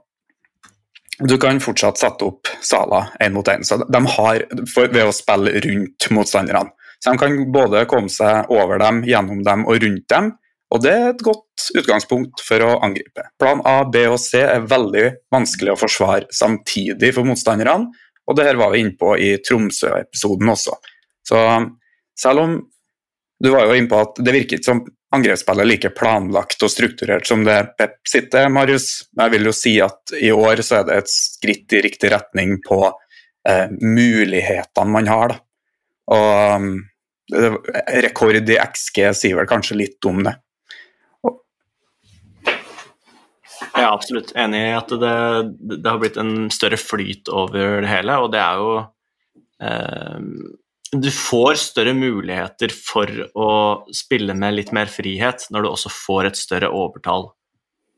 [1.19, 6.71] du kan fortsatt sette opp saler én mot én, ved å spille rundt motstanderne.
[6.99, 10.33] Så de kan både komme seg over dem, gjennom dem og rundt dem,
[10.69, 13.23] og det er et godt utgangspunkt for å angripe.
[13.41, 17.89] Plan A, B og C er veldig vanskelig å forsvare samtidig for motstanderne,
[18.29, 20.75] og det her var vi inne på i Tromsø-episoden også.
[21.25, 21.39] Så
[22.19, 22.59] selv om
[23.39, 24.83] du var jo inne på at det virker ikke som
[25.15, 29.09] angrepsspillet like planlagt og strukturert som det Pep sitter, Marius.
[29.17, 32.59] Jeg vil jo si at i år så er det et skritt i riktig retning
[32.65, 35.33] på eh, mulighetene man har.
[35.33, 35.41] Da.
[36.09, 36.69] Og um,
[38.01, 40.33] rekord i XG sier vel kanskje litt om det.
[43.59, 45.17] Jeg er absolutt enig i at det,
[45.75, 48.71] det, har blitt en større flyt over det hele, og det er jo
[49.61, 50.17] eh,
[50.91, 53.51] du får større muligheter for å
[53.93, 57.27] spille med litt mer frihet når du også får et større overtall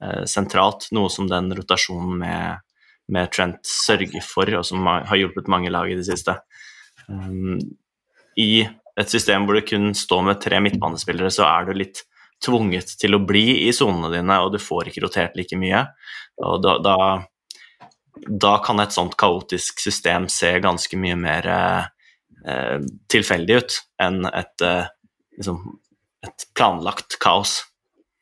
[0.03, 2.65] eh, sentralt, noe som den rotasjonen med,
[3.07, 6.35] med, Trent sørger for, og som har hjulpet mange lag i det siste.
[7.07, 7.59] Um,
[8.35, 8.67] I
[8.99, 12.03] et system hvor du kun står med tre midtbanespillere, så er du litt
[12.43, 15.85] tvunget til å bli i sonene dine, og du får ikke rotert like mye.
[16.43, 16.97] Og da, da,
[18.27, 21.89] da kan et sånt kaotisk system se ganske mye mer eh,
[23.11, 24.85] tilfeldig ut enn et, eh,
[25.37, 25.59] liksom,
[26.25, 27.61] et, planlagt kaos.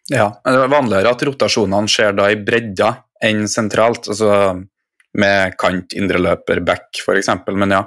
[0.10, 2.94] Ja, det er vanligere at rotasjonene skjer da i bredda
[3.24, 4.58] enn sentralt, altså
[5.20, 7.86] med kant, indreløper, back f.eks., men ja.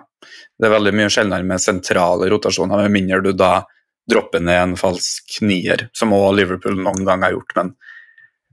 [0.58, 3.64] Det er veldig mye sjeldnere med sentrale rotasjoner, med mindre du da
[4.10, 7.54] dropper ned en falsk nier, som også Liverpool noen gang har gjort.
[7.56, 7.72] Men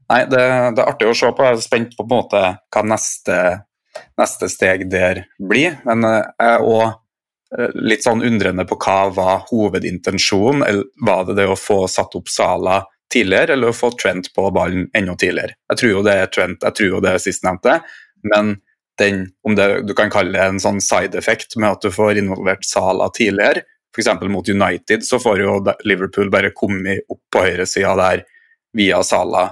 [0.10, 1.46] nei, det, det, er artig å se på.
[1.46, 3.38] Jeg er spent på, en måte hva neste,
[4.18, 5.78] neste steg der blir.
[5.86, 6.96] Men eh, jeg er òg Eh,
[7.74, 10.84] litt sånn undrende på hva var hovedintensjonen.
[11.06, 14.88] Var det det å få satt opp Sala tidligere, eller å få Trent på ballen
[14.94, 15.58] enda tidligere?
[15.72, 17.80] Jeg tror jo det er Trent, jeg tror jo det er sistnevnte,
[18.30, 18.56] men
[19.00, 22.68] den, om det, du kan kalle det en sånn side-effekt med at du får involvert
[22.68, 23.64] Sala tidligere,
[23.96, 24.12] f.eks.
[24.30, 25.56] mot United, så får jo
[25.88, 28.26] Liverpool bare kommet opp på høyresida der
[28.78, 29.48] via Sala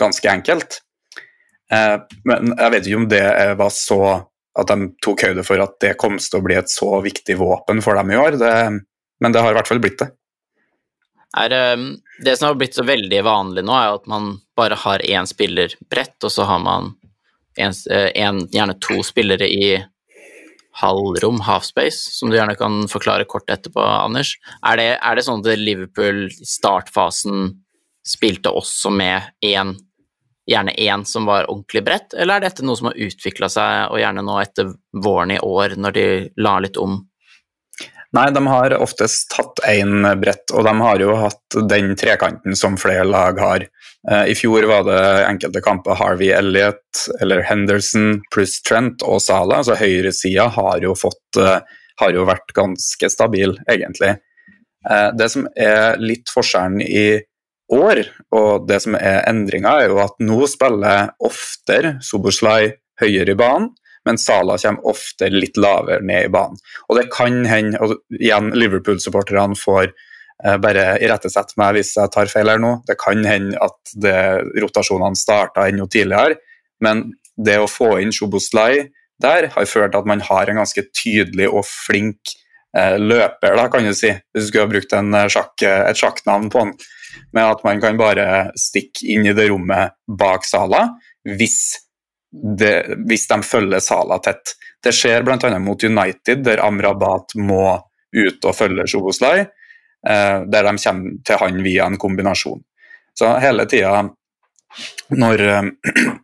[0.00, 0.80] ganske enkelt.
[1.72, 1.96] Eh,
[2.28, 3.24] men jeg vet ikke om det
[3.60, 4.02] var så
[4.58, 7.82] at de tok høyde for at det kom til å bli et så viktig våpen
[7.84, 8.38] for dem i år.
[8.40, 8.54] Det,
[9.22, 10.10] men det har i hvert fall blitt det.
[11.38, 15.04] Er, ehm, det som har blitt så veldig vanlig nå, er at man bare har
[15.06, 16.94] én spiller bredt, og så har man
[17.56, 19.78] en, eh, en, gjerne to spillere i
[20.80, 24.34] halvrom, halfspace, som du gjerne kan forklare kort etterpå, Anders.
[24.66, 27.52] Er det, er det sånn at Liverpool i startfasen
[28.06, 29.76] spilte også med én
[30.50, 34.02] gjerne én som var ordentlig bredt, eller er dette noe som har utvikla seg, og
[34.02, 34.72] gjerne nå etter
[35.04, 36.06] våren i år, når de
[36.42, 36.98] la litt om?
[38.10, 42.74] Nei, de har oftest hatt én brett, og de har jo hatt den trekanten som
[42.80, 43.66] flere lag har.
[44.10, 49.60] Eh, I fjor var det enkelte kamper Harvey Elliot eller Henderson pluss Trent og Sala,
[49.60, 54.16] altså høyresida har eh, har jo vært ganske stabil, egentlig.
[54.90, 57.20] Eh, det som er litt forskjellen i
[57.74, 58.02] år.
[58.36, 63.70] Og det som er endringa, er jo at nå spiller oftere Soboslai høyere i banen,
[64.08, 66.60] men Sala kommer ofte litt lavere ned i banen.
[66.88, 72.30] Og det kan hende, og igjen Liverpool-supporterne får eh, bare irettesette meg hvis jeg tar
[72.32, 74.16] feil her nå, det kan hende at det,
[74.62, 76.40] rotasjonene starta enda tidligere,
[76.80, 78.88] men det å få inn Soboslai
[79.20, 82.32] der har ført til at man har en ganske tydelig og flink
[82.76, 86.00] eh, løper, da, kan du si, hvis du skulle ha brukt en, eh, sjakk, et
[86.00, 86.72] sjakknavn på han
[87.32, 88.26] med at man kan bare
[88.58, 90.86] stikke inn i det rommet bak Sala
[91.28, 91.60] hvis,
[92.30, 92.74] det,
[93.08, 94.56] hvis de følger Sala tett.
[94.82, 95.58] Det skjer bl.a.
[95.60, 97.64] mot United, der Amrabat må
[98.16, 102.62] ut og følge Sjoboslai, eh, der de kommer til han via en kombinasjon.
[103.14, 104.06] Så hele tida
[105.20, 105.68] når, eh,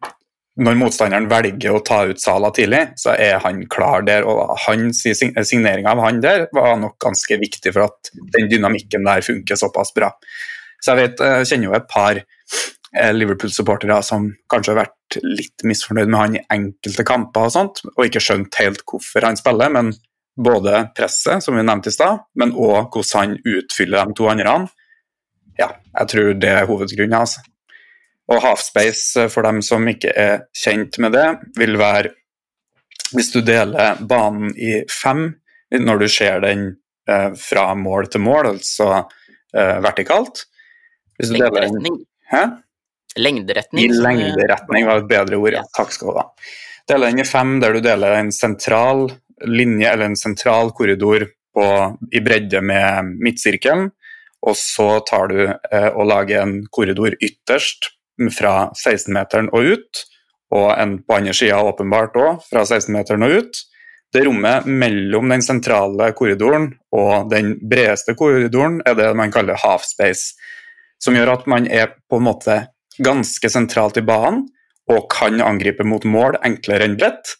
[0.66, 4.24] når motstanderen velger å ta ut Sala tidlig, så er han klar der.
[4.24, 9.24] og hans Signeringa av han der var nok ganske viktig for at den dynamikken der
[9.26, 10.12] funker såpass bra.
[10.82, 15.65] Så jeg vet, jeg kjenner jo et par eh, Liverpool-supportere som kanskje har vært litt
[15.66, 19.73] misfornøyd med han i enkelte kamper og sånt, og ikke skjønt helt hvorfor han spiller,
[19.73, 19.93] men
[20.36, 24.57] både presset, som vi nevnte i stad, men òg hvordan han utfyller de to andre.
[25.57, 27.16] Ja, jeg tror det er hovedgrunnen.
[27.16, 27.40] altså.
[28.28, 32.15] Og halfspace, eh, for dem som ikke er kjent med det, vil være
[33.15, 35.28] hvis du deler banen i fem,
[35.70, 36.65] når du ser den
[37.09, 39.07] eh, fra mål til mål, altså
[39.57, 40.43] vertikalt
[41.18, 42.01] hvis du deler den.
[42.30, 42.44] Hæ?
[43.16, 43.84] Lengderetning.
[43.84, 45.62] I lengderetning var et bedre ord, ja.
[45.76, 46.26] Takk skal du ha.
[46.90, 49.09] Deler den i fem, der du deler en sentral
[49.47, 51.26] linje eller en sentral korridor
[51.56, 51.66] på,
[52.12, 53.88] i bredde med midtsirkelen,
[54.47, 57.90] og så tar du eh, og lager en korridor ytterst
[58.36, 60.05] fra 16-meteren og ut,
[60.55, 63.62] og en på andre sida åpenbart òg, fra 16-meteren og ut.
[64.14, 69.84] Det rommet mellom den sentrale korridoren og den bredeste korridoren er det man kaller half
[69.84, 70.36] space,
[71.07, 72.61] som gjør at man er på en måte
[72.99, 74.47] ganske sentralt i banen
[74.91, 77.35] og kan angripe mot mål enklere enn bredt,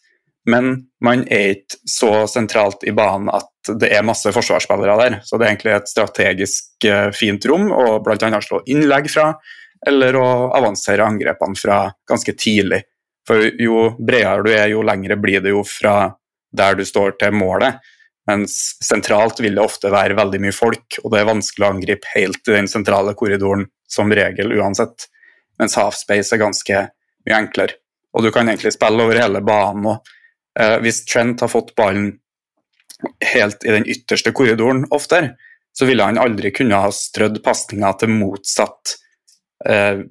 [0.47, 5.17] men man er ikke så sentralt i banen at det er masse forsvarsspillere der.
[5.27, 8.29] Så det er egentlig et strategisk eh, fint rom å bl.a.
[8.43, 9.33] slå innlegg fra,
[9.87, 12.81] eller å avansere angrepene fra ganske tidlig.
[13.27, 16.13] For jo bredere du er, jo lengre blir det jo fra
[16.55, 17.83] der du står til målet.
[18.27, 22.11] Mens sentralt vil det ofte være veldig mye folk, og det er vanskelig å angripe
[22.15, 25.07] helt i den sentrale korridoren som regel uansett.
[25.59, 26.81] Mens halfspace er ganske
[27.27, 27.79] mye enklere.
[28.13, 29.85] Og du kan egentlig spille over hele banen.
[29.93, 30.13] òg.
[30.59, 32.19] eh, Hvis Trent har fått ballen
[33.21, 35.35] helt i den ytterste korridoren oftere,
[35.73, 38.95] så ville han aldri kunne ha strødd pasninga til motsatt
[39.65, 40.03] eh,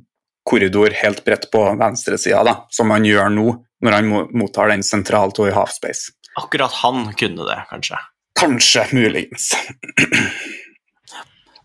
[0.46, 3.48] korridor helt bredt på venstresida, som han gjør nå
[3.86, 6.12] når han mo- mottar den sentralt og i halfspace.
[6.36, 8.02] Akkurat han kunne det, kanskje.
[8.36, 9.54] Kanskje, muligens.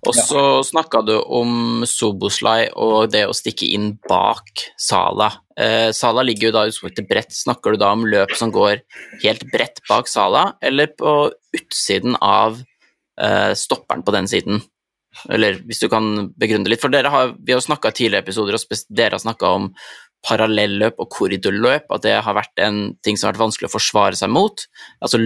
[0.02, 5.28] Og så snakka du om Soboslai og det å stikke inn bak Sala.
[5.54, 7.36] Eh, Sala ligger jo da i utgangspunktet bredt.
[7.38, 8.82] Snakker du da om løp som går
[9.22, 11.14] helt bredt bak Sala, eller på
[11.54, 12.58] utsiden av
[13.22, 14.64] eh, stopperen på den siden?
[15.30, 16.82] Eller hvis du kan begrunne det litt.
[16.82, 19.70] For dere har, vi har snakka i tidligere episoder, og dere har snakka om
[20.26, 24.20] parallelløp og korridorløp, at det har vært en ting som har vært vanskelig å forsvare
[24.20, 24.66] seg mot.
[25.02, 25.20] Altså,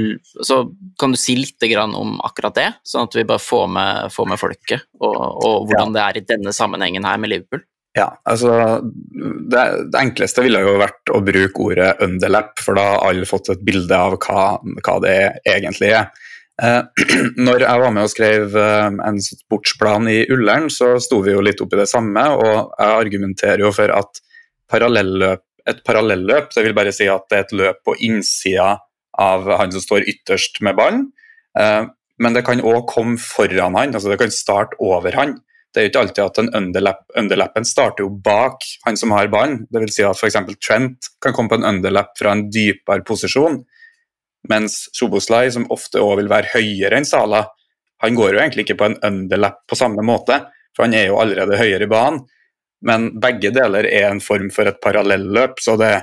[0.45, 0.61] så
[1.01, 4.41] kan du si litt om akkurat det, sånn at vi bare får med, får med
[4.41, 7.65] folket, og, og hvordan det er i denne sammenhengen her med Liverpool.
[7.95, 9.61] Ja, altså det,
[9.91, 13.63] det enkleste ville jo vært å bruke ordet underlap, for da har alle fått et
[13.63, 14.47] bilde av hva,
[14.83, 16.11] hva det egentlig er.
[16.61, 16.81] Eh,
[17.47, 21.43] når jeg var med og skrev eh, en sportsplan i Ullern, så sto vi jo
[21.43, 24.21] litt oppi det samme, og jeg argumenterer jo for at
[24.71, 28.75] parallelløp, et parallelløp, det vil bare si at det er et løp på innsida
[29.21, 31.07] av han som står ytterst med ballen,
[31.59, 31.85] eh,
[32.21, 35.37] men det kan òg komme foran han, altså det kan starte over han.
[35.75, 39.27] Det er jo ikke alltid at en underlap, underlappen starter jo bak han som har
[39.27, 39.65] ballen.
[39.75, 40.37] Vil si at f.eks.
[40.63, 43.57] Trent kan komme på en underlap fra en dypere posisjon,
[44.47, 47.43] mens Szoboszlai, som ofte òg vil være høyere enn Sala,
[48.03, 50.39] han går jo egentlig ikke på en underlap på samme måte,
[50.75, 52.23] for han er jo allerede høyere i banen.
[52.85, 55.93] Men begge deler er en form for et parallelløp, så det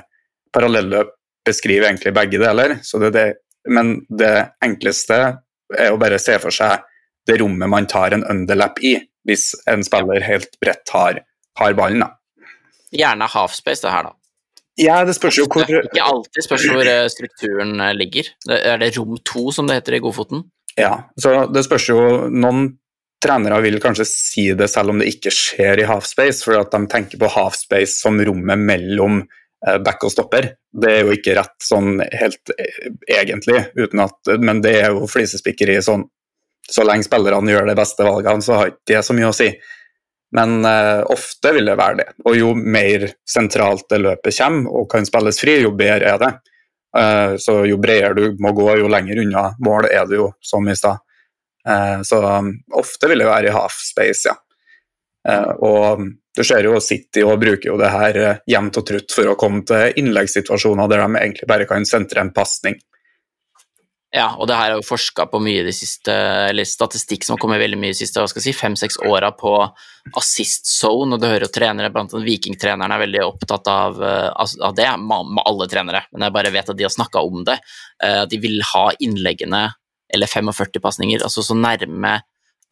[0.53, 1.13] parallelløp
[1.45, 2.77] beskriver egentlig begge deler.
[2.83, 3.27] Så det, det,
[3.69, 4.33] men det
[4.63, 5.19] enkleste
[5.77, 6.83] er å bare se for seg
[7.27, 8.97] det rommet man tar en underlap i,
[9.27, 11.21] hvis en spiller helt bredt har,
[11.59, 12.03] har ballen.
[12.03, 12.49] Da.
[12.93, 14.17] Gjerne halfspace, det her, da.
[14.81, 18.31] Ja, det spørs jo hvor Ikke alltid spørs hvor eh, strukturen eh, ligger.
[18.49, 20.47] Er det rom to, som det heter i Godfoten?
[20.79, 21.99] Ja, så det spørs jo
[22.33, 22.71] Noen
[23.23, 26.83] trenere vil kanskje si det selv om det ikke skjer i halfspace, for at de
[26.91, 30.51] tenker på halfspace som rommet mellom eh, back og stopper.
[30.73, 32.89] Det er jo ikke rett sånn helt eh,
[33.21, 33.63] egentlig,
[34.05, 36.05] at, men det er jo flisespikkeri sånn.
[36.69, 39.49] Så lenge spillerne gjør de beste valgene, så har ikke det så mye å si.
[40.33, 42.05] Men uh, ofte vil det være det.
[42.25, 46.31] Og jo mer sentralt det løpet kommer og kan spilles fri, jo bedre er det.
[46.93, 50.65] Uh, så jo bredere du må gå, jo lenger unna mål er det jo, som
[50.69, 51.03] i stad.
[51.69, 54.35] Eh, så um, ofte vil det være i half space, ja.
[55.29, 59.13] Eh, og du ser jo City og bruker jo det her eh, jevnt og trutt
[59.15, 62.79] for å komme til innleggssituasjoner der de egentlig bare kan sentre en pasning.
[64.13, 66.13] Ja, og det her er jo forska på mye de siste,
[66.51, 69.55] eller statistikk som har kommet veldig mye de siste si, fem-seks åra på
[70.19, 74.53] assist zone, og du hører jo trenere, blant annet vikingtrenerne, er veldig opptatt av, av
[74.69, 77.57] av det, med alle trenere, men jeg bare vet at de har snakka om det.
[78.05, 79.63] At De vil ha innleggene,
[80.13, 82.19] eller 45 pasninger, altså så nærme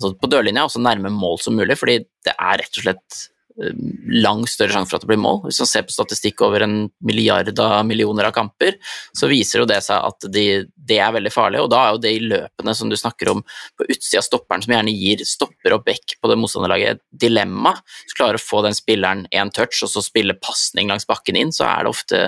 [0.01, 3.17] altså på dørlinja, og så nærme mål som mulig, fordi det er rett og slett
[3.61, 3.77] eh,
[4.23, 5.41] langt større sjanse for at det blir mål.
[5.45, 8.77] Hvis man ser på statistikk over en milliard av millioner av kamper,
[9.17, 10.45] så viser jo det seg at de,
[10.75, 13.43] det er veldig farlig, og da er jo det i løpene som du snakker om
[13.77, 17.75] på utsida av stopperen, som gjerne gir stopper og back på det motstanderlaget et dilemma.
[18.03, 21.39] Hvis du klarer å få den spilleren én touch, og så spille pasning langs bakken
[21.39, 22.23] inn, så er det ofte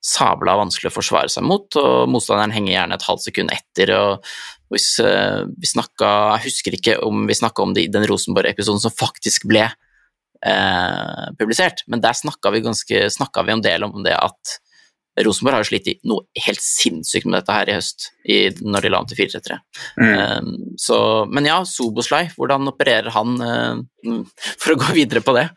[0.00, 3.92] sabla vanskelig å forsvare seg mot, og motstanderen henger gjerne et halvt sekund etter.
[3.96, 4.32] og
[4.70, 6.08] hvis eh, vi snakka,
[6.38, 11.26] Jeg husker ikke om vi snakka om det i den Rosenborg-episoden som faktisk ble eh,
[11.38, 14.60] publisert, men der snakka vi, ganske, snakka vi en del om det at
[15.20, 18.86] Rosenborg har jo slitt i noe helt sinnssykt med dette her i høst, i, når
[18.86, 19.58] de la om til 4-3-3.
[20.00, 20.54] Mm.
[20.86, 24.22] Um, men ja, Soboslai, hvordan opererer han uh,
[24.54, 25.48] for å gå videre på det?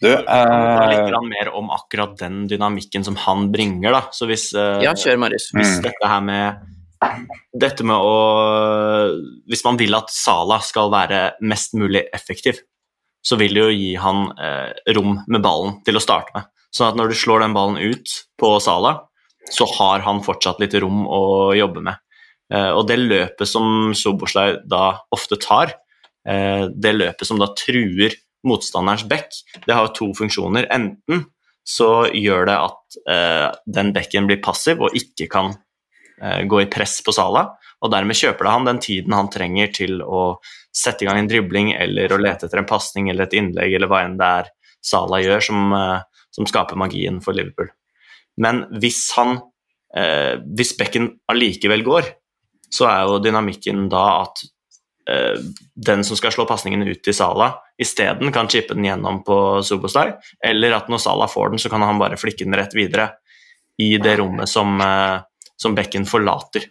[0.00, 3.92] Du, eh, er litt mer om akkurat den dynamikken som han bringer.
[3.92, 4.00] da.
[4.10, 5.50] Så hvis, uh, Ja, kjør, Marius.
[5.54, 5.82] hvis Mm.
[5.82, 6.56] dette her med
[7.56, 9.14] dette med å
[9.48, 12.58] Hvis man vil at Sala skal være mest mulig effektiv,
[13.24, 16.44] så vil det jo gi han eh, rom med ballen til å starte med.
[16.72, 18.08] Sånn at når du slår den ballen ut
[18.40, 18.94] på Sala,
[19.50, 21.96] så har han fortsatt litt rom å jobbe med.
[22.52, 25.74] Eh, og det løpet som Soboslaj da ofte tar,
[26.26, 28.14] eh, det løpet som da truer
[28.46, 29.34] motstanderens bekk,
[29.66, 30.68] det har to funksjoner.
[30.72, 31.26] Enten
[31.66, 35.52] så gjør det at eh, den bekken blir passiv og ikke kan
[36.22, 37.46] eh, gå i press på Sala,
[37.80, 40.40] og dermed kjøper det han den tiden han trenger til å
[40.76, 43.90] sette i gang en dribling eller å lete etter en pasning eller et innlegg eller
[43.90, 44.50] hva enn det er
[44.84, 47.70] Sala gjør som, eh, som skaper magien for Liverpool.
[48.40, 49.40] Men hvis han
[49.96, 52.06] eh, Hvis bekken allikevel går,
[52.70, 54.44] så er jo dynamikken da at
[55.74, 57.50] den som skal slå pasningen ut til Sala,
[57.80, 60.12] isteden kan chippe den gjennom på Subostai,
[60.46, 63.08] eller at når Sala får den, så kan han bare flikke den rett videre
[63.80, 65.20] i det rommet som, eh,
[65.56, 66.68] som bekken forlater.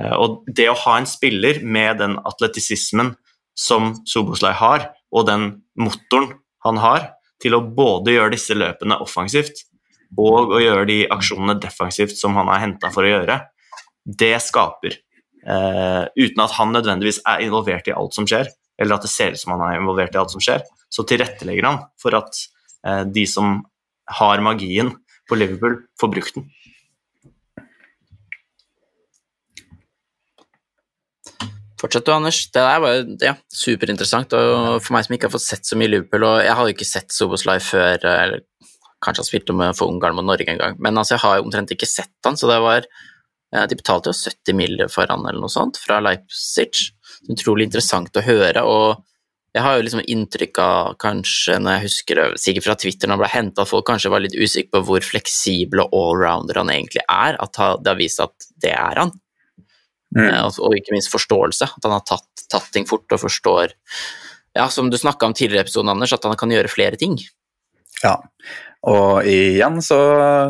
[0.00, 3.14] Eh, Og det å ha en spiller med den atletisismen
[3.54, 6.34] som Soboslai har, og den motoren
[6.64, 9.64] han har, til å både gjøre disse løpene offensivt
[10.18, 13.40] og å gjøre de aksjonene defensivt som han er henta for å gjøre,
[14.06, 14.96] det skaper
[15.46, 18.50] eh, Uten at han nødvendigvis er involvert i alt som skjer,
[18.80, 21.68] eller at det ser ut som han er involvert i alt som skjer, så tilrettelegger
[21.68, 22.42] han for at
[22.86, 23.60] eh, de som
[24.18, 24.92] har magien
[25.28, 26.50] på Liverpool, får brukt den.
[31.80, 32.38] Fortsett du, Anders.
[32.48, 34.32] Det der var jo ja, superinteressant.
[34.36, 36.88] Og for meg som ikke har fått sett så mye Liverpool, og jeg jo ikke
[36.88, 38.44] sett Soboslai før, eller
[39.04, 41.74] kanskje han spilte med for Ungarn mot Norge en gang, men altså, jeg har omtrent
[41.74, 42.86] ikke sett han, så det var
[43.54, 44.84] De betalte jo 70 mill.
[44.90, 46.90] for han eller noe sånt fra Leipzig.
[47.30, 48.62] Utrolig interessant å høre.
[48.62, 49.04] og
[49.54, 53.20] jeg har jo liksom inntrykk av, kanskje når jeg husker sikkert fra Twitter når han
[53.22, 57.04] ble henta, at folk kanskje var litt usikre på hvor fleksibel og allrounder han egentlig
[57.06, 57.38] er.
[57.38, 59.14] At det har vist at det er han.
[60.14, 60.26] Mm.
[60.26, 61.70] Eh, og ikke minst forståelse.
[61.70, 63.76] At han har tatt, tatt ting fort og forstår
[64.54, 67.16] Ja, som du snakka om tidligere i episoden, Anders, at han kan gjøre flere ting.
[68.02, 68.16] Ja,
[68.84, 69.98] og igjen så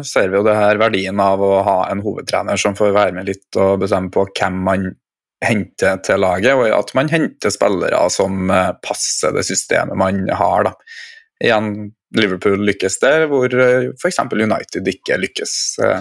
[0.06, 3.28] ser vi jo det her verdien av å ha en hovedtrener som får være med
[3.28, 4.88] litt og bestemme på hvem man
[5.44, 10.70] henter til laget, og at man henter spillere som eh, passer det systemet man har.
[10.70, 10.72] Da.
[11.44, 11.70] Igjen,
[12.16, 14.20] Liverpool lykkes der, hvor f.eks.
[14.32, 15.56] United ikke lykkes.
[15.84, 16.00] eh,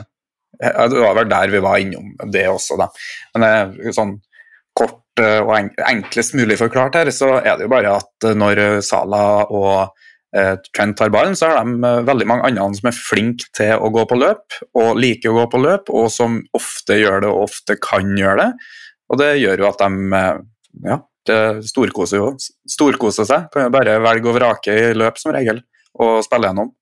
[0.63, 2.87] Det var vel der vi var innom det også, da.
[3.35, 4.15] Men sånn
[4.77, 5.53] kort eh, og
[5.89, 10.02] enklest mulig forklart her, så er det jo bare at eh, når Salah og eh,
[10.73, 13.91] Trent tar ballen, så har de eh, veldig mange andre som er flinke til å
[13.93, 17.45] gå på løp, og liker å gå på løp, og som ofte gjør det og
[17.45, 18.71] ofte kan gjøre det.
[19.13, 20.39] Og det gjør jo at de eh,
[20.89, 20.97] ja,
[21.69, 22.33] storkoser
[22.69, 23.45] storkoser seg.
[23.53, 25.61] Kan jo bare velge og vrake i løp som regel,
[26.01, 26.73] og spille gjennom.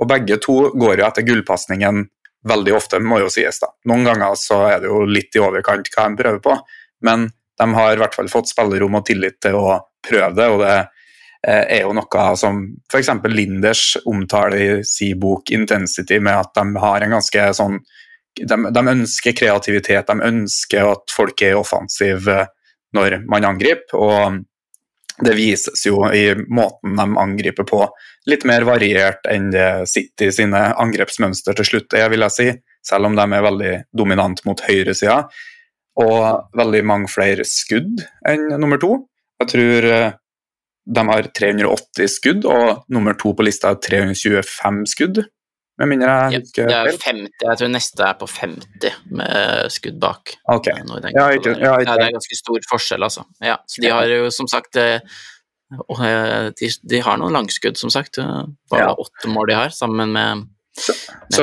[0.00, 2.06] Og begge to går jo etter gullpasningen
[2.46, 3.58] veldig ofte, må jo sies.
[3.60, 3.72] da.
[3.90, 6.54] Noen ganger så er det jo litt i overkant hva de prøver på,
[7.04, 7.26] men
[7.60, 10.46] de har i hvert fall fått spillerom og tillit til å prøve det.
[10.48, 10.96] og det eh,
[11.46, 12.60] er jo noe som
[12.90, 13.10] f.eks.
[13.32, 17.80] Linders omtaler i sin bok 'Intensity', med at de har en ganske sånn
[18.40, 22.46] de, de ønsker kreativitet, de ønsker at folk er offensive
[22.94, 23.96] når man angriper.
[23.96, 24.44] og
[25.20, 27.82] det vises jo i måten de angriper på,
[28.30, 32.48] litt mer variert enn det City sine angrepsmønster til slutt er, vil jeg si.
[32.86, 35.18] Selv om de er veldig dominant mot høyresida.
[36.00, 38.94] Og veldig mange flere skudd enn nummer to.
[39.42, 40.16] Jeg tror eh,
[40.86, 45.24] de har 380 skudd, og nummer to på lista har 325 skudd.
[45.80, 47.20] Med mindre jeg Ja, husker det er feil.
[47.24, 50.34] 50, jeg tror neste er på 50 med skudd bak.
[50.52, 50.66] Ok.
[50.84, 53.24] Noe i Ja, ikke- ja, ikke- det er ganske stor forskjell, altså.
[53.40, 55.00] Ja, så de har jo som sagt eh,
[55.72, 58.18] eh, de, de har noen langskudd, som sagt.
[58.18, 58.94] eh, Bare Ja.
[58.94, 60.46] åtte mål de har, sammen med,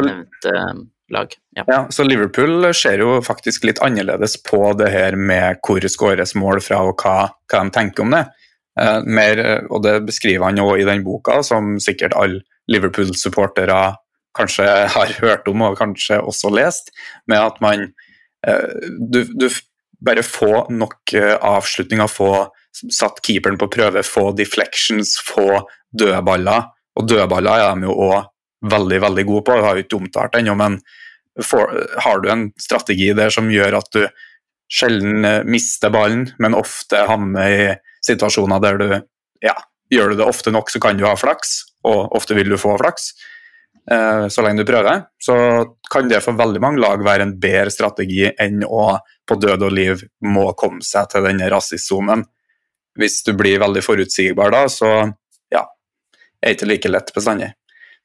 [0.03, 0.73] med eh,
[1.09, 1.33] lag.
[1.55, 1.63] Ja.
[1.67, 6.61] Ja, så Liverpool ser jo faktisk litt annerledes på det her med hvor skåres mål
[6.61, 8.25] fra, og hva, hva de tenker om det.
[8.77, 13.95] Eh, mer, eh, og det beskriver han jo i den boka, som sikkert alle Liverpool-supportere
[14.37, 16.93] kanskje har hørt om og kanskje også lest,
[17.25, 17.87] med at man
[18.45, 19.49] eh, du, du
[20.05, 22.31] bare få nok avslutninger, få
[22.93, 25.63] satt keeperen på prøve, få deflections, få
[25.97, 26.67] dødballer.
[27.01, 28.27] Og dødballer er de jo òg
[28.69, 29.55] veldig, veldig gode på.
[29.57, 30.77] Jeg har jo ikke omtalt ennå, men
[31.41, 31.73] for,
[32.05, 34.03] har du en strategi der som gjør at du
[34.69, 37.67] sjelden mister ballen, men ofte havner i
[38.07, 38.87] situasjoner der du
[39.43, 39.55] ja,
[39.93, 42.77] gjør du det ofte nok, så kan du ha flaks, og ofte vil du få
[42.79, 43.11] flaks.
[43.91, 45.35] eh, så lenge du prøver, så
[45.91, 48.97] kan det for veldig mange lag være en bedre strategi enn å
[49.27, 52.25] på død og liv må komme seg til denne rasistsonen.
[52.97, 54.89] Hvis du blir veldig forutsigbar da, så
[55.53, 55.63] ja,
[56.41, 57.51] er det ikke like lett bestandig.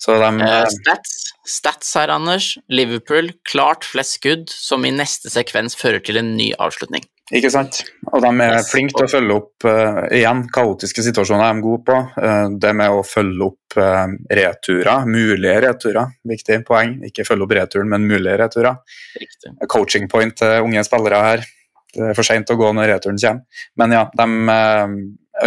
[0.03, 1.13] Så de, Eh, stats.
[1.47, 2.59] stats her, Anders.
[2.69, 7.07] Liverpool klart flest skudd, som i neste sekvens fører til en ny avslutning.
[7.33, 7.79] Ikke sant?
[8.13, 11.85] Og de er flinke til å følge opp uh, igjen, kaotiske situasjoner er de gode
[11.89, 11.97] på.
[12.19, 14.05] Uh, det med å følge opp uh,
[14.37, 16.99] returer, mulige returer, viktig poeng.
[17.09, 19.01] Ikke følge opp returen, men mulige returer.
[19.17, 19.55] Riktig.
[19.73, 21.49] Coaching point til unge spillere her.
[21.93, 23.65] Det er for seint å gå når returen kommer.
[23.81, 24.29] Men ja, de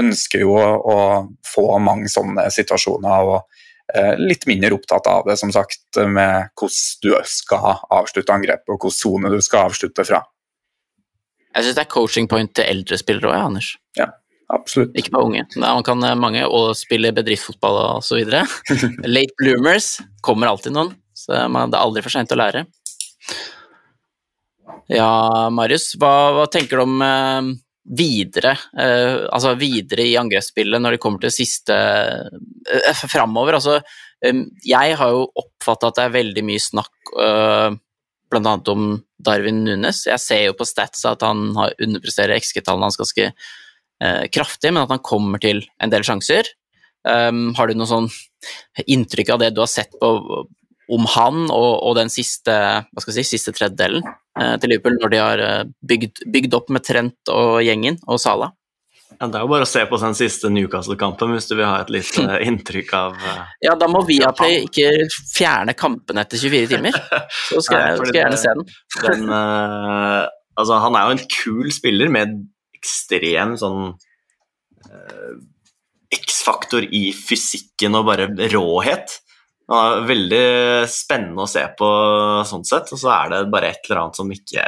[0.02, 1.00] ønsker jo å, å
[1.46, 3.30] få mange sånne situasjoner.
[3.30, 8.80] og Litt mindre opptatt av det, som sagt, med hvordan du skal avslutte angrepet, og
[8.80, 10.22] hvilken sone du skal avslutte fra.
[11.56, 13.72] Jeg syns det er coaching point til eldre spillere òg, Anders.
[13.96, 14.10] Ja,
[14.54, 14.94] Absolutt.
[14.94, 15.44] Ikke bare unge.
[15.58, 18.44] Nei, man kan eh, mange og spille bedriftsfotball og så videre.
[19.16, 19.96] Late bloomers
[20.26, 22.66] kommer alltid noen, så man, det er aldri for seint å lære.
[24.94, 27.50] Ja, Marius, hva, hva tenker du om eh,
[27.98, 33.58] videre, eh, altså videre i angrepsspillet når det kommer til siste eh, framover?
[33.58, 33.80] Altså,
[34.22, 37.82] eh, jeg har jo oppfatta at det er veldig mye snakk eh,
[38.30, 38.56] bl.a.
[38.76, 38.88] om
[39.26, 40.06] Darwin Nunes.
[40.08, 44.84] Jeg ser jo på stats at han har underpresterer XG-tallene hans ganske eh, kraftig, men
[44.86, 46.50] at han kommer til en del sjanser.
[47.06, 48.08] Um, har du noe sånn
[48.90, 50.10] inntrykk av det du har sett på
[50.96, 52.54] om han og, og den siste,
[52.86, 56.58] hva skal jeg si, siste tredjedelen eh, til Liverpool, når de har eh, bygd, bygd
[56.58, 58.52] opp med Trent og gjengen og Sala?
[59.16, 61.78] Ja, det er jo bare å se på den siste Newcastle-kampen hvis du vil ha
[61.84, 64.90] et litt uh, inntrykk av uh, Ja, da må Viaplay ikke
[65.32, 66.98] fjerne kampene etter 24 timer.
[67.52, 68.66] Så skal, Nei, jeg, skal jeg gjerne se den.
[69.06, 70.26] den uh,
[70.56, 72.38] Altså, han er jo en kul spiller med
[72.78, 73.96] ekstrem sånn
[76.16, 79.18] X-faktor i fysikken og bare råhet.
[79.68, 80.46] Han er veldig
[80.92, 81.90] spennende å se på
[82.48, 84.64] sånn sett, og så er det bare et eller annet som ikke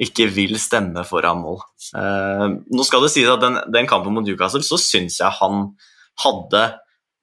[0.00, 1.60] ikke vil stemme foran mål.
[1.98, 5.68] Eh, nå skal det sies at den, den kampen mot Newcastle så syns jeg han
[6.22, 6.64] hadde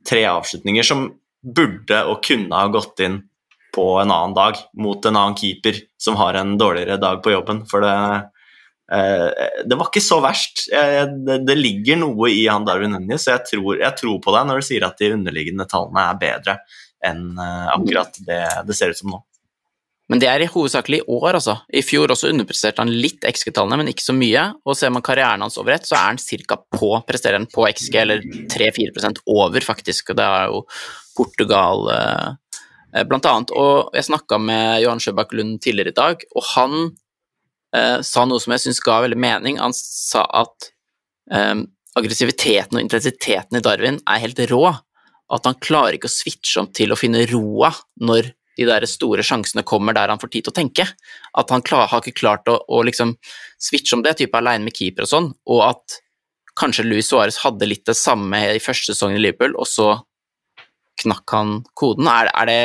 [0.08, 1.08] tre avslutninger som
[1.40, 3.22] burde og kunne ha gått inn
[3.76, 7.64] på en annen dag mot en annen keeper som har en dårligere dag på jobben.
[7.70, 7.96] For det,
[8.94, 10.68] eh, det var ikke så verst.
[10.70, 14.62] Det, ligger noe i han Darwin Núñez, så jeg tror, jeg tror på deg når
[14.62, 16.60] du sier at de underliggende tallene er bedre
[17.06, 19.22] enn eh, akkurat det det ser ut som nå.
[20.10, 21.54] Men det er i hovedsakelig i år, altså.
[21.70, 24.48] I fjor også underpresterte han litt XG-tallene, men ikke så mye.
[24.66, 26.58] Og ser man karrieren hans over ett, så er han ca.
[26.74, 30.10] på, presterer han på XG, eller 3-4% over, faktisk.
[30.10, 30.64] Og det er jo
[31.20, 33.54] Portugal eh, blant annet.
[33.54, 36.76] Og jeg snakka med Johan Sjøbakk Lund tidligere i dag, og han
[37.78, 39.62] eh, sa noe som jeg syns ga veldig mening.
[39.62, 40.72] Han sa at
[41.30, 41.54] eh,
[42.00, 44.66] aggressiviteten og intensiteten i Darwin er helt rå.
[45.30, 47.70] At han klarer ikke å switche om til å finne roa
[48.02, 50.86] når de der store sjansene kommer der han får tid til å tenke.
[51.40, 53.16] At han klar, har ikke klart å, å liksom
[53.62, 56.00] switche om det, type alene med keeper og sånn, og at
[56.60, 59.94] kanskje Luis Suárez hadde litt det samme i første sesong i Liverpool, og så
[61.00, 62.10] knakk han koden.
[62.12, 62.62] Er, er det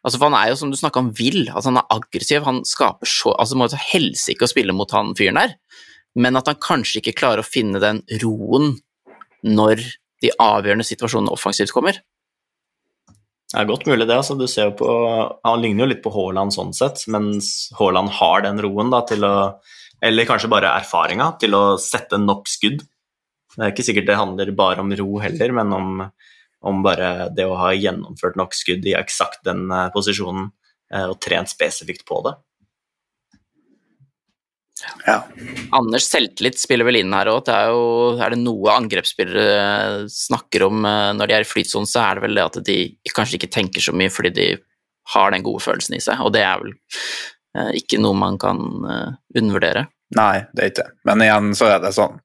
[0.00, 1.42] Altså, for han er jo, som du snakka om, vill.
[1.50, 2.40] Altså, han er aggressiv.
[2.46, 5.52] Han skaper så Altså, må jo helsike å spille mot han fyren der,
[6.16, 8.78] men at han kanskje ikke klarer å finne den roen
[9.44, 9.82] når
[10.24, 12.00] de avgjørende situasjonene offensivt kommer.
[13.50, 14.14] Det er godt mulig det.
[14.14, 14.90] altså du ser jo på,
[15.44, 19.26] Han ligner jo litt på Haaland sånn sett, mens Haaland har den roen da til
[19.26, 19.34] å
[20.00, 22.84] Eller kanskje bare erfaringa til å sette nok skudd.
[23.52, 25.90] Det er ikke sikkert det handler bare om ro heller, men om,
[26.64, 30.46] om bare det å ha gjennomført nok skudd i eksakt den eh, posisjonen
[30.94, 32.32] eh, og trent spesifikt på det.
[35.06, 35.18] Ja.
[35.76, 37.42] Anders selvtillit spiller vel inn her òg.
[37.46, 37.84] Det er jo
[38.20, 42.26] er det noe angrepsspillere snakker om eh, når de er i flytsonen, så er det
[42.26, 42.78] vel det at de
[43.14, 44.48] kanskje ikke tenker så mye fordi de
[45.14, 46.72] har den gode følelsen i seg, og det er vel
[47.58, 49.86] eh, ikke noe man kan eh, undervurdere.
[50.18, 50.96] Nei, det er ikke det.
[51.10, 52.16] Men igjen så er det sånn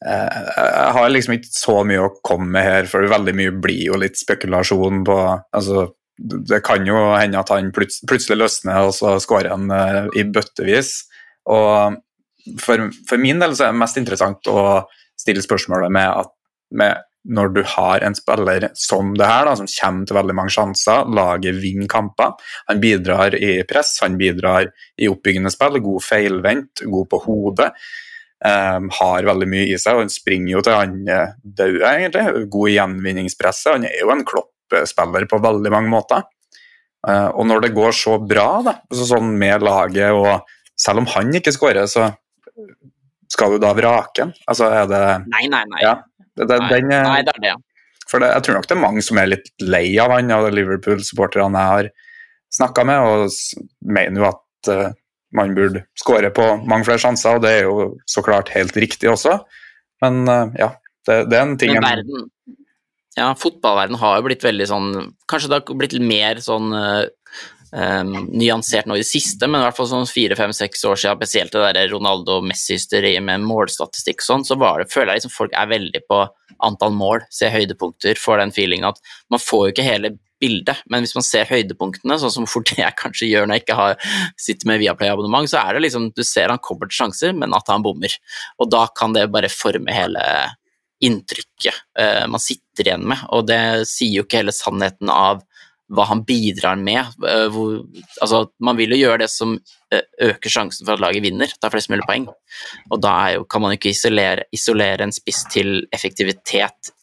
[0.00, 3.98] Jeg har liksom ikke så mye å komme med her, for veldig mye blir jo
[4.00, 5.84] litt spekulasjon på altså,
[6.16, 9.68] Det kan jo hende at han plutselig løsner, og så skårer han
[10.16, 10.94] i bøttevis.
[11.52, 14.84] Og for, for min del så er det mest interessant å
[15.20, 16.32] stille spørsmålet med at
[16.74, 20.52] med når du har en spiller som det her, da, som kommer til veldig mange
[20.52, 22.34] sjanser, laget vinner.
[22.68, 24.68] Han bidrar i press, han bidrar
[25.00, 27.70] i oppbyggende spill, god feilvendt, god på hodet.
[28.44, 32.44] Um, har veldig mye i seg, og han springer jo til han dauer, døde, egentlig.
[32.52, 33.70] God i gjenvinningspresset.
[33.78, 36.26] Han er jo en kloppspiller på veldig mange måter.
[37.08, 40.44] Uh, og når det går så bra, da, sånn med laget, og
[40.84, 42.10] selv om han ikke skårer, så
[43.32, 44.34] skal du da vrake han?
[44.50, 45.84] Altså, er det Nei, nei, nei.
[45.84, 45.96] Ja,
[46.36, 47.54] det, det, nei, den, eh, nei, det er det.
[48.10, 50.50] For det, jeg tror nok det er mange som er litt lei av han, av
[50.52, 51.88] Liverpool-supporterne jeg har
[52.54, 54.90] snakka med, og mener jo at uh,
[55.34, 59.08] man burde skåre på mange flere sjanser, og det er jo så klart helt riktig
[59.10, 59.38] også.
[60.04, 60.74] Men uh, ja,
[61.08, 62.28] det, det, er en ting Men verden,
[63.16, 64.88] ja, fotballverden har jo blitt veldig sånn
[65.30, 67.04] Kanskje det har blitt mer sånn uh,
[67.74, 71.54] um, nyansert nå i det siste, men i hvert fall sånn fire-fem-seks år siden, spesielt
[71.54, 76.20] det der Ronaldo-Messi-hysteriet med målstatistikk sånn, så det, føler jeg liksom folk er veldig på
[76.64, 79.02] antall mål, ser høydepunkter, får den feelingen at
[79.32, 82.98] man får jo ikke hele bildet, men hvis man ser høydepunktene, sånn som fort jeg
[83.00, 84.10] kanskje gjør når jeg ikke har,
[84.40, 87.70] sitter med Viaplay-abonnement, så er det liksom Du ser han kommer til sjanser, men at
[87.70, 88.12] han bommer.
[88.62, 90.22] Og da kan det bare forme hele
[91.04, 95.42] inntrykket uh, man sitter igjen med, og det sier jo ikke hele sannheten av
[95.96, 97.14] hva han bidrar med.
[97.22, 97.78] Uh, hvor,
[98.24, 101.74] altså, man vil jo gjøre det som uh, øker sjansen for at laget vinner, tar
[101.74, 102.28] flest mulig poeng.
[102.90, 106.94] Og da jo, kan man jo ikke isolere, isolere, en spiss til effektivitet.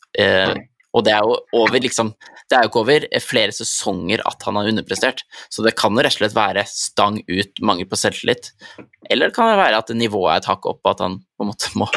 [0.92, 2.10] og det er jo over liksom,
[2.52, 6.04] det er jo ikke over flere sesonger at han har underprestert, så det kan jo
[6.04, 8.52] rett og slett være stang ut, mangel på selvtillit.
[9.08, 11.72] Eller det kan være at nivået er et hakk opp, at han på en måte
[11.80, 11.88] må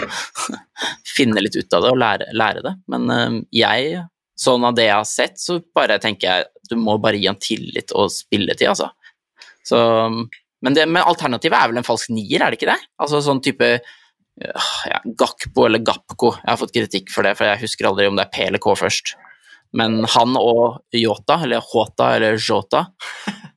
[1.17, 2.75] finne litt ut av det og lære, lære det.
[2.95, 4.05] Men eh, jeg,
[4.39, 7.41] sånn av det jeg har sett, så bare tenker jeg du må bare gi han
[7.41, 8.91] tillit og spilletid, altså.
[9.65, 9.79] Så,
[10.11, 12.81] men, det, men alternativet er vel en falsk nier, er det ikke det?
[13.01, 13.71] Altså sånn type
[14.41, 16.35] ja, Gakpo eller Gapko.
[16.43, 18.63] Jeg har fått kritikk for det, for jeg husker aldri om det er P eller
[18.63, 19.15] K først.
[19.75, 22.85] Men han og Yota, eller Hota eller Jota,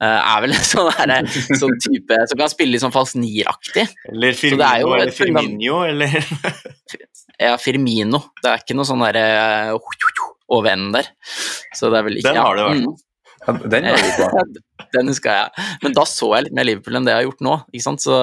[0.02, 1.28] er vel en sånn, der,
[1.60, 3.86] sånn type som kan spille litt sånn falsk nier-aktig.
[4.14, 6.18] Eller Firmino, eller Firmino, eller
[7.38, 8.24] Ja, Firmino.
[8.42, 11.12] Det er ikke noe sånn derre over enden der.
[11.76, 13.04] Så det er vel ikke Den har det vært.
[13.48, 13.88] Den.
[14.94, 15.66] Den husker jeg.
[15.84, 17.56] Men da så jeg litt mer Liverpool enn det jeg har gjort nå.
[17.72, 18.04] ikke sant?
[18.04, 18.18] Så...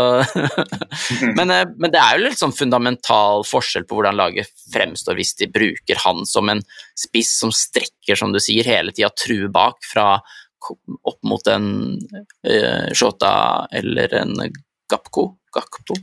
[1.38, 5.50] men, men, det er jo litt sånn fundamental forskjell på hvordan laget fremstår hvis de
[5.52, 6.62] bruker han som en
[6.98, 10.18] spiss som strekker, som du sier, hele tida truer bak fra
[10.64, 11.66] opp mot en
[12.48, 13.34] uh, Shota
[13.72, 14.36] eller en
[14.90, 15.34] Gapko.
[15.54, 15.96] Gakpo.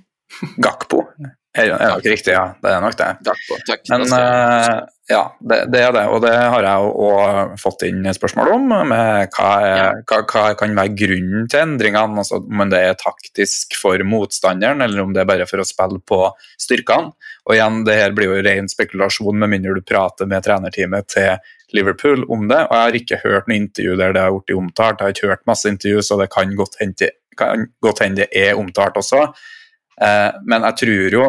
[0.61, 1.06] Gakpo.
[1.52, 2.45] Er det nok riktig, ja.
[2.64, 3.10] Det er nok det.
[3.28, 3.82] Takk, takk.
[3.91, 4.78] Men uh,
[5.11, 6.03] ja, det, det, er det.
[6.14, 8.69] Og det har jeg òg fått inn spørsmål om.
[8.88, 12.23] med hva, er, hva, hva, kan være grunnen til endringene?
[12.23, 15.99] Altså, om det er taktisk for motstanderen, eller om det er bare for å spille
[16.07, 16.23] på
[16.56, 17.11] styrkene.
[17.49, 21.52] Og igjen, det her blir jo ren spekulasjon, med mindre du prater med trenerteamet til
[21.76, 22.64] Liverpool om det.
[22.69, 25.02] Og jeg har ikke hørt noe intervju der det har blitt omtalt.
[25.02, 29.28] Jeg har ikke hørt masse intervju, så det kan godt hende det er omtalt også.
[29.99, 31.26] Eh, men jeg tror jo,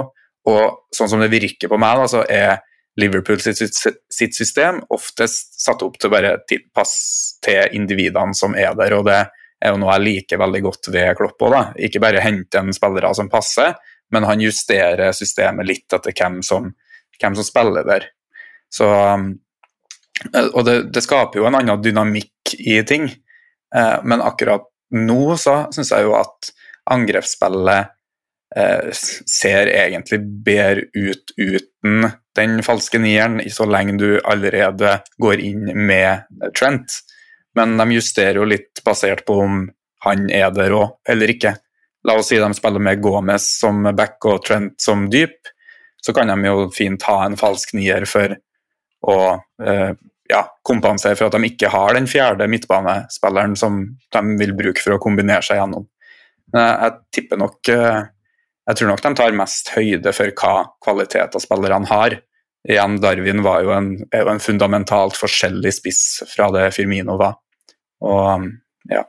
[0.50, 2.60] og sånn som det virker på meg, da, så er
[3.00, 8.98] Liverpool sitt, system oftest satt opp til bare tilpasse til individene som er der.
[8.98, 9.20] og det
[9.62, 11.56] er jo noe jeg liker veldig godt ved Klopp òg.
[11.86, 13.78] Ikke bare hente en spillere som passer,
[14.12, 16.68] men han justerer systemet litt etter hvem som,
[17.16, 18.10] hvem som spiller der.
[18.72, 18.88] Så,
[20.42, 23.08] og det, det, skaper jo en annen dynamikk i ting.
[23.72, 26.52] Eh, men akkurat nå så syns jeg jo at
[26.92, 28.01] angrepsspillet Eh,
[28.52, 36.28] ser egentlig bedre ut uten den falske nieren, så lenge du allerede går inn med
[36.58, 36.98] Trent.
[37.56, 39.64] Men de justerer jo litt basert på om
[40.04, 41.54] han er der òg, eller ikke.
[42.08, 45.52] La oss si de spiller med Gomez som back og Trent som dyp,
[46.02, 48.34] så kan de jo fint ha en falsk nier for
[49.06, 49.18] å
[49.62, 49.92] eh,
[50.32, 54.96] ja, kompensere for at de ikke har den fjerde midtbanespilleren som de vil bruke for
[54.96, 55.86] å kombinere seg gjennom.
[56.52, 58.00] Jeg, jeg tipper nok eh,
[58.68, 60.52] jeg tror nok de tar mest høyde for hva
[60.84, 62.18] kvaliteter spillerne har.
[62.68, 67.40] Igjen, Darwin var jo en, er jo en fundamentalt forskjellig spiss fra det Firmino var.
[68.06, 68.46] Og
[68.90, 69.02] ja.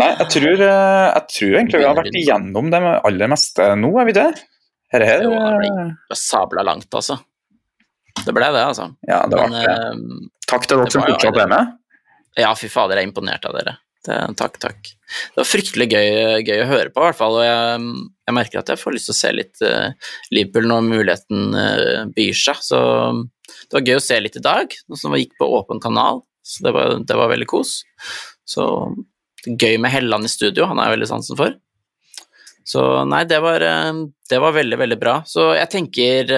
[0.00, 3.90] Nei, jeg tror, eh, jeg tror egentlig vi har vært igjennom det aller meste nå,
[4.00, 4.28] er vi det?
[4.90, 7.20] Her, her, jo, det ble sabla langt, altså.
[8.20, 8.88] Det ble det, altså.
[9.08, 9.66] Ja, det ble det.
[9.70, 11.76] Eh, Takk til dere som fortsatt er med.
[12.40, 13.76] Ja, fy fader, jeg er imponert av dere.
[14.06, 14.80] Takk, takk.
[15.34, 17.36] Det var fryktelig gøy, gøy, å høre på, i hvert fall.
[17.36, 17.90] Og jeg,
[18.24, 22.08] jeg, merker at jeg får lyst til å se litt uh, Liverpool når muligheten uh,
[22.16, 22.62] byr seg.
[22.64, 22.80] Så
[23.60, 26.22] det var gøy å se litt i dag, som gikk på åpen kanal.
[26.40, 27.80] Så det var, det var veldig kos.
[28.48, 28.64] Så
[29.44, 31.52] gøy med Helland i studio, han er veldig sansen for.
[32.64, 35.20] Så nei, det var, uh, det var veldig, veldig bra.
[35.28, 36.36] Så jeg tenker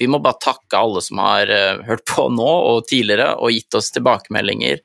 [0.00, 1.50] vi må bare takke alle som har
[1.86, 4.80] hørt på nå og tidligere og gitt oss tilbakemeldinger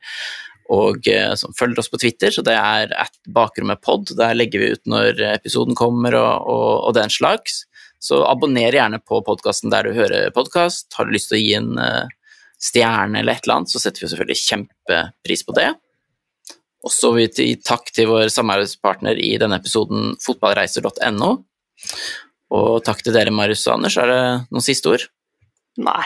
[0.74, 4.14] og eh, som følger oss på Twitter, så det er at bakrommepod.
[4.20, 7.64] Der legger vi ut når episoden kommer og, og, og den slags.
[8.04, 10.92] Så abonner gjerne på podkasten der du hører podkast.
[10.98, 12.06] Har du lyst til å gi en uh,
[12.62, 15.72] stjerne eller et eller annet, så setter vi selvfølgelig kjempepris på det.
[16.86, 21.32] Og så vil vi gi takk til vår samarbeidspartner i denne episoden, fotballreiser.no.
[22.58, 23.98] Og takk til dere, Marius og Anders.
[24.00, 24.22] Er det
[24.54, 25.08] noen siste ord?
[25.78, 26.06] Nei.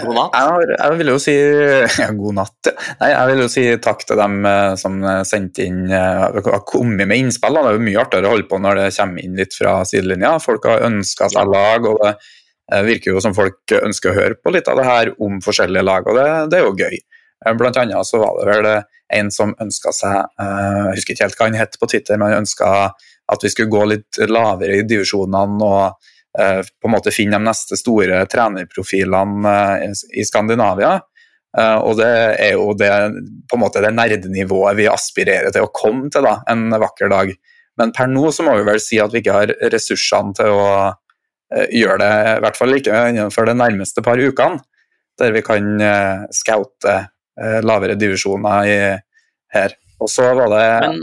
[0.00, 0.36] God natt.
[0.36, 1.34] Jeg, jeg vil jo si
[2.02, 2.70] ja, god natt.
[3.02, 4.96] Nei, jeg vil jo si takk til dem eh, som
[5.28, 7.58] sendte inn eh, har kommet med innspill.
[7.58, 10.38] Det er jo mye artigere å holde på når det kommer inn litt fra sidelinja.
[10.40, 12.14] Folk har ønska seg lag, og det
[12.72, 15.84] eh, virker jo som folk ønsker å høre på litt av det her om forskjellige
[15.84, 16.98] lag, og det, det er jo gøy.
[17.46, 18.88] Eh, Blant annet så var det vel eh,
[19.20, 22.30] en som ønska seg eh, Jeg husker ikke helt hva han het på Twitter, men
[22.30, 22.70] han ønska
[23.30, 26.16] at vi skulle gå litt lavere i divisjonene og eh,
[26.80, 29.54] på en måte finne de neste store trenerprofilene
[29.84, 30.96] eh, i- Skandinavia.
[31.58, 32.10] Eh, og det
[32.40, 32.90] er jo det,
[33.50, 37.32] på en måte det nerdenivået vi aspirerer til å komme til da, en vakker dag.
[37.80, 40.66] Men per nå så må vi vel si at vi ikke har ressursene til å
[41.54, 44.60] eh, gjøre det, i hvert fall ikke innenfor de nærmeste par ukene,
[45.20, 46.94] der vi kan eh, scoute
[47.40, 48.76] eh, lavere divisjoner i,
[49.56, 49.74] her.
[50.00, 51.00] Og så var det Men,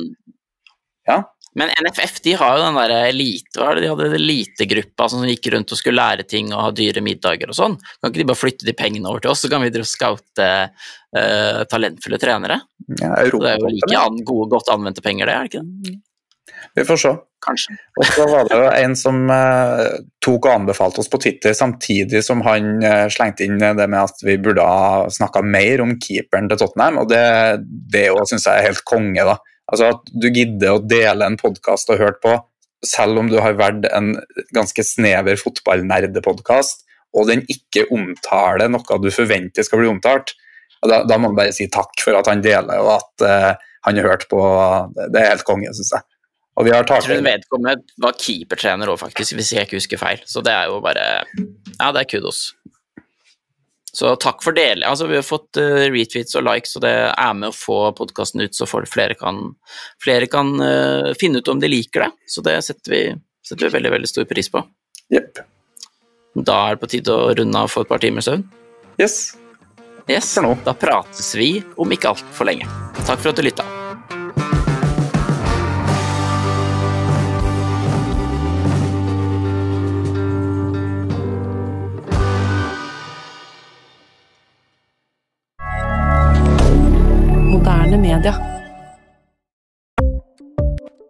[1.08, 1.22] Ja.
[1.58, 5.26] Men NFF de har jo den der elite, hva er det de hadde elitegruppa som
[5.26, 7.78] gikk rundt og skulle lære ting og ha dyre middager og sånn.
[7.98, 11.62] Kan ikke de bare flytte de pengene over til oss, så kan vi scoute uh,
[11.72, 12.62] talentfulle trenere?
[13.02, 15.98] ja, Det er jo like an, gode, godt anvendte penger, det, er det ikke det?
[16.78, 17.16] Vi får se.
[17.46, 17.76] Kanskje.
[18.00, 22.24] Og så var det jo en som eh, tok og anbefalte oss på Twitter, samtidig
[22.26, 26.50] som han eh, slengte inn det med at vi burde ha snakka mer om keeperen
[26.50, 27.22] til Tottenham, og det,
[27.94, 29.26] det syns jeg er helt konge.
[29.26, 29.38] da.
[29.68, 32.36] Altså At du gidder å dele en podkast og hørt på,
[32.86, 34.14] selv om du har vært en
[34.56, 36.86] ganske snever fotballnerdepodkast,
[37.18, 40.36] og den ikke omtaler noe du forventer skal bli omtalt.
[40.86, 43.98] Da, da må man bare si takk for at han deler, og at uh, han
[43.98, 44.40] har hørt på.
[44.98, 46.06] Det, er helt konge, syns jeg.
[46.58, 50.22] Og vi har Jeg tror vedkommende var keepertrener òg, faktisk, hvis jeg ikke husker feil.
[50.26, 51.26] Så det er jo bare
[51.80, 52.52] Ja, det er kudos.
[53.98, 54.86] Så takk for deling.
[54.86, 58.44] Altså, vi har fått uh, retweets og likes, og det er med å få podkasten
[58.46, 59.40] ut, så flere kan,
[60.04, 62.12] flere kan uh, finne ut om de liker det.
[62.30, 63.02] Så det setter vi,
[63.48, 64.62] setter vi veldig, veldig stor pris på.
[65.16, 65.42] Yep.
[66.46, 68.46] Da er det på tide å runde av for et par timer søvn.
[69.02, 69.18] Yes.
[70.08, 70.30] Yes,
[70.64, 72.70] Da prates vi om ikke altfor lenge.
[73.02, 73.66] Takk for at du lytta.